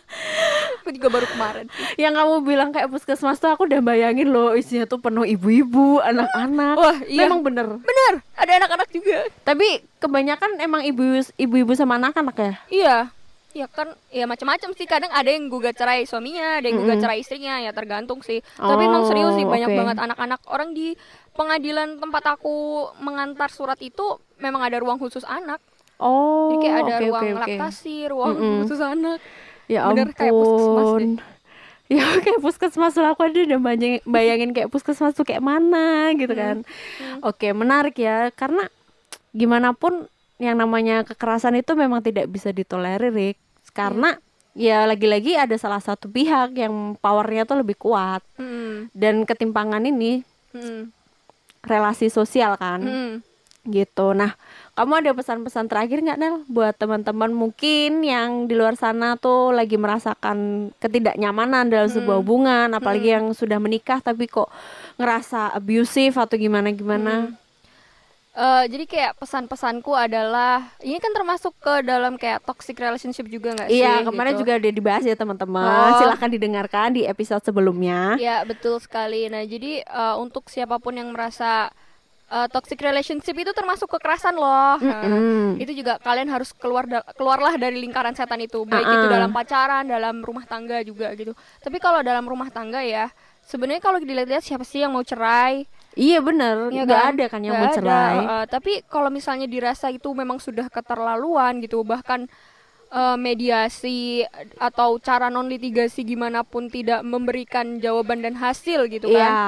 aku 0.80 0.90
juga 0.94 1.08
baru 1.10 1.26
kemarin 1.26 1.66
Yang 2.00 2.14
kamu 2.14 2.34
bilang 2.46 2.70
kayak 2.70 2.88
puskesmas 2.88 3.42
tuh 3.42 3.52
aku 3.52 3.66
udah 3.68 3.82
bayangin 3.84 4.30
loh 4.32 4.54
isinya 4.56 4.86
tuh 4.88 5.02
penuh 5.02 5.26
ibu-ibu, 5.26 6.00
anak-anak. 6.00 6.76
Wah, 6.78 6.98
iya. 7.04 7.26
Memang 7.26 7.44
bener. 7.44 7.66
bener 7.82 8.14
ada 8.36 8.52
anak-anak 8.62 8.88
juga 8.92 9.26
Tapi 9.42 9.82
kebanyakan 9.98 10.60
emang 10.62 10.86
ibu 10.86 11.20
ibu-ibu 11.36 11.72
sama 11.74 11.98
anak-anak 11.98 12.36
ya. 12.38 12.52
iya 12.70 12.96
ya 13.56 13.66
kan 13.66 13.88
ya 14.08 14.28
macam-macam 14.28 14.76
sih 14.76 14.84
kadang 14.84 15.08
ada 15.08 15.26
yang 15.26 15.48
gugat 15.48 15.72
cerai 15.74 16.04
suaminya 16.04 16.60
ada 16.60 16.68
yang 16.68 16.76
gugat 16.76 17.00
cerai 17.00 17.18
istrinya 17.18 17.56
ya 17.56 17.72
tergantung 17.72 18.20
sih 18.20 18.44
tapi 18.54 18.84
emang 18.84 19.02
Oh, 19.02 19.08
serius 19.08 19.32
sih 19.32 19.44
banyak 19.44 19.66
oke. 19.66 19.78
banget 19.78 19.96
anak-anak 19.98 20.40
orang 20.46 20.70
di 20.70 20.92
pengadilan 21.32 21.96
tempat 21.96 22.24
aku 22.30 22.54
mengantar 22.98 23.48
surat 23.48 23.80
itu 23.80 24.04
memang 24.36 24.60
ada 24.60 24.76
ruang 24.76 24.96
khusus 24.96 25.24
anak 25.24 25.58
Oh. 25.96 26.52
jadi 26.52 26.56
kayak 26.60 26.76
ada 26.78 26.94
oke, 26.94 27.04
ruang 27.08 27.24
oke. 27.26 27.40
laktasi 27.40 27.96
ruang 28.06 28.34
Mm-mm. 28.36 28.56
khusus 28.62 28.78
anak 28.78 29.18
Ya 29.66 29.82
Bener 29.88 30.12
kayak 30.12 30.30
puskesmas 30.30 30.84
ampun. 30.84 31.02
deh. 31.02 31.14
Ya 31.88 32.06
kayak 32.18 32.40
puskesmas 32.40 32.94
lah 32.94 33.14
aku 33.14 33.22
aja 33.24 33.40
udah 33.40 33.58
bayangin, 33.58 34.02
bayangin 34.04 34.50
kayak 34.50 34.68
puskesmas 34.68 35.10
tuh 35.12 35.22
kayak 35.22 35.38
mana 35.40 36.10
gitu 36.12 36.34
kan. 36.34 36.66
Hmm. 36.98 37.18
Oke, 37.22 37.50
menarik 37.50 37.94
ya 37.94 38.30
karena 38.30 38.66
gimana 39.30 39.70
pun 39.70 40.06
yang 40.36 40.54
namanya 40.54 41.02
kekerasan 41.02 41.54
itu 41.54 41.72
memang 41.72 41.98
tidak 42.00 42.26
bisa 42.26 42.50
ditolerir, 42.50 43.08
Rick. 43.08 43.38
Karena 43.76 44.16
ya 44.56 44.88
lagi-lagi 44.88 45.36
ada 45.36 45.52
salah 45.60 45.84
satu 45.84 46.08
pihak 46.08 46.56
yang 46.56 46.96
powernya 46.96 47.44
tuh 47.44 47.60
lebih 47.60 47.76
kuat 47.76 48.24
Mm-mm. 48.40 48.88
dan 48.96 49.28
ketimpangan 49.28 49.84
ini 49.84 50.24
Mm-mm. 50.56 50.88
relasi 51.60 52.08
sosial 52.08 52.56
kan 52.56 52.80
Mm-mm. 52.80 53.20
gitu. 53.68 54.16
Nah, 54.16 54.32
kamu 54.72 55.04
ada 55.04 55.12
pesan-pesan 55.12 55.68
terakhir 55.68 56.00
nggak 56.00 56.16
Nel 56.16 56.40
buat 56.48 56.72
teman-teman 56.72 57.36
mungkin 57.36 58.00
yang 58.00 58.48
di 58.48 58.56
luar 58.56 58.80
sana 58.80 59.20
tuh 59.20 59.52
lagi 59.52 59.76
merasakan 59.76 60.72
ketidaknyamanan 60.80 61.68
dalam 61.68 61.92
sebuah 61.92 62.24
hubungan, 62.24 62.72
apalagi 62.72 63.12
yang 63.12 63.36
sudah 63.36 63.60
menikah 63.60 64.00
tapi 64.00 64.24
kok 64.24 64.48
ngerasa 64.96 65.52
abusive 65.52 66.16
atau 66.16 66.36
gimana-gimana? 66.40 67.28
Eh, 68.36 68.64
jadi 68.68 68.84
kayak 68.84 69.12
pesan-pesanku 69.16 69.96
adalah 69.96 70.68
ini 70.84 71.00
kan 71.00 71.08
termasuk 71.16 71.56
ke 71.56 71.80
dalam 71.80 72.20
kayak 72.20 72.44
toxic 72.44 72.76
relationship 72.76 73.24
juga 73.32 73.56
nggak 73.56 73.72
sih? 73.72 73.80
Iya, 73.80 74.04
kemarin 74.04 74.36
gitu. 74.36 74.44
juga 74.44 74.60
udah 74.60 74.72
dibahas 74.76 75.04
ya 75.08 75.16
teman-teman. 75.16 75.64
Oh. 75.64 75.96
Silahkan 76.04 76.28
didengarkan 76.28 76.92
di 76.92 77.08
episode 77.08 77.40
sebelumnya. 77.40 78.20
Ya 78.20 78.44
betul 78.44 78.76
sekali. 78.76 79.32
Nah 79.32 79.40
jadi 79.48 79.80
eh, 79.80 80.14
untuk 80.20 80.52
siapa 80.52 80.76
pun 80.76 80.92
yang 81.00 81.16
merasa 81.16 81.72
eh, 82.28 82.44
toxic 82.52 82.76
relationship 82.76 83.32
itu 83.32 83.56
termasuk 83.56 83.88
kekerasan 83.96 84.36
loh. 84.36 84.76
Nah, 84.84 85.00
Mm-mm. 85.08 85.56
itu 85.56 85.72
juga 85.72 85.96
kalian 86.04 86.28
harus 86.28 86.52
keluar 86.52 86.84
da- 86.84 87.08
keluarlah 87.16 87.56
dari 87.56 87.80
lingkaran 87.80 88.12
setan 88.12 88.44
itu, 88.44 88.68
baik 88.68 88.84
itu 88.84 89.06
Ah-ah. 89.08 89.14
dalam 89.16 89.30
pacaran, 89.32 89.84
dalam 89.88 90.20
rumah 90.20 90.44
tangga 90.44 90.84
juga 90.84 91.08
gitu. 91.16 91.32
Tapi 91.64 91.80
kalau 91.80 92.04
dalam 92.04 92.28
rumah 92.28 92.52
tangga 92.52 92.84
ya, 92.84 93.08
sebenarnya 93.48 93.80
kalau 93.80 93.96
dilihat-lihat 93.96 94.44
siapa 94.44 94.68
sih 94.68 94.84
yang 94.84 94.92
mau 94.92 95.00
cerai? 95.00 95.64
Iya 95.96 96.20
bener, 96.20 96.68
Iya 96.68 96.84
nggak 96.84 97.00
kan? 97.00 97.10
ada 97.10 97.24
kan 97.26 97.40
yang 97.40 97.56
mau 97.56 97.66
ada, 97.66 97.74
cerai. 97.74 98.16
uh, 98.20 98.44
tapi 98.44 98.84
kalau 98.84 99.08
misalnya 99.08 99.48
dirasa 99.48 99.88
itu 99.88 100.12
memang 100.12 100.36
sudah 100.36 100.68
keterlaluan 100.68 101.56
gitu, 101.58 101.80
bahkan 101.82 102.28
uh, 102.92 103.16
mediasi 103.16 104.20
atau 104.56 105.00
cara 105.00 105.26
non 105.26 105.48
litigasi 105.48 106.04
gimana 106.04 106.44
pun 106.44 106.68
tidak 106.68 107.00
memberikan 107.00 107.80
jawaban 107.80 108.20
dan 108.20 108.36
hasil 108.36 108.84
gitu 108.86 109.08
kan 109.08 109.16
Iya, 109.16 109.40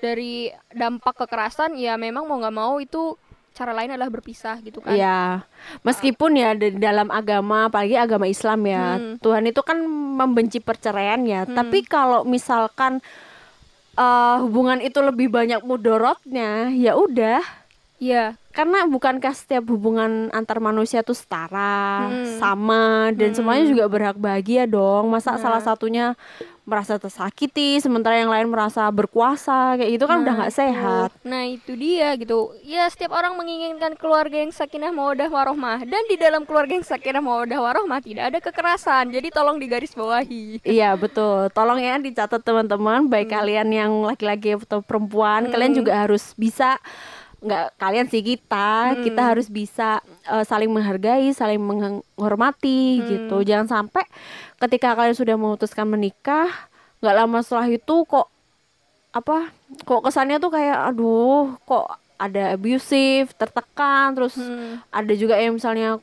dari 0.00 0.48
dampak 0.72 1.20
kekerasan, 1.20 1.76
ya 1.76 1.94
memang 1.94 2.24
mau 2.24 2.40
nggak 2.40 2.56
mau 2.56 2.80
itu 2.80 3.20
cara 3.50 3.76
lain 3.76 3.92
adalah 3.92 4.08
berpisah 4.08 4.56
gitu 4.64 4.80
kan. 4.80 4.96
Iya, 4.96 5.44
meskipun 5.82 6.32
ya 6.32 6.56
di 6.56 6.72
dalam 6.72 7.12
agama, 7.12 7.68
apalagi 7.68 7.92
agama 7.92 8.24
Islam 8.24 8.64
ya, 8.64 8.96
Hmm. 8.96 9.20
Tuhan 9.20 9.44
itu 9.44 9.60
kan 9.60 9.84
membenci 10.16 10.64
perceraian 10.64 11.20
ya. 11.22 11.44
Tapi 11.44 11.84
kalau 11.84 12.24
misalkan 12.24 13.04
eh, 14.00 14.36
hubungan 14.40 14.80
itu 14.80 14.96
lebih 15.04 15.28
banyak 15.28 15.60
mudorotnya, 15.60 16.72
ya 16.72 16.96
udah. 16.96 17.44
Iya. 18.00 18.40
Karena 18.50 18.88
bukankah 18.88 19.36
setiap 19.36 19.68
hubungan 19.68 20.32
antar 20.32 20.56
manusia 20.58 21.04
itu 21.04 21.12
setara, 21.12 22.08
Hmm. 22.08 22.40
sama, 22.40 23.12
dan 23.12 23.36
semuanya 23.36 23.68
Hmm. 23.68 23.72
juga 23.76 23.84
berhak 23.86 24.16
bahagia 24.16 24.64
dong. 24.64 25.12
Masa 25.12 25.36
Nah. 25.36 25.42
salah 25.44 25.60
satunya 25.60 26.16
merasa 26.70 27.02
tersakiti, 27.02 27.82
sementara 27.82 28.22
yang 28.22 28.30
lain 28.30 28.46
merasa 28.46 28.86
berkuasa, 28.94 29.74
kayak 29.74 29.90
gitu 29.98 30.06
kan 30.06 30.22
udah 30.22 30.34
nggak 30.38 30.54
sehat. 30.54 31.10
Nah 31.26 31.42
itu 31.50 31.74
dia 31.74 32.14
gitu. 32.14 32.54
Ya 32.62 32.86
setiap 32.86 33.18
orang 33.18 33.34
menginginkan 33.34 33.98
keluarga 33.98 34.38
yang 34.38 34.54
sakinah 34.54 34.94
mawadah 34.94 35.26
warohmah 35.26 35.82
dan 35.82 36.02
di 36.06 36.14
dalam 36.14 36.46
keluarga 36.46 36.78
yang 36.78 36.86
sakinah 36.86 37.18
mawadah 37.18 37.58
warohmah 37.58 37.98
tidak 37.98 38.30
ada 38.30 38.38
kekerasan. 38.38 39.10
Jadi 39.10 39.34
tolong 39.34 39.58
digaris 39.58 39.90
bawahi. 39.90 40.62
Iya 40.62 40.94
betul. 40.94 41.50
Tolong 41.50 41.82
ya 41.82 41.98
dicatat 41.98 42.38
teman-teman, 42.46 43.10
baik 43.10 43.26
Hmm. 43.26 43.36
kalian 43.42 43.68
yang 43.74 43.92
laki-laki 44.06 44.54
atau 44.54 44.78
perempuan, 44.78 45.50
kalian 45.50 45.74
juga 45.74 46.06
harus 46.06 46.30
bisa 46.38 46.78
nggak 47.40 47.80
kalian 47.80 48.06
sih 48.12 48.20
kita, 48.20 48.94
Hmm. 48.94 49.00
kita 49.00 49.22
harus 49.32 49.48
bisa 49.48 50.04
eh, 50.22 50.44
saling 50.44 50.68
menghargai, 50.68 51.30
saling 51.30 51.58
menghormati 51.58 53.00
Hmm. 53.00 53.06
gitu. 53.06 53.36
Jangan 53.42 53.68
sampai 53.68 54.04
ketika 54.58 54.92
kalian 54.92 55.16
sudah 55.16 55.34
memutuskan 55.34 55.86
menikah, 55.86 56.48
nggak 57.00 57.16
lama 57.16 57.38
setelah 57.40 57.66
itu 57.66 57.96
kok 58.04 58.28
apa? 59.10 59.50
Kok 59.82 60.06
kesannya 60.06 60.38
tuh 60.38 60.52
kayak 60.52 60.92
aduh, 60.92 61.56
kok 61.64 61.86
ada 62.14 62.52
abusive, 62.52 63.32
tertekan, 63.32 64.12
terus 64.12 64.36
Hmm. 64.36 64.78
ada 64.88 65.12
juga 65.14 65.40
yang 65.40 65.56
misalnya 65.56 65.96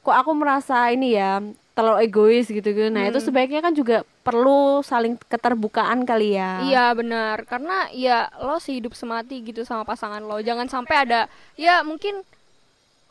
kok 0.00 0.16
aku 0.16 0.34
merasa 0.34 0.90
ini 0.90 1.14
ya 1.14 1.38
terlalu 1.70 2.04
egois 2.04 2.46
gitu 2.46 2.66
gitu. 2.66 2.90
Nah, 2.90 3.06
itu 3.06 3.22
Hmm. 3.22 3.26
sebaiknya 3.30 3.62
kan 3.62 3.72
juga 3.72 3.96
perlu 4.20 4.82
saling 4.82 5.16
keterbukaan 5.30 6.04
kali 6.04 6.36
ya. 6.36 6.60
Iya 6.60 6.86
benar 6.92 7.46
karena 7.46 7.88
ya 7.90 8.28
lo 8.36 8.58
sehidup 8.58 8.92
semati 8.92 9.40
gitu 9.40 9.64
sama 9.64 9.86
pasangan 9.86 10.20
lo. 10.20 10.42
Jangan 10.42 10.68
sampai 10.68 11.08
ada 11.08 11.20
ya 11.54 11.80
mungkin 11.80 12.20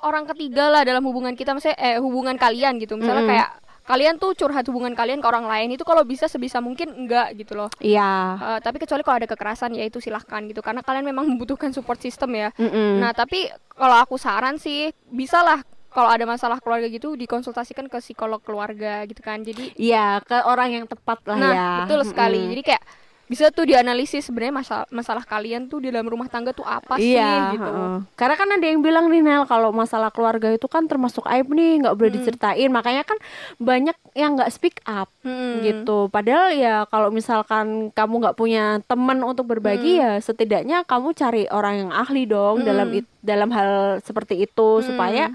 orang 0.03 0.23
ketiga 0.35 0.71
lah 0.71 0.81
dalam 0.87 1.03
hubungan 1.05 1.35
kita 1.35 1.51
misalnya 1.51 1.77
eh 1.79 1.97
hubungan 1.99 2.35
kalian 2.39 2.79
gitu. 2.79 2.95
Misalnya 2.95 3.23
Mm-mm. 3.25 3.33
kayak 3.35 3.49
kalian 3.89 4.21
tuh 4.21 4.37
curhat 4.37 4.61
hubungan 4.69 4.93
kalian 4.93 5.17
ke 5.17 5.25
orang 5.25 5.49
lain 5.49 5.73
itu 5.73 5.81
kalau 5.81 6.05
bisa 6.05 6.29
sebisa 6.29 6.61
mungkin 6.61 6.93
enggak 6.93 7.33
gitu 7.33 7.57
loh. 7.57 7.73
Iya. 7.81 8.37
Eh, 8.37 8.59
tapi 8.61 8.77
kecuali 8.77 9.01
kalau 9.01 9.17
ada 9.17 9.27
kekerasan 9.27 9.73
ya 9.73 9.81
itu 9.81 9.97
silahkan 9.97 10.45
gitu 10.45 10.61
karena 10.61 10.85
kalian 10.85 11.09
memang 11.09 11.25
membutuhkan 11.25 11.73
support 11.73 11.97
system 11.97 12.37
ya. 12.37 12.53
Mm-mm. 12.61 13.01
Nah 13.01 13.17
tapi 13.17 13.49
kalau 13.73 13.97
aku 13.97 14.21
saran 14.21 14.61
sih 14.61 14.93
bisalah 15.09 15.65
kalau 15.89 16.05
ada 16.05 16.21
masalah 16.29 16.61
keluarga 16.61 16.85
gitu 16.85 17.17
dikonsultasikan 17.17 17.89
ke 17.89 17.97
psikolog 17.97 18.37
keluarga 18.45 19.01
gitu 19.09 19.25
kan. 19.25 19.41
Jadi 19.41 19.73
Iya, 19.73 20.21
ke 20.21 20.37
orang 20.45 20.69
yang 20.69 20.85
tepat 20.85 21.17
lah 21.25 21.37
nah 21.41 21.51
ya. 21.51 21.71
betul 21.83 22.05
sekali. 22.05 22.45
Mm-mm. 22.45 22.51
Jadi 22.53 22.61
kayak 22.61 22.83
bisa 23.29 23.53
tuh 23.53 23.63
dianalisis 23.63 24.25
sebenarnya 24.25 24.55
masalah 24.57 24.85
masalah 24.89 25.21
kalian 25.21 25.69
tuh 25.69 25.77
di 25.77 25.93
dalam 25.93 26.09
rumah 26.09 26.25
tangga 26.25 26.49
tuh 26.49 26.65
apa 26.65 26.97
sih 26.97 27.13
Iya, 27.13 27.53
gitu. 27.53 27.61
heeh. 27.61 27.95
karena 28.17 28.35
kan 28.35 28.49
ada 28.49 28.65
yang 28.65 28.81
bilang 28.81 29.05
nih 29.05 29.21
Nel 29.21 29.45
kalau 29.45 29.69
masalah 29.69 30.09
keluarga 30.09 30.49
itu 30.49 30.65
kan 30.65 30.83
termasuk 30.83 31.29
aib 31.29 31.45
nih, 31.47 31.85
nggak 31.85 31.93
Hmm. 31.93 32.01
boleh 32.01 32.11
diceritain. 32.11 32.69
Makanya 32.69 33.05
kan 33.05 33.21
banyak 33.55 33.93
yang 34.13 34.33
nggak 34.33 34.49
speak 34.49 34.81
up 34.83 35.13
Hmm. 35.21 35.61
gitu. 35.61 36.09
Padahal 36.09 36.49
ya 36.51 36.83
kalau 36.85 37.07
misalkan 37.09 37.93
kamu 37.93 38.13
nggak 38.19 38.33
punya 38.33 38.81
teman 38.83 39.21
untuk 39.21 39.45
berbagi 39.45 40.01
ya 40.01 40.17
setidaknya 40.17 40.81
kamu 40.83 41.13
cari 41.13 41.45
orang 41.47 41.85
yang 41.85 41.91
ahli 41.93 42.25
dong 42.25 42.65
dalam 42.65 42.89
it- 42.91 43.13
dalam 43.21 43.53
hal 43.53 43.71
seperti 44.01 44.41
itu 44.41 44.81
supaya 44.81 45.29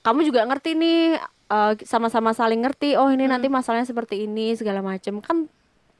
kamu 0.00 0.24
juga 0.24 0.46
ngerti 0.46 0.72
nih 0.72 1.18
eh, 1.50 1.72
sama-sama 1.82 2.30
saling 2.30 2.62
ngerti. 2.62 2.94
Oh 2.94 3.10
ini 3.10 3.26
nanti 3.26 3.50
masalahnya 3.50 3.82
seperti 3.82 4.24
ini 4.24 4.54
segala 4.54 4.78
macam 4.80 5.18
kan 5.18 5.50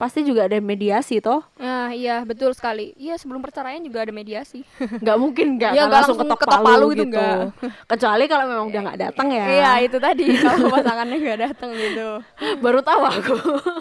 pasti 0.01 0.24
juga 0.24 0.48
ada 0.48 0.57
mediasi 0.57 1.20
toh. 1.20 1.44
Nah, 1.55 1.92
iya 1.92 2.24
betul 2.24 2.51
sekali. 2.51 2.96
Iya 2.96 3.14
sebelum 3.14 3.38
perceraian 3.38 3.78
juga 3.78 4.01
ada 4.01 4.11
mediasi. 4.11 4.64
nggak 5.05 5.16
mungkin 5.16 5.46
nggak 5.55 5.70
kan 5.70 5.76
nggak 5.76 5.92
langsung 5.92 6.16
langsung 6.16 6.16
ketok 6.24 6.38
ketok 6.40 6.57
palu, 6.57 6.64
palu 6.66 6.86
itu 6.88 6.96
gitu 6.96 7.09
nggak. 7.12 7.36
kecuali 7.92 8.24
kalau 8.24 8.44
memang 8.46 8.66
udah 8.66 8.80
nggak 8.82 9.01
datang 9.03 9.28
ya 9.28 9.44
Iya 9.46 9.70
itu 9.84 9.96
tadi 9.98 10.24
kalau 10.34 10.66
pasangannya 10.70 11.16
nggak 11.20 11.40
datang 11.44 11.70
gitu. 11.70 12.09
baru 12.64 12.80
tahu 12.80 13.03
aku 13.05 13.34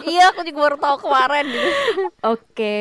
iya 0.04 0.28
aku 0.28 0.44
juga 0.44 0.58
baru 0.62 0.76
tahu 0.76 0.96
kemarin 1.02 1.44
gitu. 1.48 1.68
oke 2.22 2.76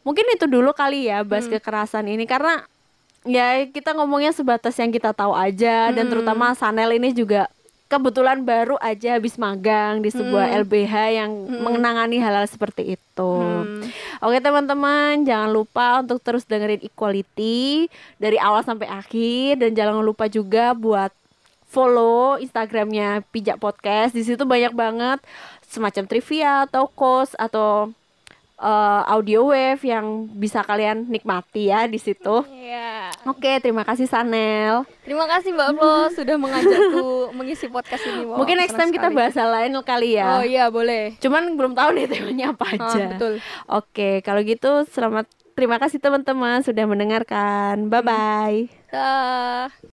mungkin 0.00 0.24
itu 0.30 0.46
dulu 0.46 0.70
kali 0.70 1.06
ya 1.06 1.20
bahas 1.22 1.44
Hmm. 1.44 1.52
kekerasan 1.52 2.06
ini 2.06 2.24
karena 2.24 2.62
ya 3.22 3.66
kita 3.66 3.92
ngomongnya 3.92 4.30
sebatas 4.30 4.72
yang 4.74 4.88
kita 4.88 5.10
tahu 5.10 5.34
aja 5.34 5.90
dan 5.90 6.06
Hmm. 6.06 6.12
terutama 6.14 6.54
Sanel 6.54 6.94
ini 6.94 7.10
juga 7.10 7.50
kebetulan 7.90 8.46
baru 8.46 8.78
aja 8.78 9.18
habis 9.18 9.34
magang 9.34 9.98
di 9.98 10.14
sebuah 10.14 10.54
LBH 10.62 10.94
yang 11.10 11.30
menangani 11.50 12.22
hal-hal 12.22 12.46
seperti 12.46 12.94
itu. 12.94 13.34
Hmm. 13.42 13.82
Oke 14.22 14.38
teman-teman, 14.38 15.26
jangan 15.26 15.50
lupa 15.50 15.98
untuk 15.98 16.22
terus 16.22 16.46
dengerin 16.46 16.86
Equality 16.86 17.90
dari 18.22 18.38
awal 18.38 18.62
sampai 18.62 18.86
akhir 18.86 19.58
dan 19.58 19.74
jangan 19.74 20.06
lupa 20.06 20.30
juga 20.30 20.70
buat 20.70 21.10
follow 21.66 22.38
Instagramnya 22.38 23.26
Pijak 23.34 23.58
Podcast. 23.58 24.14
Di 24.14 24.22
situ 24.22 24.46
banyak 24.46 24.70
banget 24.70 25.18
semacam 25.66 26.06
trivia 26.06 26.70
atau 26.70 26.86
quotes 26.86 27.34
atau 27.34 27.90
eh, 28.60 29.02
audio 29.08 29.48
wave 29.48 29.80
yang 29.82 30.06
bisa 30.30 30.60
kalian 30.60 31.08
nikmati 31.08 31.68
ya 31.68 31.84
di 31.84 31.96
situ. 31.96 32.44
Iya. 32.46 33.08
Oke, 33.24 33.58
terima 33.58 33.82
kasih 33.82 34.04
Sanel. 34.04 34.84
Terima 35.00 35.24
kasih 35.26 35.50
Mbak 35.50 35.68
Flo 35.74 35.96
sudah 36.18 36.36
mengajakku 36.36 37.08
mengisi 37.32 37.66
podcast 37.66 38.04
ini. 38.04 38.22
Wow, 38.22 38.38
Mungkin 38.38 38.56
next 38.56 38.74
time 38.74 38.90
kita 38.90 39.08
bahas 39.08 39.34
hal 39.34 39.50
lain 39.50 39.72
kali 39.82 40.14
ya. 40.14 40.36
Oh 40.36 40.44
iya 40.44 40.68
boleh. 40.68 41.16
Cuman 41.18 41.56
belum 41.56 41.72
tahu 41.72 41.96
nih 41.96 42.06
temanya 42.06 42.52
apa 42.52 42.64
Ah, 42.76 42.92
aja. 42.92 43.04
betul. 43.10 43.32
Oke, 43.66 44.20
kalau 44.20 44.40
gitu 44.40 44.84
selamat 44.86 45.24
terima 45.52 45.76
kasih 45.76 45.98
teman-teman 45.98 46.60
sudah 46.60 46.84
mendengarkan. 46.84 47.88
Bye 47.88 48.04
bye. 48.04 48.58
Dah. 48.88 49.68